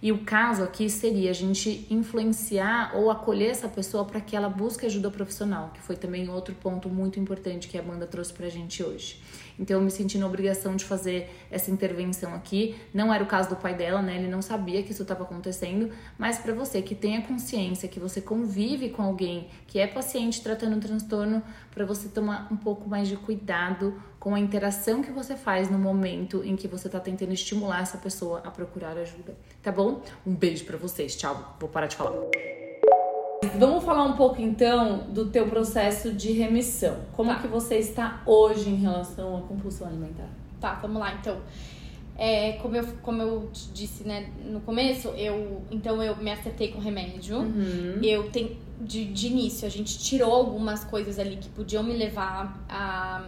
E 0.02 0.12
o 0.12 0.20
caso 0.20 0.64
aqui 0.64 0.90
seria 0.90 1.32
a 1.32 1.34
gente 1.34 1.86
influenciar 1.90 2.92
ou 2.96 3.12
acolher 3.12 3.50
essa 3.50 3.68
pessoa 3.68 4.06
para 4.06 4.22
que 4.22 4.36
ela 4.36 4.48
busque 4.48 4.86
ajuda 4.86 5.10
profissional, 5.10 5.72
que 5.74 5.82
foi 5.82 5.98
também 5.98 6.30
outro 6.30 6.56
ponto 6.56 6.88
muito 6.88 7.20
importante 7.20 7.68
que 7.68 7.78
a 7.78 7.82
Amanda 7.82 8.06
trouxe 8.06 8.32
para 8.32 8.46
a 8.46 8.50
gente 8.50 8.82
hoje. 8.84 9.20
Então 9.60 9.78
eu 9.78 9.84
me 9.84 9.92
senti 9.92 10.18
na 10.18 10.26
obrigação 10.26 10.76
de 10.76 10.86
fazer 10.86 11.30
essa 11.50 11.72
intervenção 11.72 12.34
aqui. 12.34 12.76
Não 12.94 13.14
era 13.14 13.24
o 13.24 13.28
caso 13.28 13.50
do 13.50 13.56
pai 13.56 13.74
dela, 13.76 14.02
né? 14.02 14.18
Ele 14.18 14.28
não 14.28 14.42
sabia 14.42 14.84
que 14.84 14.92
isso 14.92 15.02
estava 15.02 15.24
acontecendo, 15.24 15.90
mas 16.18 16.38
para 16.38 16.54
você 16.54 16.82
que 16.82 16.96
tenha 16.96 17.22
consciência 17.22 17.88
que 17.88 18.00
você 18.00 18.22
convive 18.22 18.90
com 18.90 19.02
alguém 19.02 19.48
que 19.66 19.80
é 19.80 19.88
paciente 19.88 20.42
tratando 20.42 20.76
um 20.76 20.80
transtorno, 20.80 21.42
para 21.72 21.86
você 21.86 22.10
tomar 22.10 22.48
um 22.52 22.58
pouco 22.58 22.90
mais 22.90 23.08
de 23.08 23.16
cuidado 23.16 24.02
com 24.20 24.34
a 24.34 24.40
interação 24.40 25.02
que 25.02 25.12
você 25.12 25.36
faz 25.36 25.70
no 25.70 25.78
momento 25.78 26.44
em 26.44 26.56
que 26.56 26.68
você 26.68 26.88
está 26.88 27.00
tentando 27.00 27.34
estimular 27.34 27.82
essa 27.82 27.98
pessoa 27.98 28.42
a 28.44 28.50
procurar 28.52 28.98
ajuda, 28.98 29.38
tá 29.62 29.72
bom? 29.72 30.02
Um 30.26 30.34
beijo 30.34 30.66
para 30.66 30.78
vocês. 30.78 31.16
Tchau. 31.16 31.56
Vou 31.60 31.70
parar 31.70 31.88
de 31.88 31.96
falar. 31.96 32.57
Vamos 33.58 33.84
falar 33.84 34.04
um 34.04 34.14
pouco 34.14 34.42
então 34.42 35.00
do 35.10 35.28
teu 35.28 35.48
processo 35.48 36.12
de 36.12 36.32
remissão. 36.32 36.98
Como 37.14 37.30
tá. 37.32 37.40
que 37.40 37.48
você 37.48 37.78
está 37.78 38.22
hoje 38.26 38.70
em 38.70 38.76
relação 38.76 39.38
à 39.38 39.42
compulsão 39.42 39.88
alimentar? 39.88 40.30
Tá, 40.60 40.74
vamos 40.82 41.00
lá 41.00 41.14
então. 41.14 41.38
É, 42.18 42.54
como, 42.54 42.76
eu, 42.76 42.84
como 43.04 43.22
eu 43.22 43.50
te 43.54 43.70
disse 43.70 44.04
né, 44.04 44.32
no 44.44 44.60
começo, 44.62 45.10
eu 45.10 45.62
então 45.70 46.02
eu 46.02 46.16
me 46.16 46.32
acertei 46.32 46.70
com 46.70 46.80
remédio. 46.80 47.38
Uhum. 47.38 48.00
Eu 48.02 48.32
tenho 48.32 48.58
de, 48.82 49.06
de 49.06 49.28
início, 49.28 49.68
a 49.68 49.70
gente 49.70 50.00
tirou 50.00 50.34
algumas 50.34 50.84
coisas 50.84 51.20
ali 51.20 51.38
que 51.38 51.50
podiam 51.50 51.84
me 51.84 51.94
levar 51.94 52.60
a, 52.68 53.24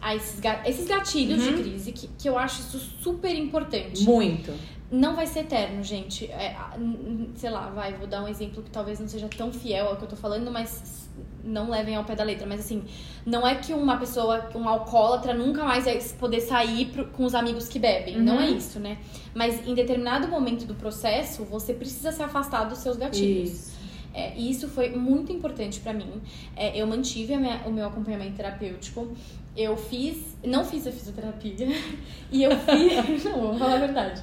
a 0.00 0.14
esses, 0.14 0.40
esses 0.64 0.86
gatilhos 0.86 1.44
uhum. 1.44 1.56
de 1.56 1.62
crise, 1.62 1.92
que, 1.92 2.08
que 2.08 2.28
eu 2.28 2.38
acho 2.38 2.60
isso 2.60 2.78
super 2.78 3.34
importante. 3.34 4.04
Muito 4.04 4.52
não 4.90 5.14
vai 5.14 5.26
ser 5.26 5.40
eterno, 5.40 5.82
gente. 5.82 6.26
É, 6.26 6.56
sei 7.36 7.50
lá, 7.50 7.70
vai, 7.70 7.94
vou 7.94 8.06
dar 8.06 8.24
um 8.24 8.28
exemplo 8.28 8.62
que 8.62 8.70
talvez 8.70 8.98
não 8.98 9.06
seja 9.06 9.28
tão 9.28 9.52
fiel 9.52 9.86
ao 9.86 9.96
que 9.96 10.02
eu 10.02 10.08
tô 10.08 10.16
falando, 10.16 10.50
mas 10.50 11.08
não 11.44 11.70
levem 11.70 11.94
ao 11.94 12.04
pé 12.04 12.16
da 12.16 12.24
letra. 12.24 12.46
Mas 12.46 12.60
assim, 12.60 12.82
não 13.24 13.46
é 13.46 13.54
que 13.54 13.72
uma 13.72 13.96
pessoa, 13.98 14.50
um 14.54 14.68
alcoólatra, 14.68 15.32
nunca 15.32 15.64
mais 15.64 15.84
vai 15.84 15.98
poder 16.18 16.40
sair 16.40 16.86
pro, 16.86 17.06
com 17.06 17.24
os 17.24 17.34
amigos 17.34 17.68
que 17.68 17.78
bebem. 17.78 18.16
Uhum. 18.16 18.24
Não 18.24 18.40
é 18.40 18.50
isso, 18.50 18.80
né? 18.80 18.98
Mas 19.32 19.66
em 19.66 19.74
determinado 19.74 20.26
momento 20.26 20.64
do 20.66 20.74
processo, 20.74 21.44
você 21.44 21.72
precisa 21.72 22.10
se 22.10 22.22
afastar 22.22 22.64
dos 22.64 22.78
seus 22.78 22.96
gatilhos. 22.96 23.50
Isso. 23.50 23.80
É, 24.12 24.36
e 24.36 24.50
isso 24.50 24.68
foi 24.68 24.90
muito 24.90 25.32
importante 25.32 25.78
para 25.78 25.92
mim. 25.92 26.20
É, 26.56 26.76
eu 26.76 26.84
mantive 26.84 27.36
minha, 27.36 27.62
o 27.64 27.70
meu 27.70 27.86
acompanhamento 27.86 28.36
terapêutico. 28.36 29.12
Eu 29.56 29.76
fiz. 29.76 30.36
Não 30.44 30.64
fiz 30.64 30.86
a 30.86 30.92
fisioterapia. 30.92 31.68
e 32.30 32.42
eu 32.42 32.50
fiz. 32.52 33.24
não, 33.24 33.40
vou 33.40 33.58
falar 33.58 33.74
a 33.74 33.78
verdade. 33.78 34.22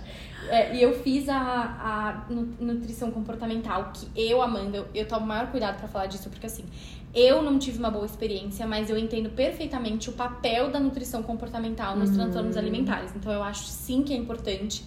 É, 0.50 0.76
e 0.76 0.82
eu 0.82 0.94
fiz 1.04 1.28
a, 1.28 1.36
a 1.40 2.26
nutrição 2.60 3.12
comportamental, 3.12 3.92
que 3.94 4.08
eu, 4.16 4.42
Amanda, 4.42 4.78
eu, 4.78 4.88
eu 4.94 5.08
tomo 5.08 5.26
maior 5.26 5.48
cuidado 5.52 5.78
para 5.78 5.90
falar 5.90 6.06
disso, 6.06 6.30
porque 6.30 6.46
assim, 6.46 6.64
eu 7.14 7.42
não 7.42 7.58
tive 7.58 7.80
uma 7.80 7.90
boa 7.90 8.06
experiência, 8.06 8.66
mas 8.66 8.90
eu 8.90 8.98
entendo 8.98 9.30
perfeitamente 9.30 10.10
o 10.10 10.14
papel 10.14 10.70
da 10.70 10.80
nutrição 10.80 11.24
comportamental 11.24 11.98
nos 11.98 12.10
uhum. 12.10 12.16
transtornos 12.16 12.56
alimentares. 12.56 13.12
Então 13.16 13.32
eu 13.32 13.44
acho 13.44 13.66
sim 13.66 14.04
que 14.04 14.14
é 14.14 14.18
importante. 14.18 14.84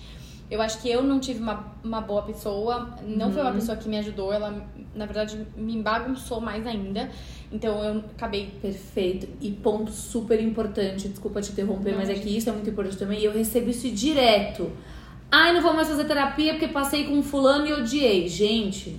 Eu 0.51 0.61
acho 0.61 0.83
que 0.83 0.91
eu 0.91 1.03
não 1.03 1.21
tive 1.21 1.41
uma, 1.41 1.73
uma 1.85 2.01
boa 2.01 2.23
pessoa, 2.23 2.97
não 3.07 3.27
uhum. 3.27 3.33
foi 3.33 3.43
uma 3.43 3.51
uhum. 3.51 3.57
pessoa 3.57 3.79
que 3.79 3.89
me 3.89 3.97
ajudou, 3.99 4.33
ela, 4.33 4.67
na 4.95 5.07
verdade, 5.07 5.47
me 5.57 5.81
bagunçou 5.81 6.41
mais 6.41 6.67
ainda. 6.67 7.09
Então 7.53 7.83
eu 7.85 7.99
acabei. 8.17 8.51
Perfeito. 8.61 9.29
E 9.41 9.53
ponto 9.53 9.93
super 9.93 10.43
importante, 10.43 11.09
desculpa 11.09 11.41
te 11.41 11.53
interromper, 11.53 11.93
não, 11.93 11.99
mas 11.99 12.11
é 12.11 12.15
que 12.15 12.37
isso 12.37 12.49
é 12.49 12.53
muito 12.53 12.69
importante 12.69 12.97
também. 12.97 13.21
E 13.21 13.25
eu 13.25 13.33
recebo 13.33 13.71
isso 13.71 13.89
direto. 13.91 14.73
Ai, 15.31 15.53
não 15.53 15.63
vou 15.63 15.73
mais 15.73 15.87
fazer 15.87 16.05
terapia 16.05 16.55
porque 16.55 16.67
passei 16.67 17.05
com 17.05 17.15
um 17.15 17.23
fulano 17.23 17.67
e 17.67 17.73
odiei. 17.73 18.27
Gente, 18.27 18.97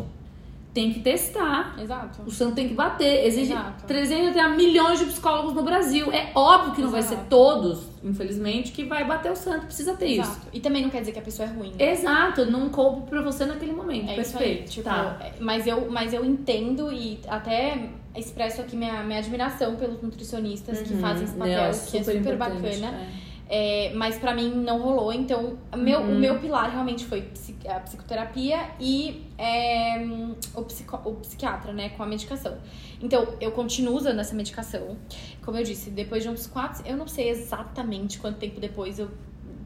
tem 0.74 0.94
que 0.94 1.02
testar. 1.02 1.76
Exato. 1.80 2.22
O 2.26 2.32
santo 2.32 2.56
tem 2.56 2.68
que 2.68 2.74
bater. 2.74 3.26
Exige 3.26 3.52
Exato. 3.52 3.86
300 3.86 4.56
milhões 4.56 5.00
de 5.00 5.06
psicólogos 5.06 5.54
no 5.54 5.64
Brasil. 5.64 6.12
É 6.12 6.32
óbvio 6.34 6.74
que 6.74 6.82
não 6.82 6.90
Exato. 6.90 7.10
vai 7.10 7.18
ser 7.18 7.30
todos, 7.30 7.88
infelizmente, 8.04 8.72
que 8.72 8.86
vai 8.86 9.06
bater 9.06 9.32
o 9.32 9.36
santo. 9.36 9.66
Precisa 9.66 9.94
ter 9.96 10.14
Exato. 10.14 10.30
isso. 10.30 10.42
E 10.54 10.60
também 10.60 10.82
não 10.82 10.90
quer 10.90 11.02
dizer 11.02 11.12
que 11.12 11.20
a 11.20 11.24
pessoa 11.24 11.48
é 11.48 11.52
ruim. 11.52 11.74
Né? 11.78 11.92
Exato. 11.92 12.46
Não 12.46 12.70
coube 12.70 13.10
pra 13.10 13.22
você 13.22 13.46
naquele 13.46 13.74
momento. 13.74 14.10
É 14.10 14.16
Perfeito. 14.16 14.72
Tipo, 14.72 14.86
tá. 14.86 15.18
É, 15.20 15.34
mas, 15.40 15.68
eu, 15.68 15.92
mas 15.92 16.14
eu 16.14 16.24
entendo 16.24 16.92
e 16.92 17.20
até 17.28 17.90
expresso 18.16 18.62
aqui 18.62 18.76
minha, 18.76 19.04
minha 19.04 19.20
admiração 19.20 19.76
pelos 19.76 20.02
nutricionistas 20.02 20.80
uhum. 20.80 20.86
que 20.86 20.96
fazem 20.98 21.26
esse 21.26 21.36
papel, 21.36 21.54
não, 21.54 21.64
é 21.64 21.72
que 21.72 21.98
é 21.98 22.04
super 22.04 22.38
bacana. 22.38 22.88
É. 22.88 23.31
É, 23.54 23.92
mas 23.94 24.18
para 24.18 24.34
mim 24.34 24.50
não 24.50 24.82
rolou, 24.82 25.12
então 25.12 25.58
meu, 25.76 26.00
uhum. 26.00 26.16
o 26.16 26.20
meu 26.20 26.40
pilar 26.40 26.72
realmente 26.72 27.04
foi 27.04 27.28
a 27.68 27.82
psicoterapia 27.82 28.70
e 28.80 29.28
é, 29.38 30.08
o, 30.56 30.64
psico, 30.64 30.98
o 31.04 31.16
psiquiatra, 31.16 31.74
né, 31.74 31.90
com 31.90 32.02
a 32.02 32.06
medicação. 32.06 32.58
Então 33.02 33.28
eu 33.42 33.52
continuo 33.52 33.94
usando 33.94 34.20
essa 34.20 34.34
medicação. 34.34 34.96
Como 35.44 35.58
eu 35.58 35.66
disse, 35.66 35.90
depois 35.90 36.24
de 36.24 36.30
uns 36.30 36.48
quatro, 36.48 36.82
eu 36.88 36.96
não 36.96 37.10
sei 37.10 37.30
exatamente 37.30 38.20
quanto 38.20 38.38
tempo 38.38 38.58
depois 38.58 39.00
eu 39.00 39.12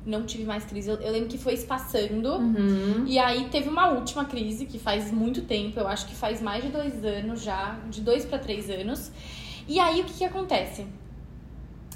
não 0.04 0.26
tive 0.26 0.46
mais 0.46 0.66
crise. 0.66 0.90
Eu, 0.90 0.96
eu 0.96 1.12
lembro 1.12 1.30
que 1.30 1.38
foi 1.38 1.54
espaçando. 1.54 2.38
Uhum. 2.38 3.06
E 3.06 3.20
aí 3.20 3.50
teve 3.50 3.70
uma 3.70 3.90
última 3.90 4.26
crise 4.26 4.66
que 4.66 4.80
faz 4.80 5.12
muito 5.12 5.44
tempo, 5.44 5.80
eu 5.80 5.88
acho 5.88 6.08
que 6.08 6.16
faz 6.16 6.42
mais 6.42 6.64
de 6.64 6.72
dois 6.72 7.06
anos 7.06 7.44
já, 7.44 7.80
de 7.92 8.02
dois 8.02 8.26
para 8.26 8.40
três 8.40 8.68
anos. 8.68 9.12
E 9.68 9.80
aí 9.80 10.02
o 10.02 10.06
que, 10.06 10.14
que 10.14 10.26
acontece? 10.26 10.88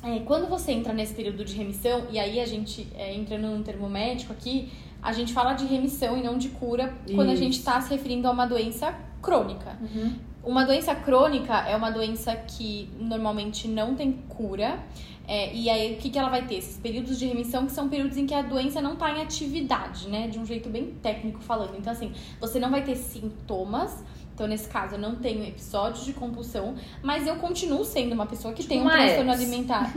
É, 0.03 0.19
quando 0.19 0.47
você 0.47 0.71
entra 0.71 0.93
nesse 0.93 1.13
período 1.13 1.43
de 1.43 1.55
remissão, 1.55 2.05
e 2.09 2.17
aí 2.17 2.39
a 2.39 2.45
gente, 2.45 2.88
é, 2.95 3.13
entrando 3.13 3.47
num 3.47 3.63
termo 3.63 3.89
médico 3.89 4.31
aqui, 4.31 4.71
a 5.01 5.12
gente 5.12 5.33
fala 5.33 5.53
de 5.53 5.65
remissão 5.65 6.17
e 6.17 6.23
não 6.23 6.38
de 6.38 6.49
cura 6.49 6.93
Isso. 7.05 7.15
quando 7.15 7.29
a 7.29 7.35
gente 7.35 7.57
está 7.57 7.79
se 7.81 7.89
referindo 7.89 8.27
a 8.27 8.31
uma 8.31 8.45
doença 8.45 8.93
crônica. 9.21 9.77
Uhum. 9.81 10.15
Uma 10.43 10.65
doença 10.65 10.95
crônica 10.95 11.53
é 11.53 11.75
uma 11.75 11.89
doença 11.89 12.35
que 12.35 12.89
normalmente 12.97 13.67
não 13.67 13.95
tem 13.95 14.13
cura. 14.29 14.79
É, 15.27 15.54
e 15.54 15.69
aí, 15.69 15.93
o 15.93 15.97
que, 15.97 16.10
que 16.10 16.17
ela 16.17 16.29
vai 16.29 16.47
ter? 16.47 16.56
Esses 16.56 16.77
períodos 16.77 17.19
de 17.19 17.27
remissão 17.27 17.65
que 17.65 17.71
são 17.71 17.87
períodos 17.87 18.17
em 18.17 18.25
que 18.25 18.33
a 18.33 18.41
doença 18.41 18.81
não 18.81 18.93
está 18.93 19.12
em 19.12 19.21
atividade, 19.21 20.08
né? 20.08 20.27
De 20.27 20.39
um 20.39 20.45
jeito 20.45 20.69
bem 20.69 20.95
técnico 21.04 21.39
falando. 21.41 21.77
Então, 21.77 21.93
assim, 21.93 22.13
você 22.39 22.58
não 22.60 22.71
vai 22.71 22.83
ter 22.83 22.95
sintomas, 22.95 24.04
então, 24.40 24.48
nesse 24.48 24.69
caso, 24.69 24.96
eu 24.96 25.00
não 25.00 25.15
tenho 25.15 25.44
episódios 25.44 26.06
de 26.06 26.13
compulsão, 26.13 26.73
mas 27.04 27.27
eu 27.27 27.35
continuo 27.35 27.83
sendo 27.83 28.13
uma 28.13 28.25
pessoa 28.25 28.54
que 28.54 28.62
tipo 28.62 28.73
tem 28.73 28.81
um 28.81 28.90
transtorno 28.90 29.31
alimentar. 29.33 29.94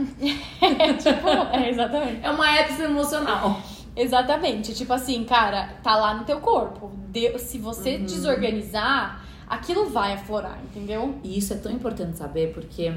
é, 0.61 0.91
tipo, 0.99 1.29
é, 1.53 1.69
exatamente. 1.69 2.19
É 2.21 2.29
uma 2.29 2.53
herpes 2.53 2.77
emocional. 2.81 3.61
Exatamente. 3.95 4.75
Tipo 4.75 4.91
assim, 4.91 5.23
cara, 5.23 5.75
tá 5.81 5.95
lá 5.95 6.13
no 6.13 6.25
teu 6.25 6.41
corpo. 6.41 6.91
De, 7.07 7.39
se 7.39 7.57
você 7.57 7.95
uhum. 7.95 8.03
desorganizar, 8.03 9.23
aquilo 9.47 9.85
vai 9.89 10.11
aflorar, 10.11 10.59
entendeu? 10.61 11.15
E 11.23 11.37
isso 11.37 11.53
é 11.53 11.55
tão 11.55 11.71
importante 11.71 12.17
saber 12.17 12.51
porque 12.53 12.91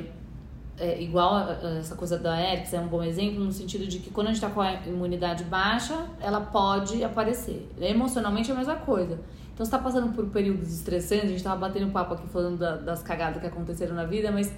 é, 0.80 1.00
igual 1.00 1.32
a- 1.32 1.58
a 1.62 1.78
essa 1.78 1.94
coisa 1.94 2.18
da 2.18 2.36
herpes, 2.40 2.74
é 2.74 2.80
um 2.80 2.88
bom 2.88 3.04
exemplo 3.04 3.44
no 3.44 3.52
sentido 3.52 3.86
de 3.86 4.00
que 4.00 4.10
quando 4.10 4.26
a 4.26 4.32
gente 4.32 4.40
tá 4.40 4.50
com 4.50 4.60
a 4.60 4.72
imunidade 4.84 5.44
baixa, 5.44 6.06
ela 6.20 6.40
pode 6.40 7.04
aparecer. 7.04 7.70
Emocionalmente 7.80 8.50
é 8.50 8.54
a 8.54 8.56
mesma 8.56 8.74
coisa. 8.74 9.20
Então 9.56 9.64
você 9.64 9.70
tá 9.72 9.78
passando 9.78 10.12
por 10.12 10.26
períodos 10.26 10.70
estressantes, 10.70 11.24
a 11.24 11.28
gente 11.28 11.42
tava 11.42 11.56
batendo 11.56 11.90
papo 11.90 12.12
aqui 12.12 12.28
falando 12.28 12.58
da- 12.58 12.76
das 12.76 13.02
cagadas 13.02 13.40
que 13.40 13.46
aconteceram 13.46 13.94
na 13.96 14.04
vida, 14.04 14.30
mas 14.30 14.52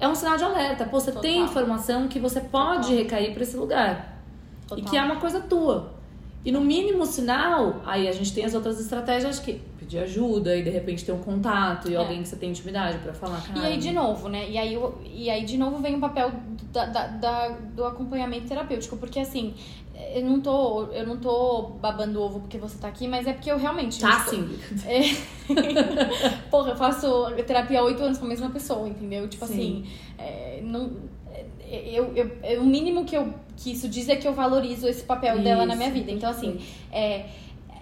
é 0.00 0.08
um 0.08 0.14
sinal 0.16 0.36
de 0.36 0.42
alerta. 0.42 0.84
Pô, 0.86 0.98
você 0.98 1.12
tem 1.12 1.34
Total. 1.38 1.44
informação 1.48 2.08
que 2.08 2.18
você 2.18 2.40
pode 2.40 2.88
Total. 2.88 2.96
recair 2.96 3.32
pra 3.32 3.44
esse 3.44 3.56
lugar. 3.56 4.18
Total. 4.66 4.84
E 4.84 4.88
que 4.90 4.96
é 4.96 5.02
uma 5.04 5.16
coisa 5.20 5.38
tua. 5.38 5.92
E 6.48 6.50
no 6.50 6.62
mínimo 6.62 7.04
sinal, 7.04 7.82
aí 7.84 8.08
a 8.08 8.12
gente 8.12 8.32
tem 8.32 8.42
as 8.42 8.54
outras 8.54 8.80
estratégias 8.80 9.38
que 9.38 9.60
pedir 9.78 9.98
ajuda 9.98 10.56
e 10.56 10.62
de 10.62 10.70
repente 10.70 11.04
ter 11.04 11.12
um 11.12 11.18
contato 11.18 11.90
e 11.90 11.94
É. 11.94 11.98
alguém 11.98 12.22
que 12.22 12.28
você 12.28 12.36
tem 12.36 12.48
intimidade 12.48 12.96
pra 13.00 13.12
falar, 13.12 13.44
E 13.50 13.52
cara. 13.52 13.66
aí, 13.66 13.76
de 13.76 13.92
novo, 13.92 14.30
né? 14.30 14.48
E 14.48 14.56
aí, 14.56 14.78
e 15.12 15.28
aí 15.28 15.44
de 15.44 15.58
novo, 15.58 15.76
vem 15.76 15.96
o 15.96 16.00
papel 16.00 16.32
da, 16.72 16.86
da- 16.86 17.06
da- 17.08 17.48
do 17.50 17.84
acompanhamento 17.84 18.48
terapêutico. 18.48 18.96
Porque, 18.96 19.20
assim, 19.20 19.52
eu 20.14 20.22
não 20.24 20.40
tô, 20.40 20.84
eu 20.86 21.06
não 21.06 21.18
tô 21.18 21.72
babando 21.82 22.18
ovo 22.22 22.40
porque 22.40 22.56
você 22.56 22.78
tá 22.78 22.88
aqui, 22.88 23.06
mas 23.06 23.26
é 23.26 23.34
porque 23.34 23.52
eu 23.52 23.58
realmente... 23.58 24.00
Tá 24.00 24.12
tipo, 24.24 24.30
sim. 24.30 24.58
É. 24.88 25.00
Porra, 26.50 26.70
eu 26.70 26.76
faço 26.76 27.26
terapia 27.46 27.80
há 27.80 27.84
oito 27.84 28.02
anos 28.02 28.16
com 28.16 28.24
a 28.24 28.28
mesma 28.28 28.48
pessoa, 28.48 28.88
entendeu? 28.88 29.28
Tipo 29.28 29.44
Sim. 29.46 29.52
assim, 29.52 29.86
é, 30.16 30.60
não, 30.62 30.92
é, 31.30 31.44
eu, 31.92 32.10
eu, 32.16 32.30
é, 32.42 32.58
o 32.58 32.64
mínimo 32.64 33.04
que, 33.04 33.14
eu, 33.16 33.34
que 33.58 33.72
isso 33.72 33.88
diz 33.88 34.08
é 34.08 34.16
que 34.16 34.26
eu 34.26 34.32
valorizo 34.32 34.86
esse 34.86 35.02
papel 35.02 35.40
dela 35.40 35.66
na 35.66 35.74
minha 35.74 35.88
Isso. 35.88 35.98
vida. 35.98 36.12
Então, 36.12 36.30
assim, 36.30 36.60
é, 36.92 37.26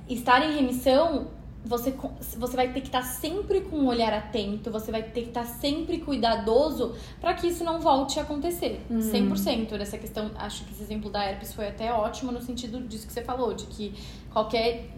estar 0.09 0.43
em 0.49 0.55
remissão, 0.55 1.29
você, 1.62 1.95
você 2.39 2.57
vai 2.57 2.72
ter 2.72 2.81
que 2.81 2.87
estar 2.87 3.03
sempre 3.03 3.61
com 3.61 3.77
um 3.77 3.87
olhar 3.87 4.12
atento, 4.14 4.70
você 4.70 4.91
vai 4.91 5.03
ter 5.03 5.22
que 5.22 5.29
estar 5.29 5.45
sempre 5.45 5.99
cuidadoso 5.99 6.95
para 7.20 7.35
que 7.35 7.49
isso 7.49 7.62
não 7.62 7.79
volte 7.79 8.18
a 8.18 8.22
acontecer. 8.22 8.81
Uhum. 8.89 9.01
100% 9.01 9.72
nessa 9.72 9.99
questão. 9.99 10.31
Acho 10.37 10.64
que 10.64 10.72
esse 10.72 10.83
exemplo 10.83 11.11
da 11.11 11.22
herpes 11.22 11.53
foi 11.53 11.68
até 11.68 11.93
ótimo 11.93 12.33
no 12.33 12.41
sentido 12.41 12.81
disso 12.81 13.07
que 13.07 13.12
você 13.12 13.22
falou, 13.22 13.53
de 13.53 13.66
que 13.66 13.93
qualquer 14.33 14.89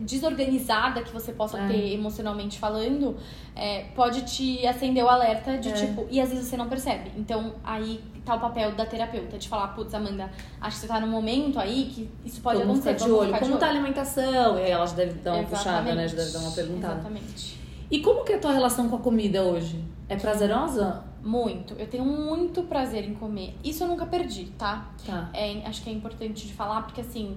desorganizada 0.00 1.02
que 1.02 1.12
você 1.12 1.32
possa 1.32 1.58
É. 1.58 1.68
ter 1.68 1.94
emocionalmente 1.94 2.58
falando, 2.58 3.16
é, 3.54 3.84
pode 3.94 4.22
te 4.22 4.66
acender 4.66 5.04
o 5.04 5.08
alerta 5.08 5.58
de 5.58 5.68
É. 5.68 5.72
tipo, 5.72 6.06
e 6.10 6.20
às 6.20 6.28
vezes 6.30 6.46
você 6.46 6.56
não 6.56 6.68
percebe. 6.68 7.10
Então 7.16 7.54
aí 7.64 8.02
tá 8.24 8.34
o 8.36 8.40
papel 8.40 8.72
da 8.72 8.86
terapeuta, 8.86 9.36
de 9.38 9.48
falar, 9.48 9.68
putz, 9.68 9.92
Amanda, 9.94 10.30
acho 10.60 10.76
que 10.76 10.82
você 10.82 10.88
tá 10.88 11.00
num 11.00 11.08
momento 11.08 11.58
aí 11.58 11.90
que 11.92 12.08
isso 12.24 12.40
pode 12.40 12.58
Vamos 12.60 12.78
acontecer. 12.78 12.94
ficar 12.94 13.06
de 13.06 13.12
olho. 13.12 13.26
ficar 13.34 13.38
Como 13.40 13.58
tá 13.58 13.66
a 13.66 13.70
alimentação? 13.70 14.58
E 14.58 14.62
aí 14.62 14.70
ela 14.70 14.86
já 14.86 14.94
deve 14.94 15.14
dar 15.20 15.34
uma 15.34 15.44
puxada, 15.44 15.94
né? 15.94 16.06
Já 16.08 16.16
deve 16.16 16.30
dar 16.32 16.38
uma 16.40 16.52
perguntada. 16.52 16.94
Exatamente. 16.94 17.60
E 17.90 18.00
como 18.00 18.24
que 18.24 18.32
é 18.32 18.36
a 18.36 18.38
tua 18.38 18.52
relação 18.52 18.88
com 18.88 18.96
a 18.96 19.00
comida 19.00 19.42
hoje? 19.42 19.82
É 20.08 20.16
prazerosa? 20.16 21.04
Muito. 21.22 21.74
Eu 21.78 21.86
tenho 21.86 22.04
muito 22.04 22.62
prazer 22.64 23.04
em 23.04 23.14
comer. 23.14 23.54
Isso 23.62 23.84
eu 23.84 23.88
nunca 23.88 24.06
perdi, 24.06 24.46
tá? 24.58 24.90
Tá. 25.06 25.30
É, 25.34 25.60
acho 25.66 25.82
que 25.82 25.90
é 25.90 25.92
importante 25.92 26.46
de 26.46 26.52
falar, 26.52 26.82
porque 26.82 27.00
assim, 27.00 27.36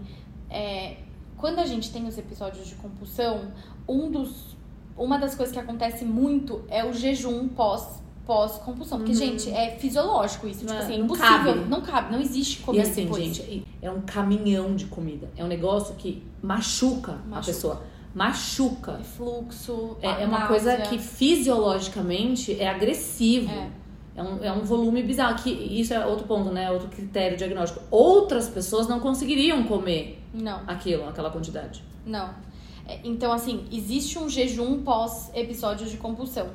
é, 0.50 0.98
quando 1.38 1.60
a 1.60 1.66
gente 1.66 1.92
tem 1.92 2.08
os 2.08 2.18
episódios 2.18 2.68
de 2.68 2.76
compulsão, 2.76 3.52
um 3.88 4.10
dos, 4.10 4.56
uma 4.98 5.18
das 5.18 5.36
coisas 5.36 5.54
que 5.54 5.60
acontece 5.60 6.04
muito 6.06 6.62
é 6.70 6.84
o 6.86 6.94
jejum 6.94 7.48
pós 7.50 8.04
pós 8.26 8.54
compulsão, 8.54 8.98
porque 8.98 9.14
gente, 9.14 9.52
é 9.52 9.78
fisiológico 9.78 10.48
isso, 10.48 10.62
tipo 10.62 10.74
Não, 10.74 10.80
assim, 10.80 10.94
é 10.94 10.98
impossível, 10.98 11.30
cabe. 11.54 11.70
não 11.70 11.82
cabe, 11.82 12.12
não 12.12 12.20
existe 12.20 12.60
E 12.60 12.64
comida 12.64 12.84
assim, 12.88 13.04
depois. 13.04 13.24
gente, 13.24 13.68
é 13.84 13.92
um 13.92 14.02
caminhão 14.02 14.76
de 14.76 14.86
comida. 14.86 15.30
É 15.38 15.44
um 15.44 15.48
negócio 15.48 15.94
que 15.94 16.24
machuca, 16.42 17.12
a 17.12 17.16
Machuca. 17.28 17.46
pessoa. 17.46 17.84
Machuca. 18.16 18.98
É 19.00 19.04
fluxo, 19.04 19.98
É, 20.02 20.24
é 20.24 20.26
uma 20.26 20.48
coisa 20.48 20.76
que 20.78 20.98
fisiologicamente 20.98 22.60
é 22.60 22.68
agressivo. 22.68 23.50
É. 23.52 23.70
É 24.18 24.24
um, 24.24 24.44
é 24.44 24.52
um 24.52 24.62
volume 24.62 25.04
bizarro. 25.04 25.36
Que 25.36 25.50
isso 25.52 25.94
é 25.94 26.06
outro 26.06 26.26
ponto, 26.26 26.50
né? 26.50 26.72
Outro 26.72 26.88
critério 26.88 27.38
diagnóstico. 27.38 27.82
Outras 27.92 28.48
pessoas 28.48 28.88
não 28.88 29.00
conseguiriam 29.00 29.64
comer 29.66 30.22
Não. 30.36 30.62
aquilo, 30.68 31.08
aquela 31.08 31.32
quantidade. 31.32 31.84
Não. 32.06 32.34
É, 32.88 33.00
Então, 33.04 33.32
assim, 33.32 33.66
existe 33.72 34.20
um 34.20 34.30
jejum 34.30 34.84
pós 34.84 35.32
episódio 35.34 35.88
de 35.88 35.98
compulsão. 35.98 36.50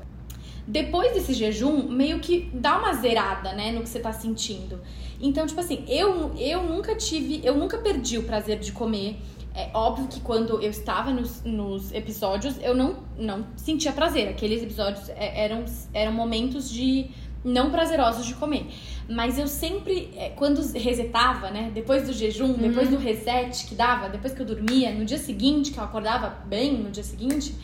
Depois 0.66 1.12
desse 1.12 1.33
jejum, 1.33 1.89
meio 1.89 2.20
que 2.20 2.51
dá 2.55 2.78
uma 2.78 2.93
zerada, 2.95 3.53
né, 3.55 3.72
no 3.72 3.83
que 3.83 3.89
você 3.89 3.99
tá 3.99 4.12
sentindo. 4.12 4.78
Então, 5.20 5.47
tipo 5.47 5.59
assim, 5.61 5.85
eu, 5.89 6.33
eu 6.37 6.62
nunca 6.62 6.95
tive, 6.95 7.41
eu 7.45 7.57
nunca 7.57 7.78
perdi 7.78 8.18
o 8.18 8.22
prazer 8.22 8.59
de 8.59 8.70
comer. 8.70 9.18
É 9.55 9.70
óbvio 9.74 10.07
que 10.07 10.20
quando 10.20 10.62
eu 10.62 10.70
estava 10.70 11.11
nos, 11.11 11.43
nos 11.43 11.93
episódios, 11.93 12.55
eu 12.62 12.74
não, 12.74 12.99
não 13.18 13.45
sentia 13.57 13.93
prazer. 13.93 14.28
Aqueles 14.28 14.62
episódios 14.62 15.09
é, 15.09 15.45
eram, 15.45 15.64
eram 15.93 16.12
momentos 16.12 16.70
de 16.70 17.11
não 17.45 17.70
prazerosos 17.70 18.26
de 18.26 18.34
comer. 18.34 18.66
Mas 19.09 19.38
eu 19.38 19.47
sempre, 19.49 20.11
é, 20.16 20.28
quando 20.30 20.61
resetava, 20.72 21.51
né? 21.51 21.70
Depois 21.74 22.07
do 22.07 22.12
jejum, 22.12 22.53
depois 22.53 22.88
do 22.91 22.97
reset 22.97 23.66
que 23.66 23.74
dava, 23.74 24.09
depois 24.09 24.32
que 24.32 24.41
eu 24.41 24.47
dormia, 24.47 24.93
no 24.93 25.05
dia 25.05 25.18
seguinte, 25.18 25.72
que 25.72 25.78
eu 25.78 25.84
acordava 25.84 26.28
bem 26.47 26.74
no 26.78 26.91
dia 26.91 27.03
seguinte, 27.03 27.55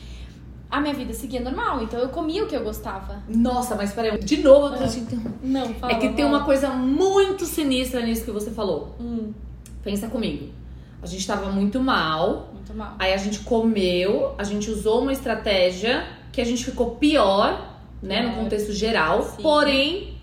a 0.69 0.81
minha 0.81 0.93
vida 0.95 1.13
seguia 1.13 1.41
normal. 1.41 1.83
Então 1.83 2.01
eu 2.01 2.09
comia 2.09 2.43
o 2.43 2.49
que 2.49 2.57
eu 2.57 2.65
gostava. 2.65 3.23
Nossa, 3.29 3.77
mas 3.77 3.93
peraí, 3.93 4.19
de 4.19 4.39
novo 4.39 4.75
eu 4.75 4.79
tô 4.79 4.85
Ah. 4.85 4.89
te. 4.89 5.07
Não, 5.43 5.73
fala. 5.75 5.93
É 5.93 5.97
que 5.97 6.09
tem 6.15 6.25
uma 6.25 6.43
coisa 6.45 6.71
muito 6.71 7.45
sinistra 7.47 8.01
nisso 8.05 8.25
que 8.25 8.31
você 8.33 8.51
falou. 8.51 8.97
Hum, 9.01 9.33
Pensa 9.85 10.09
comigo. 10.09 10.49
A 11.01 11.07
gente 11.07 11.25
tava 11.25 11.49
muito 11.53 11.79
mal, 11.79 12.51
muito 12.53 12.75
mal. 12.75 12.97
aí 12.99 13.13
a 13.13 13.17
gente 13.17 13.41
comeu, 13.41 14.35
a 14.37 14.43
gente 14.43 14.69
usou 14.69 15.03
uma 15.03 15.13
estratégia 15.13 16.05
que 16.33 16.41
a 16.41 16.45
gente 16.45 16.65
ficou 16.65 16.97
pior, 16.97 17.76
né, 18.03 18.23
no 18.23 18.31
É. 18.31 18.35
contexto 18.35 18.73
geral. 18.73 19.23
Sim. 19.23 19.43
Porém, 19.43 20.15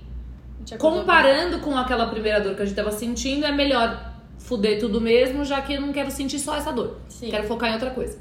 comparando 0.80 1.60
com 1.60 1.76
aquela 1.78 2.08
primeira 2.08 2.40
dor 2.40 2.56
que 2.56 2.62
a 2.62 2.66
gente 2.66 2.76
tava 2.76 2.92
sentindo, 2.92 3.46
é 3.46 3.52
melhor 3.52 4.14
fuder 4.38 4.80
tudo 4.80 5.00
mesmo, 5.02 5.44
já 5.46 5.62
que 5.62 5.74
eu 5.74 5.82
não 5.82 5.92
quero 5.94 6.12
sentir 6.12 6.40
só 6.40 6.56
essa 6.56 6.72
dor. 6.72 6.98
Sim. 7.10 7.30
Quero 7.30 7.48
focar 7.48 7.70
em 7.70 7.74
outra 7.74 7.92
coisa. 7.92 8.18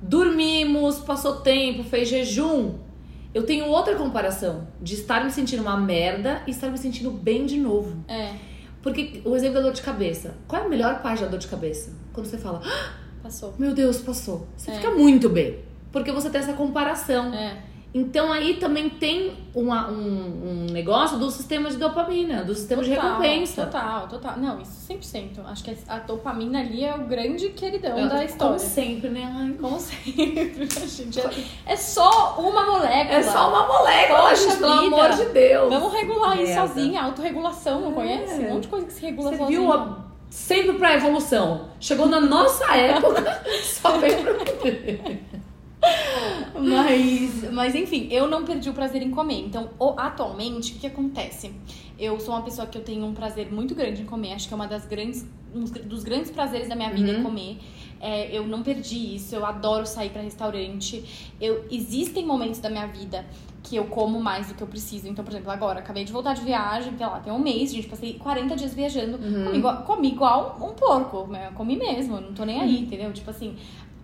Dormimos, 0.00 0.98
passou 0.98 1.36
tempo, 1.36 1.84
fez 1.84 2.08
jejum. 2.08 2.74
Eu 3.32 3.44
tenho 3.44 3.66
outra 3.66 3.94
comparação 3.94 4.66
de 4.80 4.94
estar 4.94 5.24
me 5.24 5.30
sentindo 5.30 5.62
uma 5.62 5.76
merda 5.76 6.42
e 6.46 6.50
estar 6.50 6.68
me 6.68 6.76
sentindo 6.76 7.10
bem 7.10 7.46
de 7.46 7.56
novo. 7.58 8.04
É, 8.08 8.32
Porque 8.82 9.22
o 9.24 9.36
exemplo 9.36 9.54
da 9.54 9.60
dor 9.62 9.72
de 9.72 9.80
cabeça. 9.80 10.34
Qual 10.48 10.60
é 10.60 10.66
a 10.66 10.68
melhor 10.68 11.00
parte 11.00 11.22
da 11.22 11.28
dor 11.28 11.38
de 11.38 11.46
cabeça? 11.46 11.92
Quando 12.12 12.26
você 12.26 12.36
fala, 12.36 12.60
"Ah, 12.64 12.90
passou. 13.22 13.54
meu 13.56 13.72
Deus, 13.72 13.98
passou. 13.98 14.48
Você 14.56 14.72
É. 14.72 14.74
fica 14.74 14.90
muito 14.90 15.28
bem. 15.28 15.60
Porque 15.92 16.10
você 16.10 16.28
tem 16.28 16.40
essa 16.40 16.52
comparação. 16.54 17.32
É. 17.32 17.58
Então 17.94 18.32
aí 18.32 18.54
também 18.54 18.88
tem 18.88 19.34
uma- 19.54 19.86
um, 19.90 20.66
um 20.66 20.72
negócio 20.72 21.18
do 21.18 21.30
sistema 21.30 21.68
de 21.68 21.76
dopamina, 21.76 22.42
do 22.42 22.54
sistema 22.54 22.82
de 22.82 22.88
Total, 22.94 23.06
recompensa. 23.20 23.66
Total, 23.66 24.08
total. 24.08 24.38
Não, 24.38 24.58
isso 24.62 24.72
100%. 24.88 25.40
Acho 25.46 25.62
que 25.62 25.76
a 25.86 25.98
dopamina 25.98 26.60
ali 26.60 26.82
é 26.86 26.94
o 26.94 27.00
grande 27.04 27.50
queridão 27.50 27.98
Eu- 27.98 28.08
da 28.08 28.24
história. 28.24 28.56
Como 28.56 28.58
sempre, 28.70 29.10
né? 29.10 29.30
Ai, 29.36 29.54
Como 29.60 29.78
sempre, 29.78 30.66
gente. 30.88 31.20
É, 31.20 31.72
é 31.72 31.76
só 31.76 32.36
uma 32.40 32.64
molécula. 32.64 33.14
É 33.14 33.22
só 33.22 33.50
uma 33.50 33.66
molécula, 33.66 34.20
Poxa 34.30 34.36
gente, 34.48 34.56
pelo 34.58 34.72
amor 34.72 35.10
de 35.10 35.24
Deus. 35.26 35.68
Vamos 35.68 35.92
regular 35.92 36.40
isso 36.40 36.54
sozinha. 36.54 37.02
Autorregulação, 37.02 37.80
não 37.82 37.90
É. 37.90 37.94
conhece? 37.94 38.40
Um 38.40 38.54
monte 38.54 38.62
de 38.62 38.68
coisa 38.68 38.86
que 38.86 38.92
se 38.94 39.02
regula 39.02 39.30
Você 39.32 39.36
sozinha. 39.36 39.60
viu 39.60 39.70
a- 39.70 39.98
sempre 40.30 40.78
pra 40.78 40.94
evolução. 40.94 41.68
Chegou 41.78 42.06
na 42.06 42.22
nossa 42.22 42.74
época, 42.74 43.42
só 43.62 43.98
veio 43.98 44.16
pra... 44.22 44.32
Mas, 46.54 47.50
mas 47.52 47.74
enfim, 47.74 48.08
eu 48.10 48.28
não 48.28 48.44
perdi 48.44 48.68
o 48.70 48.72
prazer 48.72 49.02
em 49.02 49.10
comer. 49.10 49.40
Então, 49.46 49.70
o- 49.78 49.94
atualmente, 49.96 50.72
o 50.74 50.76
que 50.76 50.86
acontece? 50.86 51.52
Eu 51.98 52.18
sou 52.20 52.34
uma 52.34 52.42
pessoa 52.42 52.66
que 52.66 52.76
eu 52.78 52.82
tenho 52.82 53.04
um 53.04 53.12
prazer 53.14 53.50
muito 53.52 53.74
grande 53.74 54.02
em 54.02 54.04
comer. 54.04 54.32
Acho 54.32 54.48
que 54.48 54.54
é 54.54 54.56
uma 54.56 54.66
das 54.66 54.86
grandes, 54.86 55.26
um 55.54 55.64
dos 55.64 56.02
grandes 56.04 56.30
prazeres 56.30 56.68
da 56.68 56.74
minha 56.74 56.90
vida 56.90 57.12
Uhum. 57.12 57.20
é 57.20 57.22
comer. 57.22 57.58
É, 58.00 58.36
eu 58.36 58.46
não 58.46 58.62
perdi 58.62 59.14
isso. 59.16 59.34
Eu 59.34 59.44
adoro 59.46 59.86
sair 59.86 60.10
pra 60.10 60.22
restaurante. 60.22 61.04
Eu, 61.40 61.64
existem 61.70 62.24
momentos 62.26 62.58
da 62.60 62.68
minha 62.68 62.86
vida 62.86 63.24
que 63.62 63.76
eu 63.76 63.84
como 63.84 64.20
mais 64.20 64.48
do 64.48 64.54
que 64.54 64.62
eu 64.62 64.66
preciso. 64.66 65.06
Então, 65.06 65.24
por 65.24 65.30
exemplo, 65.30 65.52
agora, 65.52 65.78
acabei 65.78 66.02
de 66.04 66.10
voltar 66.12 66.34
de 66.34 66.40
viagem, 66.42 66.96
sei 66.96 67.06
lá, 67.06 67.20
tem 67.20 67.32
um 67.32 67.38
mês, 67.38 67.72
gente, 67.72 67.86
passei 67.86 68.14
40 68.14 68.56
dias 68.56 68.74
viajando. 68.74 69.18
Uhum. 69.24 69.44
Comi, 69.44 69.58
igual, 69.58 69.82
comi 69.84 70.08
igual 70.08 70.58
um 70.60 70.74
porco, 70.74 71.28
né? 71.30 71.52
comi 71.54 71.76
mesmo, 71.76 72.20
não 72.20 72.32
tô 72.32 72.44
nem 72.44 72.60
aí, 72.60 72.74
Uhum. 72.78 72.82
entendeu? 72.82 73.12
Tipo 73.12 73.30
assim, 73.30 73.54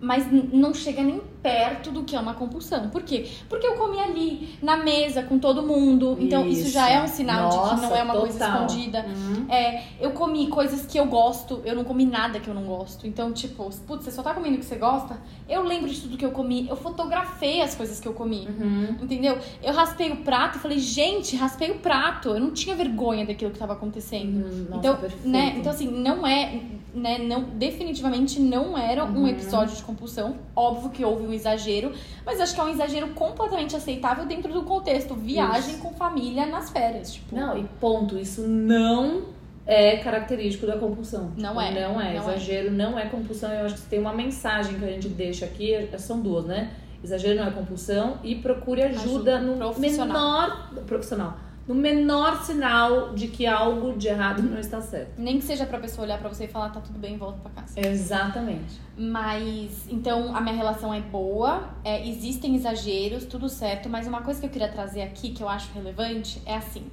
mas 0.01 0.25
não 0.31 0.73
chega 0.73 1.03
nem 1.03 1.19
perto 1.41 1.91
do 1.91 2.03
que 2.03 2.15
é 2.15 2.19
uma 2.19 2.33
compulsão. 2.33 2.89
Por 2.89 3.01
quê? 3.03 3.27
Porque 3.47 3.65
eu 3.65 3.75
comi 3.75 3.97
ali, 3.99 4.57
na 4.61 4.75
mesa, 4.77 5.23
com 5.23 5.39
todo 5.39 5.61
mundo. 5.63 6.17
Então, 6.19 6.45
isso, 6.47 6.61
Isso. 6.63 6.71
já 6.71 6.89
é 6.89 7.01
um 7.01 7.07
sinal 7.07 7.49
de 7.49 7.55
que 7.57 7.61
Nossa, 7.63 7.87
não 7.87 7.95
é 7.95 8.03
uma 8.03 8.13
coisa 8.15 8.39
total. 8.39 8.65
escondida. 8.65 9.05
Uhum. 9.07 9.45
É, 9.49 9.83
eu 10.01 10.11
comi 10.11 10.47
coisas 10.47 10.85
que 10.85 10.97
eu 10.99 11.05
gosto, 11.05 11.61
eu 11.65 11.75
não 11.75 11.83
comi 11.85 12.05
nada 12.05 12.39
que 12.39 12.47
eu 12.49 12.53
não 12.53 12.63
gosto. 12.63 13.07
Então, 13.07 13.31
tipo, 13.31 13.69
putz, 13.87 14.03
você 14.05 14.11
só 14.11 14.21
tá 14.21 14.33
comendo 14.33 14.55
o 14.55 14.59
que 14.59 14.65
você 14.65 14.75
gosta? 14.75 15.17
Eu 15.47 15.63
lembro 15.63 15.89
de 15.89 15.99
tudo 16.01 16.17
que 16.17 16.25
eu 16.25 16.31
comi, 16.31 16.67
eu 16.69 16.75
fotografei 16.75 17.61
as 17.61 17.73
coisas 17.75 17.99
que 17.99 18.07
eu 18.07 18.13
comi. 18.13 18.47
Uhum. 18.47 18.97
Entendeu? 19.01 19.37
eu 19.63 19.73
raspei 19.73 20.11
o 20.11 20.17
prato 20.17 20.57
e 20.57 20.61
falei, 20.61 20.79
gente, 20.79 21.35
raspei 21.35 21.71
o 21.71 21.75
prato. 21.79 22.29
Eu 22.29 22.39
não 22.39 22.51
tinha 22.51 22.75
vergonha 22.75 23.25
daquilo 23.25 23.51
que 23.51 23.55
estava 23.57 23.73
acontecendo. 23.73 24.45
Hum, 24.45 24.65
nossa, 24.69 24.77
então, 24.79 24.95
perfeito. 24.97 25.27
né? 25.27 25.53
Então, 25.57 25.71
assim, 25.71 25.87
não 25.89 26.25
é. 26.27 26.61
Né, 26.91 27.19
não, 27.19 27.43
definitivamente 27.43 28.39
não 28.39 28.75
era 28.75 29.05
um 29.05 29.19
Uhum. 29.19 29.27
episódio 29.27 29.75
de 29.75 29.83
compulsão. 29.89 30.35
Óbvio 30.55 30.89
que 30.89 31.03
houve 31.03 31.25
um 31.25 31.33
exagero, 31.33 31.91
mas 32.25 32.39
acho 32.39 32.53
que 32.53 32.61
é 32.61 32.63
um 32.63 32.69
exagero 32.69 33.09
completamente 33.09 33.75
aceitável 33.75 34.25
dentro 34.25 34.53
do 34.53 34.63
contexto. 34.63 35.15
Viagem 35.15 35.77
com 35.77 35.93
família 35.93 36.45
nas 36.45 36.69
férias. 36.69 37.13
Tipo, 37.13 37.35
Não, 37.35 37.57
e 37.57 37.63
ponto. 37.79 38.17
Isso 38.17 38.41
não 38.41 39.23
é 39.65 39.97
característico 39.97 40.65
da 40.65 40.77
compulsão. 40.77 41.31
Não 41.37 41.59
é, 41.61 41.71
Não 41.71 42.01
é. 42.01 42.13
não 42.13 42.29
é. 42.29 42.35
Exagero 42.35 42.71
não 42.71 42.97
é 42.97 43.05
compulsão. 43.05 43.51
Eu 43.51 43.65
acho 43.65 43.75
que 43.75 43.81
tem 43.81 43.99
uma 43.99 44.13
mensagem 44.13 44.79
que 44.79 44.85
a 44.85 44.89
gente 44.89 45.09
deixa 45.09 45.45
aqui, 45.45 45.87
são 45.97 46.19
duas, 46.19 46.45
né? 46.45 46.71
Exagero 47.03 47.39
não 47.39 47.47
é 47.47 47.51
compulsão 47.51 48.17
e 48.23 48.35
procure 48.35 48.81
ajuda, 48.81 49.37
Ajuda 49.37 49.39
no 49.39 49.79
menor 49.79 50.69
profissional, 50.85 51.37
no 51.69 51.75
menor 51.75 52.43
sinal 52.43 53.13
de 53.13 53.27
que 53.27 53.45
algo 53.45 53.95
de 53.95 54.07
errado 54.07 54.41
não 54.41 54.57
está 54.59 54.81
certo. 54.81 55.13
nem 55.17 55.37
que 55.37 55.45
seja 55.45 55.65
pra 55.67 55.77
pessoa 55.79 56.03
olhar 56.05 56.17
pra 56.19 56.27
você 56.27 56.45
e 56.45 56.47
falar, 56.47 56.69
tá 56.69 56.81
tudo 56.81 56.97
bem, 56.97 57.15
volta 57.15 57.37
pra 57.39 57.51
casa. 57.61 57.79
Exatamente. 57.79 58.79
Mas, 58.97 59.85
então, 59.87 60.35
a 60.35 60.41
minha 60.41 60.55
relação 60.55 60.91
é 60.93 60.99
boa, 60.99 61.69
é, 61.83 62.05
existem 62.09 62.55
exageros, 62.55 63.23
tudo 63.25 63.47
certo, 63.47 63.87
mas 63.87 64.07
uma 64.07 64.21
coisa 64.21 64.39
que 64.39 64.47
eu 64.47 64.49
queria 64.49 64.67
trazer 64.67 65.03
aqui, 65.03 65.29
que 65.31 65.43
eu 65.43 65.47
acho 65.47 65.71
relevante, 65.73 66.41
é 66.45 66.55
assim. 66.57 66.87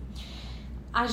a 0.92 1.06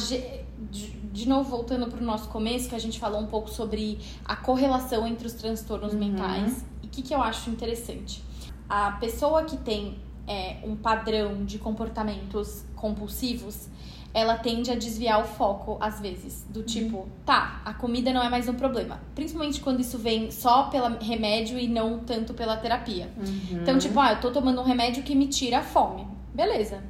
de 1.14 1.28
novo, 1.28 1.50
voltando 1.50 1.88
pro 1.88 2.04
nosso 2.04 2.28
começo, 2.30 2.68
que 2.70 2.76
a 2.76 2.80
gente 2.80 3.00
falou 3.00 3.22
um 3.22 3.28
pouco 3.28 3.50
sobre 3.50 4.00
a 4.26 4.36
correlação 4.36 5.06
entre 5.08 5.26
os 5.28 5.34
transtornos 5.34 5.94
Uhum. 5.94 6.00
mentais. 6.00 6.66
E 6.82 6.88
o 6.88 6.90
que, 6.90 7.02
que 7.02 7.14
eu 7.14 7.22
acho 7.22 7.50
interessante? 7.50 8.24
A 8.70 8.92
pessoa 8.94 9.44
que 9.44 9.56
tem 9.58 9.98
é, 10.28 10.58
um 10.64 10.76
padrão 10.76 11.44
de 11.46 11.58
comportamentos 11.60 12.66
compulsivos, 12.76 13.70
ela 14.14 14.38
tende 14.38 14.70
a 14.70 14.76
desviar 14.76 15.20
o 15.22 15.24
foco, 15.26 15.78
às 15.80 16.00
vezes. 16.00 16.46
Do 16.50 16.62
tipo, 16.62 17.08
tá, 17.26 17.62
a 17.66 17.74
comida 17.74 18.14
não 18.14 18.22
é 18.22 18.30
mais 18.30 18.48
um 18.48 18.54
problema. 18.54 19.02
Principalmente 19.16 19.60
quando 19.60 19.80
isso 19.80 19.98
vem 19.98 20.30
só 20.30 20.64
pelo 20.64 20.98
remédio 21.00 21.58
e 21.58 21.68
não 21.68 22.00
tanto 22.00 22.34
pela 22.34 22.56
terapia. 22.56 23.10
Então, 23.52 23.78
tipo, 23.80 24.00
ah, 24.00 24.14
eu 24.14 24.22
tô 24.22 24.32
tomando 24.32 24.62
um 24.62 24.64
remédio 24.64 25.02
que 25.02 25.16
me 25.16 25.28
tira 25.28 25.60
a 25.60 25.64
fome. 25.64 26.08
Beleza. 26.34 26.84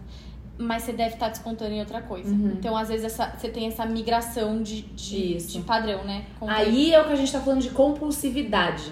Mas 0.57 0.83
você 0.83 0.93
deve 0.93 1.15
estar 1.15 1.29
descontando 1.29 1.71
em 1.71 1.79
outra 1.79 2.01
coisa. 2.01 2.29
Uhum. 2.29 2.55
Então, 2.57 2.75
às 2.75 2.89
vezes, 2.89 3.05
essa, 3.05 3.33
você 3.37 3.49
tem 3.49 3.67
essa 3.67 3.85
migração 3.85 4.61
de, 4.61 4.81
de, 4.81 5.37
de 5.37 5.61
padrão, 5.61 6.03
né? 6.03 6.25
Aí 6.41 6.93
é 6.93 7.01
o 7.01 7.07
que 7.07 7.13
a 7.13 7.15
gente 7.15 7.31
tá 7.31 7.39
falando 7.39 7.61
de 7.61 7.69
compulsividade. 7.69 8.91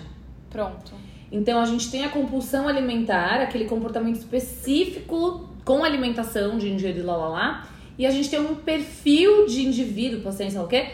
Pronto. 0.50 0.94
Então 1.32 1.62
a 1.62 1.66
gente 1.66 1.90
tem 1.90 2.04
a 2.04 2.10
compulsão 2.10 2.68
alimentar, 2.68 3.42
aquele 3.42 3.66
comportamento 3.66 4.18
específico 4.18 5.50
com 5.64 5.84
alimentação 5.84 6.58
de 6.58 6.70
ingerir 6.70 7.06
lá 7.06 7.16
lá 7.16 7.30
lá. 7.30 7.68
E 7.98 8.06
a 8.06 8.12
gente 8.12 8.30
tem 8.30 8.40
um 8.40 8.56
perfil 8.56 9.46
de 9.46 9.66
indivíduo, 9.66 10.22
paciente, 10.22 10.54
sei 10.54 10.62
o 10.62 10.68
quê, 10.68 10.90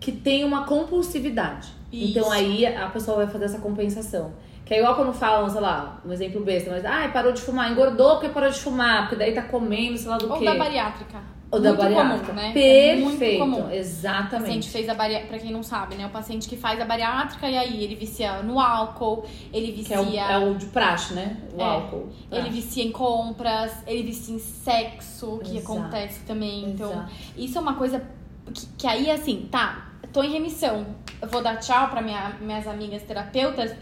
que 0.00 0.10
tem 0.10 0.44
uma 0.44 0.64
compulsividade. 0.64 1.68
Isso. 1.92 2.18
Então 2.18 2.32
aí 2.32 2.66
a 2.66 2.88
pessoa 2.88 3.18
vai 3.18 3.26
fazer 3.26 3.44
essa 3.44 3.58
compensação. 3.58 4.32
Que 4.64 4.74
é 4.74 4.78
igual 4.78 4.96
quando 4.96 5.12
falam, 5.12 5.48
sei 5.50 5.60
lá, 5.60 6.00
um 6.04 6.12
exemplo 6.12 6.42
besta, 6.42 6.70
mas 6.70 6.84
ai, 6.84 7.12
parou 7.12 7.32
de 7.32 7.40
fumar, 7.40 7.70
engordou 7.70 8.12
porque 8.12 8.28
parou 8.28 8.50
de 8.50 8.58
fumar, 8.58 9.02
porque 9.02 9.16
daí 9.16 9.34
tá 9.34 9.42
comendo, 9.42 9.98
sei 9.98 10.08
lá 10.08 10.16
do 10.16 10.30
Ou 10.30 10.38
quê. 10.38 10.44
da 10.44 10.54
bariátrica. 10.54 11.20
Ou 11.52 11.60
da 11.60 11.68
Muito 11.68 11.82
bariátrica. 11.82 12.26
comum, 12.28 12.34
né? 12.34 12.52
É 12.56 12.96
muito 12.96 13.18
Perfeito, 13.18 13.38
comum. 13.40 13.58
O 13.58 13.62
paciente 13.64 13.78
exatamente. 13.78 14.70
fez 14.70 14.88
a 14.88 14.94
bariátrica, 14.94 15.28
pra 15.34 15.38
quem 15.38 15.52
não 15.52 15.62
sabe, 15.62 15.96
né? 15.96 16.06
O 16.06 16.08
paciente 16.08 16.48
que 16.48 16.56
faz 16.56 16.80
a 16.80 16.84
bariátrica 16.86 17.46
e 17.50 17.58
aí 17.58 17.84
ele 17.84 17.94
vicia 17.94 18.42
no 18.42 18.58
álcool, 18.58 19.26
ele 19.52 19.66
Que 19.66 19.72
vicia, 19.72 19.96
é 19.96 20.00
o, 20.00 20.16
é 20.16 20.38
o 20.50 20.54
de 20.54 20.64
praxe, 20.66 21.12
né? 21.12 21.36
O 21.54 21.60
É. 21.60 21.64
álcool. 21.64 22.08
ele 22.30 22.40
Praxe. 22.40 22.48
vicia 22.50 22.82
em 22.84 22.90
compras, 22.90 23.70
ele 23.86 24.02
vicia 24.02 24.34
em 24.34 24.38
sexo, 24.38 25.40
que 25.44 25.58
Exato. 25.58 25.78
acontece 25.78 26.20
também. 26.20 26.70
Então, 26.70 26.90
Exato. 26.90 27.12
isso 27.36 27.58
é 27.58 27.60
uma 27.60 27.74
coisa 27.74 28.02
que, 28.54 28.66
que 28.78 28.86
aí, 28.86 29.10
assim, 29.10 29.46
tá, 29.50 29.88
tô 30.10 30.22
em 30.22 30.32
remissão. 30.32 30.86
Eu 31.20 31.28
vou 31.28 31.42
dar 31.42 31.56
tchau 31.58 31.88
pra 31.90 32.00
minha, 32.00 32.34
minhas 32.40 32.66
amigas 32.66 33.02
terapeutas. 33.02 33.72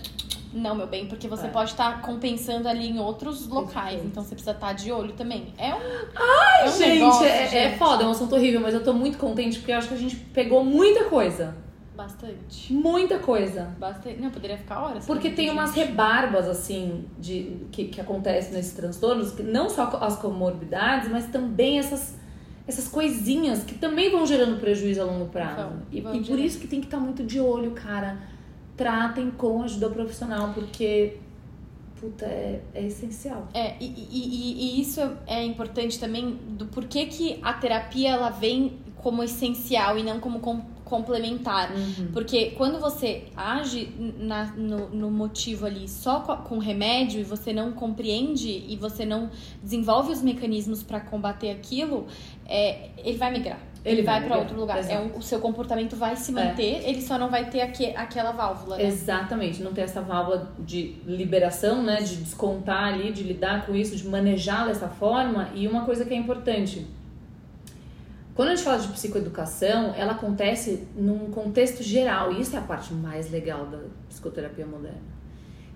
Não, 0.53 0.75
meu 0.75 0.87
bem, 0.87 1.07
porque 1.07 1.29
você 1.29 1.47
É. 1.47 1.51
pode 1.51 1.71
estar 1.71 2.03
compensando 2.03 2.69
ali 2.69 2.89
em 2.89 2.99
outros 2.99 3.47
locais. 3.47 4.05
Então 4.05 4.23
você 4.23 4.35
precisa 4.35 4.51
estar 4.51 4.73
de 4.73 4.91
olho 4.91 5.13
também. 5.13 5.55
É 5.57 5.75
um. 5.75 5.79
é 5.79 6.65
um 6.69 6.73
gente, 6.77 6.89
negócio, 6.99 7.25
é, 7.27 7.43
é 7.45 7.47
gente. 7.49 7.79
foda, 7.79 8.03
é 8.03 8.07
um 8.07 8.11
assunto 8.11 8.35
horrível, 8.35 8.61
mas 8.61 8.75
eu 8.75 8.83
tô 8.83 8.93
muito 8.93 9.17
contente 9.17 9.59
porque 9.59 9.73
eu 9.73 9.77
acho 9.79 9.89
que 9.89 9.95
a 9.95 9.99
gente 9.99 10.17
pegou 10.17 10.65
muita 10.65 11.05
coisa. 11.05 11.55
Bastante. 11.97 12.73
Muita 12.73 13.19
coisa. 13.19 13.75
Bastante. 13.79 14.19
Não, 14.21 14.31
poderia 14.31 14.57
ficar 14.57 14.81
horas. 14.83 15.05
Porque 15.07 15.31
tem 15.31 15.47
de 15.47 15.51
umas 15.53 15.75
gente. 15.75 15.87
rebarbas, 15.89 16.49
assim, 16.49 17.05
de, 17.19 17.67
que, 17.71 17.85
que 17.85 18.01
acontecem 18.01 18.55
nesses 18.55 18.73
transtornos, 18.73 19.33
que 19.33 19.43
não 19.43 19.69
só 19.69 19.85
as 20.01 20.17
comorbidades, 20.17 21.11
mas 21.11 21.27
também 21.27 21.79
essas, 21.79 22.17
essas 22.67 22.89
coisinhas 22.89 23.63
que 23.65 23.75
também 23.75 24.11
vão 24.11 24.27
gerando 24.27 24.59
prejuízo 24.59 25.03
a 25.03 25.05
longo 25.05 25.27
prazo. 25.27 25.57
Vão, 25.63 25.83
e, 25.93 25.99
e 25.99 26.25
por 26.25 26.39
isso 26.39 26.59
que 26.59 26.67
tem 26.67 26.81
que 26.81 26.87
estar 26.87 26.99
muito 26.99 27.23
de 27.23 27.39
olho, 27.39 27.73
cara. 27.73 28.17
Tratem 28.85 29.31
com 29.31 29.63
ajuda 29.63 29.91
profissional, 29.91 30.53
porque, 30.55 31.19
puta, 32.01 32.25
é, 32.25 32.63
é 32.75 32.87
essencial. 32.87 33.47
É, 33.53 33.75
e, 33.79 33.85
e, 33.85 34.79
e- 34.79 34.81
isso 34.81 35.03
é 35.27 35.45
importante 35.45 35.99
também 36.01 36.39
do 36.59 36.65
porquê 36.65 37.05
que 37.05 37.39
a 37.43 37.53
terapia 37.53 38.09
ela 38.09 38.31
vem 38.31 38.79
como 38.97 39.23
essencial 39.23 39.99
e 39.99 40.03
não 40.03 40.19
como 40.19 40.41
com- 40.41 40.63
complementar. 40.85 41.73
Porque 42.13 42.53
quando 42.53 42.81
você 42.81 43.25
age 43.37 43.93
na- 44.19 44.53
no, 44.57 44.89
no 44.89 45.11
motivo 45.11 45.67
ali 45.67 45.87
só 45.87 46.21
co- 46.21 46.37
com 46.39 46.57
remédio 46.59 47.21
e 47.21 47.25
você 47.25 47.53
não 47.53 47.73
compreende 47.73 48.49
e 48.67 48.77
você 48.77 49.05
não 49.05 49.31
desenvolve 49.63 50.11
os 50.11 50.23
mecanismos 50.23 50.83
para 50.83 51.01
combater 51.01 51.51
aquilo, 51.51 52.07
é, 52.47 52.91
ele 52.99 53.19
vai 53.19 53.31
migrar. 53.31 53.61
Ele, 53.85 54.03
vai 54.03 54.23
para 54.23 54.37
outro 54.39 54.59
lugar. 54.61 54.79
É 54.91 54.99
um- 54.99 55.17
o 55.17 55.23
seu 55.23 55.41
comportamento 55.41 55.97
vai 55.97 56.15
se 56.15 56.31
manter, 56.33 56.87
ele 56.87 57.01
só 57.01 57.19
não 57.19 57.31
vai 57.31 57.49
ter 57.49 57.63
aque- 57.63 57.95
aquela 57.97 58.31
válvula, 58.33 58.77
né? 58.77 58.85
Exatamente, 58.85 59.63
não 59.63 59.73
tem 59.73 59.85
essa 59.85 60.03
válvula 60.03 60.53
de 60.59 60.97
liberação, 61.07 61.83
né? 61.83 62.03
De 62.03 62.17
descontar 62.17 62.93
ali, 62.93 63.11
de 63.11 63.23
lidar 63.23 63.65
com 63.65 63.75
isso, 63.75 63.97
de 63.97 64.07
manejar 64.07 64.67
dessa 64.67 64.89
forma. 64.89 65.49
E 65.55 65.67
uma 65.67 65.85
coisa 65.87 66.05
que 66.05 66.13
é 66.13 66.17
importante. 66.17 66.87
Quando 68.35 68.49
a 68.51 68.55
gente 68.55 68.65
fala 68.65 68.79
de 68.79 68.89
psicoeducação, 68.89 69.95
ela 69.97 70.13
acontece 70.13 70.87
num 70.97 71.31
contexto 71.31 71.83
geral. 71.83 72.33
E 72.33 72.41
isso 72.41 72.55
é 72.57 72.59
a 72.59 72.63
parte 72.63 72.93
mais 72.95 73.31
legal 73.31 73.67
da 73.67 73.79
psicoterapia 74.09 74.65
moderna. 74.67 74.99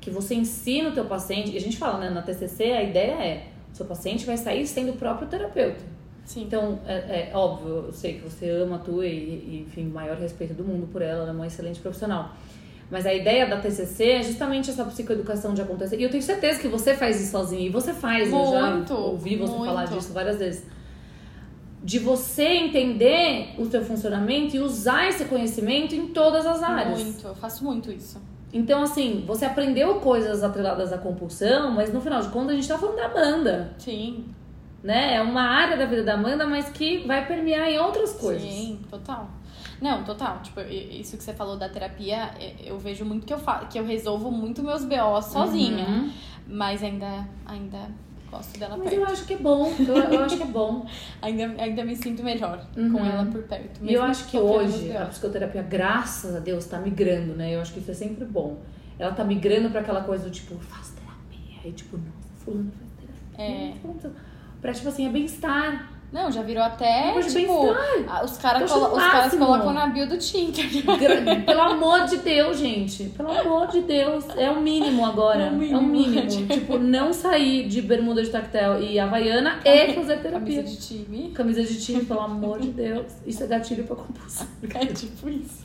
Que 0.01 0.11
você 0.11 0.35
ensina 0.35 0.91
o 0.91 0.93
teu 0.93 1.05
paciente, 1.07 1.51
e 1.53 1.57
a 1.57 1.61
gente 1.61 1.77
fala, 1.77 1.99
né, 1.99 2.11
na 2.11 2.23
TCC, 2.23 2.65
a 2.73 2.83
ideia 2.83 3.13
é, 3.15 3.47
o 3.73 3.77
seu 3.77 3.87
paciente 3.87 4.25
vai 4.25 4.37
sair 4.37 4.67
sendo 4.67 4.93
o 4.93 4.97
próprio 4.97 5.27
terapeuta. 5.29 5.81
Sim. 6.25 6.45
Então, 6.45 6.79
é, 6.87 7.31
é 7.31 7.37
óbvio, 7.37 7.85
eu 7.87 7.93
sei 7.93 8.15
que 8.15 8.21
você 8.29 8.49
ama 8.51 8.77
a 8.77 8.79
tua 8.79 9.07
e, 9.07 9.11
e, 9.11 9.67
enfim, 9.67 9.85
maior 9.85 10.17
respeito 10.17 10.55
do 10.55 10.65
mundo 10.65 10.87
por 10.91 11.03
ela, 11.03 11.23
ela 11.23 11.31
é 11.31 11.33
uma 11.33 11.47
excelente 11.47 11.81
profissional. 11.81 12.33
Mas 12.91 13.07
a 13.07 13.15
ideia 13.15 13.47
da 13.47 13.59
TCC 13.59 14.05
é 14.05 14.23
justamente 14.23 14.71
essa 14.71 14.85
psicoeducação 14.85 15.55
de 15.55 15.63
acontecer. 15.63 15.99
E 15.99 16.03
eu 16.03 16.11
tenho 16.11 16.23
certeza 16.23 16.61
que 16.61 16.69
você 16.69 16.95
faz 16.95 17.21
isso 17.21 17.33
sozinha. 17.33 17.67
E 17.67 17.71
você 17.71 17.93
faz, 17.93 18.31
eu 18.31 18.39
Muito, 18.39 18.93
já 18.93 18.95
ouvi 18.95 19.37
você 19.37 19.53
muito. 19.53 19.65
falar 19.65 19.87
disso 19.87 20.13
várias 20.13 20.39
vezes. 20.39 20.67
De 21.83 21.99
você 21.99 22.45
entender 22.45 23.55
o 23.59 23.67
teu 23.67 23.85
funcionamento 23.85 24.57
e 24.57 24.61
usar 24.61 25.09
esse 25.09 25.25
conhecimento 25.27 25.95
em 25.95 26.09
todas 26.09 26.47
as 26.47 26.63
áreas. 26.63 27.03
Muito, 27.03 27.27
eu 27.27 27.35
faço 27.35 27.65
muito 27.65 27.91
isso. 27.91 28.21
Então, 28.53 28.83
assim, 28.83 29.25
você 29.27 29.45
aprendeu 29.45 29.97
coisas 29.97 30.45
atreladas 30.45 30.93
à 30.93 30.99
compulsão, 30.99 31.73
mas 31.73 31.93
no 31.93 32.01
final 32.01 32.23
de 32.23 32.29
contas 32.29 32.51
a 32.51 32.55
gente 32.55 32.69
tá 32.69 32.79
falando 32.79 32.97
da 32.97 33.07
Amanda 33.07 33.73
Sim, 33.77 34.27
né? 34.85 35.15
É 35.17 35.21
uma 35.23 35.43
área 35.43 35.77
da 35.77 35.87
vida 35.87 36.05
da 36.05 36.15
Amanda, 36.15 36.47
mas 36.47 36.69
que 36.69 36.99
vai 37.07 37.27
permear 37.27 37.69
em 37.69 37.79
outras 37.79 38.13
coisas. 38.13 38.43
Sim, 38.49 38.81
total. 38.89 39.29
Não, 39.81 40.05
total. 40.05 40.41
Tipo, 40.43 40.61
isso 40.61 41.17
que 41.17 41.25
você 41.25 41.33
falou 41.33 41.57
da 41.57 41.69
terapia, 41.69 42.31
eu 42.65 42.79
vejo 42.79 43.05
muito 43.05 43.27
que 43.27 43.35
eu 43.35 43.39
fa 43.39 43.65
que 43.67 43.79
eu 43.79 43.85
resolvo 43.85 44.31
muito 44.31 44.63
meus 44.63 44.85
BOs 44.85 45.25
sozinha. 45.27 45.85
Uhum. 45.89 46.13
Mas 46.47 46.83
ainda, 46.83 47.27
ainda 47.47 47.89
gosto 48.31 48.59
dela 48.59 48.77
Mas 48.77 48.89
perto. 48.91 49.01
eu 49.03 49.07
acho 49.07 49.25
que 49.27 49.35
é 49.35 49.37
bom, 49.39 49.73
eu, 49.79 49.97
eu 49.97 50.25
acho 50.25 50.37
que 50.37 50.43
é 50.43 50.47
bom. 50.47 50.87
Ainda, 51.23 51.63
ainda 51.63 51.85
me 51.85 51.97
sinto 51.97 52.23
melhor 52.23 52.67
Uhum. 52.77 52.93
com 52.93 53.05
ela 53.05 53.25
por 53.27 53.43
perto. 53.45 53.81
E 53.83 53.93
eu 53.95 54.01
mesmo 54.03 54.05
acho 54.07 54.27
que 54.29 54.37
hoje 54.39 54.95
a 54.97 55.07
psicoterapia, 55.07 55.63
graças 55.63 56.35
a 56.37 56.41
Deus, 56.41 56.67
tá 56.67 56.79
migrando, 56.79 57.35
né? 57.35 57.55
Eu 57.55 57.61
acho 57.61 57.73
que 57.73 57.79
isso 57.81 57.91
é 57.91 57.95
sempre 57.95 58.25
bom. 58.27 58.59
Ela 58.99 59.13
tá 59.13 59.25
migrando 59.25 59.71
pra 59.71 59.81
aquela 59.81 60.03
coisa 60.03 60.25
do 60.25 60.31
tipo, 60.31 60.55
faz 60.57 60.91
terapia. 60.91 61.61
Aí, 61.65 61.73
tipo, 61.73 61.97
nossa, 61.97 62.29
fulano 62.45 62.71
faz 62.79 62.91
terapia. 63.37 63.45
É. 63.45 63.75
Faz- 63.83 64.13
Pra, 64.65 64.73
tipo 64.73 64.89
assim, 64.89 65.07
é 65.07 65.11
bem-estar. 65.11 65.91
Não, 66.11 66.31
já 66.33 66.41
virou 66.43 66.63
até, 66.63 67.13
Hoje 67.15 67.41
tipo, 67.41 67.53
os, 68.25 68.39
cara 68.39 68.61
Poxa, 68.61 68.73
colo- 68.73 68.93
os 68.97 69.03
caras 69.03 69.35
colocam 69.35 69.73
na 69.75 69.89
bio 69.89 70.09
do 70.09 70.17
Tinder. 70.17 70.65
Gra- 70.97 71.37
Pelo 71.45 71.61
amor 71.61 72.05
de 72.07 72.17
Deus, 72.19 72.57
gente. 72.57 73.05
Pelo 73.11 73.31
amor 73.31 73.67
de 73.67 73.81
Deus. 73.83 74.25
É 74.37 74.49
o 74.51 74.61
mínimo 74.61 75.05
agora. 75.05 75.43
É 75.47 75.51
o 75.51 75.53
mínimo. 75.53 75.77
É 75.77 75.81
o 75.81 75.83
mínimo. 75.85 76.27
tipo, 76.49 76.79
não 76.79 77.13
sair 77.13 77.67
de 77.69 77.83
bermuda 77.83 78.23
de 78.23 78.31
tactel 78.31 78.81
e 78.81 78.99
havaiana 78.99 79.59
e 79.65 79.93
fazer 79.93 80.19
terapia. 80.23 80.63
Camisa 80.63 80.63
de 80.63 80.87
time. 80.87 81.31
Camisa 81.33 81.63
de 81.65 81.85
time, 81.85 82.05
pelo 82.05 82.21
amor 82.21 82.61
de 82.61 82.69
Deus. 82.69 83.07
Isso 83.27 83.43
é 83.43 83.47
gatilho 83.49 83.85
pra 83.85 83.97
compulsão. 83.97 84.47
É 84.73 84.87
tipo 84.87 85.29
isso. 85.29 85.64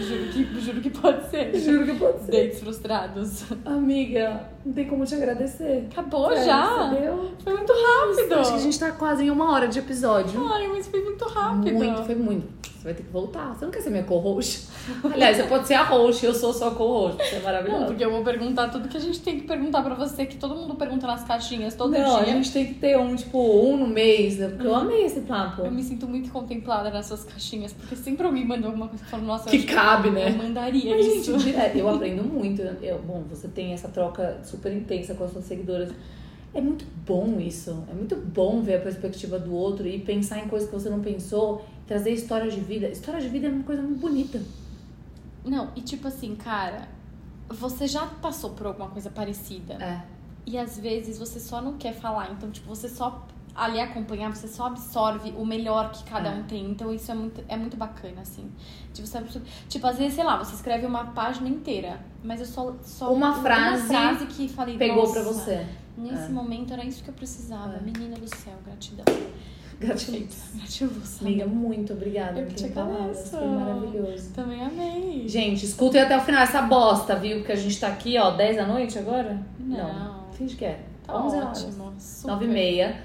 Juro 0.00 0.24
que, 0.32 0.60
juro 0.60 0.80
que 0.80 0.90
pode 0.90 1.30
ser. 1.30 1.54
Juro 1.58 1.86
que 1.86 1.94
pode 1.94 2.20
ser. 2.24 2.32
Dates 2.32 2.60
frustrados. 2.60 3.44
Amiga, 3.64 4.48
não 4.64 4.72
tem 4.72 4.86
como 4.86 5.04
te 5.06 5.14
agradecer. 5.14 5.88
Acabou 5.90 6.30
É, 6.32 6.44
já? 6.44 6.90
Entendeu? 6.92 7.32
Foi 7.42 7.54
muito 7.54 7.72
rápido. 7.72 8.34
Acho 8.34 8.50
que 8.52 8.56
a 8.58 8.62
gente 8.62 8.78
tá 8.78 8.92
quase 8.92 9.24
em 9.24 9.30
uma 9.30 9.52
hora 9.52 9.66
de 9.66 9.78
episódio. 9.78 10.46
Ai, 10.52 10.68
mas 10.68 10.86
foi 10.86 11.02
muito 11.02 11.24
rápido. 11.26 11.72
Muito, 11.74 12.02
foi 12.04 12.14
muito. 12.14 12.73
Você 12.84 12.88
vai 12.88 12.94
ter 12.94 13.02
que 13.04 13.10
voltar. 13.10 13.54
Você 13.54 13.64
não 13.64 13.72
quer 13.72 13.80
ser 13.80 13.88
minha 13.88 14.02
co-host? 14.02 14.66
Aliás, 15.10 15.38
você 15.38 15.44
pode 15.44 15.66
ser 15.66 15.72
a 15.72 15.84
host, 15.84 16.26
eu 16.26 16.34
sou 16.34 16.52
sua 16.52 16.70
co-host. 16.72 17.16
Você 17.16 17.36
é 17.36 17.38
Não, 17.38 17.44
maravilhosa. 17.44 17.86
porque 17.86 18.04
eu 18.04 18.10
vou 18.10 18.22
perguntar 18.22 18.68
tudo 18.68 18.88
que 18.90 18.96
a 18.98 19.00
gente 19.00 19.20
tem 19.20 19.40
que 19.40 19.46
perguntar 19.46 19.82
pra 19.82 19.94
você, 19.94 20.26
que 20.26 20.36
todo 20.36 20.54
mundo 20.54 20.74
pergunta 20.74 21.06
nas 21.06 21.24
caixinhas 21.24 21.74
todo 21.74 21.92
não, 21.92 22.16
a 22.18 22.22
dia. 22.24 22.34
gente 22.34 22.52
tem 22.52 22.66
que 22.66 22.74
ter 22.74 22.98
um, 22.98 23.16
tipo, 23.16 23.38
um 23.38 23.78
no 23.78 23.86
mês, 23.86 24.36
né? 24.36 24.48
Porque 24.48 24.66
eu 24.66 24.74
amei 24.74 25.06
esse 25.06 25.22
papo. 25.22 25.62
Eu 25.62 25.70
me 25.72 25.82
sinto 25.82 26.06
muito 26.06 26.30
contemplada 26.30 26.90
nessas 26.90 27.24
caixinhas, 27.24 27.72
porque 27.72 27.96
sempre 27.96 28.26
alguém 28.26 28.46
mandou 28.46 28.66
alguma 28.66 28.86
coisa 28.88 29.02
e 29.02 29.08
falo, 29.08 29.24
nossa, 29.24 29.48
eu 29.48 29.50
Que 29.52 29.62
cabe, 29.62 30.08
eu 30.08 30.12
né? 30.12 30.28
mandaria 30.28 30.94
Mas, 30.94 31.06
isso. 31.06 31.32
gente, 31.38 31.44
direto, 31.44 31.76
eu 31.78 31.88
aprendo 31.88 32.22
muito. 32.22 32.60
Eu, 32.82 32.98
bom, 32.98 33.24
você 33.30 33.48
tem 33.48 33.72
essa 33.72 33.88
troca 33.88 34.40
super 34.44 34.70
intensa 34.70 35.14
com 35.14 35.24
as 35.24 35.32
suas 35.32 35.46
seguidoras. 35.46 35.88
É 36.52 36.60
muito 36.60 36.84
bom 37.06 37.40
isso. 37.40 37.82
É 37.90 37.94
muito 37.94 38.14
bom 38.14 38.60
ver 38.60 38.74
a 38.76 38.80
perspectiva 38.80 39.38
do 39.40 39.52
outro 39.54 39.88
e 39.88 39.98
pensar 39.98 40.38
em 40.38 40.46
coisas 40.48 40.68
que 40.68 40.74
você 40.74 40.88
não 40.88 41.00
pensou, 41.00 41.64
trazer 41.86 42.10
histórias 42.10 42.54
de 42.54 42.60
vida. 42.60 42.88
História 42.88 43.20
de 43.20 43.28
vida 43.28 43.46
é 43.46 43.50
uma 43.50 43.64
coisa 43.64 43.82
muito 43.82 44.00
bonita. 44.00 44.42
Não, 45.44 45.70
e 45.76 45.80
tipo 45.82 46.08
assim, 46.08 46.34
cara, 46.36 46.88
você 47.48 47.86
já 47.86 48.06
passou 48.06 48.50
por 48.50 48.66
alguma 48.66 48.88
coisa 48.88 49.10
parecida. 49.10 49.74
É. 49.74 50.02
E 50.46 50.58
às 50.58 50.78
vezes 50.78 51.18
você 51.18 51.38
só 51.40 51.60
não 51.60 51.74
quer 51.74 51.94
falar. 51.94 52.30
Então, 52.32 52.50
tipo, 52.50 52.66
você 52.68 52.88
só 52.88 53.26
ali 53.54 53.80
acompanhar, 53.80 54.34
você 54.34 54.48
só 54.48 54.66
absorve 54.66 55.32
o 55.38 55.44
melhor 55.46 55.92
que 55.92 56.02
cada 56.04 56.30
É. 56.30 56.34
um 56.34 56.42
tem. 56.44 56.68
Então 56.70 56.92
isso 56.92 57.10
é 57.10 57.14
muito, 57.14 57.44
é 57.48 57.56
muito 57.56 57.76
bacana, 57.76 58.20
assim. 58.22 58.50
Tipo, 58.92 59.06
você 59.06 59.18
absorve- 59.18 59.46
tipo, 59.68 59.86
às 59.86 59.96
vezes, 59.98 60.14
sei 60.14 60.24
lá, 60.24 60.36
você 60.36 60.54
escreve 60.54 60.84
uma 60.86 61.06
página 61.12 61.48
inteira, 61.48 62.00
mas 62.22 62.40
eu 62.40 62.46
só. 62.46 62.74
só 62.82 63.12
Uma 63.12 63.34
frase 63.42 63.86
frase 63.86 64.26
que 64.26 64.48
falei. 64.48 64.76
Pegou 64.76 65.02
"Nossa, 65.06 65.12
pra 65.12 65.22
você. 65.22 65.66
Nesse 65.96 66.24
É. 66.24 66.28
momento 66.30 66.72
era 66.72 66.84
isso 66.84 67.04
que 67.04 67.08
eu 67.10 67.14
precisava. 67.14 67.76
É. 67.76 67.80
Menina 67.80 68.16
do 68.16 68.26
céu, 68.36 68.54
gratidão. 68.64 69.04
Gratiluz. 69.80 71.20
Amiga, 71.20 71.46
muito 71.46 71.92
obrigada. 71.92 72.38
Eu 72.38 72.42
não 72.42 72.48
que 72.48 72.54
te 72.54 72.64
agradeço. 72.66 73.30
Foi 73.30 73.46
maravilhoso. 73.46 74.30
Também 74.32 74.62
amei. 74.62 75.28
Gente, 75.28 75.64
escutem 75.64 76.00
até 76.00 76.16
o 76.16 76.20
final 76.20 76.42
essa 76.42 76.62
bosta, 76.62 77.16
viu? 77.16 77.38
Porque 77.38 77.52
a 77.52 77.56
gente 77.56 77.78
tá 77.78 77.88
aqui, 77.88 78.18
ó, 78.18 78.30
10 78.30 78.56
da 78.56 78.66
noite 78.66 78.98
agora? 78.98 79.40
Não. 79.58 80.24
Finge 80.32 80.56
que 80.56 80.64
é. 80.64 80.80
Tá 81.06 81.16
11 81.22 81.36
horas. 81.36 81.64
ótimo. 81.64 81.94
super. 81.98 82.30
9 82.32 82.44
e 82.44 82.48
meia, 82.48 82.96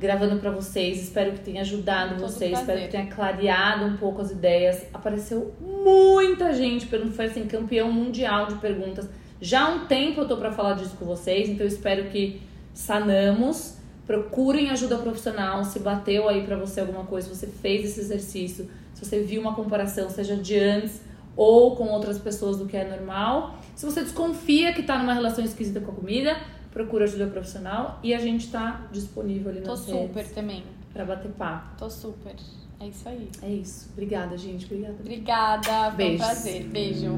gravando 0.00 0.36
pra 0.40 0.50
vocês. 0.50 1.02
Espero 1.02 1.32
que 1.32 1.40
tenha 1.40 1.60
ajudado 1.60 2.16
Todo 2.16 2.20
vocês, 2.20 2.52
prazer. 2.52 2.60
espero 2.60 2.80
que 2.82 2.88
tenha 2.88 3.14
clareado 3.14 3.84
um 3.84 3.96
pouco 3.96 4.22
as 4.22 4.30
ideias. 4.30 4.84
Apareceu 4.92 5.54
muita 5.60 6.52
gente 6.52 6.86
foi 6.86 7.26
assim, 7.26 7.46
campeão 7.46 7.92
mundial 7.92 8.46
de 8.46 8.54
perguntas. 8.56 9.08
Já 9.40 9.66
há 9.66 9.68
um 9.68 9.86
tempo 9.86 10.22
eu 10.22 10.28
tô 10.28 10.36
pra 10.36 10.52
falar 10.52 10.74
disso 10.74 10.96
com 10.98 11.04
vocês, 11.04 11.48
então 11.48 11.66
eu 11.66 11.68
espero 11.68 12.04
que 12.08 12.40
sanamos. 12.72 13.76
Procurem 14.06 14.70
ajuda 14.70 14.98
profissional, 14.98 15.64
se 15.64 15.78
bateu 15.78 16.28
aí 16.28 16.44
pra 16.44 16.56
você 16.56 16.80
alguma 16.80 17.04
coisa, 17.04 17.28
se 17.28 17.34
você 17.34 17.46
fez 17.46 17.84
esse 17.84 18.00
exercício, 18.00 18.68
se 18.92 19.04
você 19.04 19.20
viu 19.22 19.40
uma 19.40 19.54
comparação, 19.54 20.10
seja 20.10 20.36
de 20.36 20.58
antes 20.58 21.00
ou 21.36 21.74
com 21.74 21.88
outras 21.88 22.18
pessoas 22.18 22.58
do 22.58 22.66
que 22.66 22.76
é 22.76 22.88
normal. 22.88 23.58
Se 23.74 23.84
você 23.84 24.02
desconfia 24.02 24.72
que 24.72 24.82
tá 24.82 24.98
numa 24.98 25.14
relação 25.14 25.44
esquisita 25.44 25.80
com 25.80 25.90
a 25.90 25.94
comida, 25.94 26.36
procura 26.72 27.04
ajuda 27.04 27.26
profissional 27.26 27.98
e 28.02 28.14
a 28.14 28.18
gente 28.18 28.50
tá 28.50 28.86
disponível 28.92 29.50
ali 29.50 29.60
Tô 29.62 29.70
nas 29.70 29.80
super 29.80 30.28
também. 30.28 30.62
pra 30.92 31.04
bater 31.04 31.30
papo. 31.32 31.78
Tô 31.78 31.88
super. 31.88 32.34
É 32.80 32.88
isso 32.88 33.08
aí. 33.08 33.28
É 33.42 33.48
isso. 33.48 33.88
Obrigada, 33.92 34.36
gente. 34.36 34.66
Obrigada. 34.66 34.96
Obrigada. 35.00 35.92
Foi 35.96 36.14
um 36.14 36.18
prazer. 36.18 36.64
Beijo. 36.64 37.14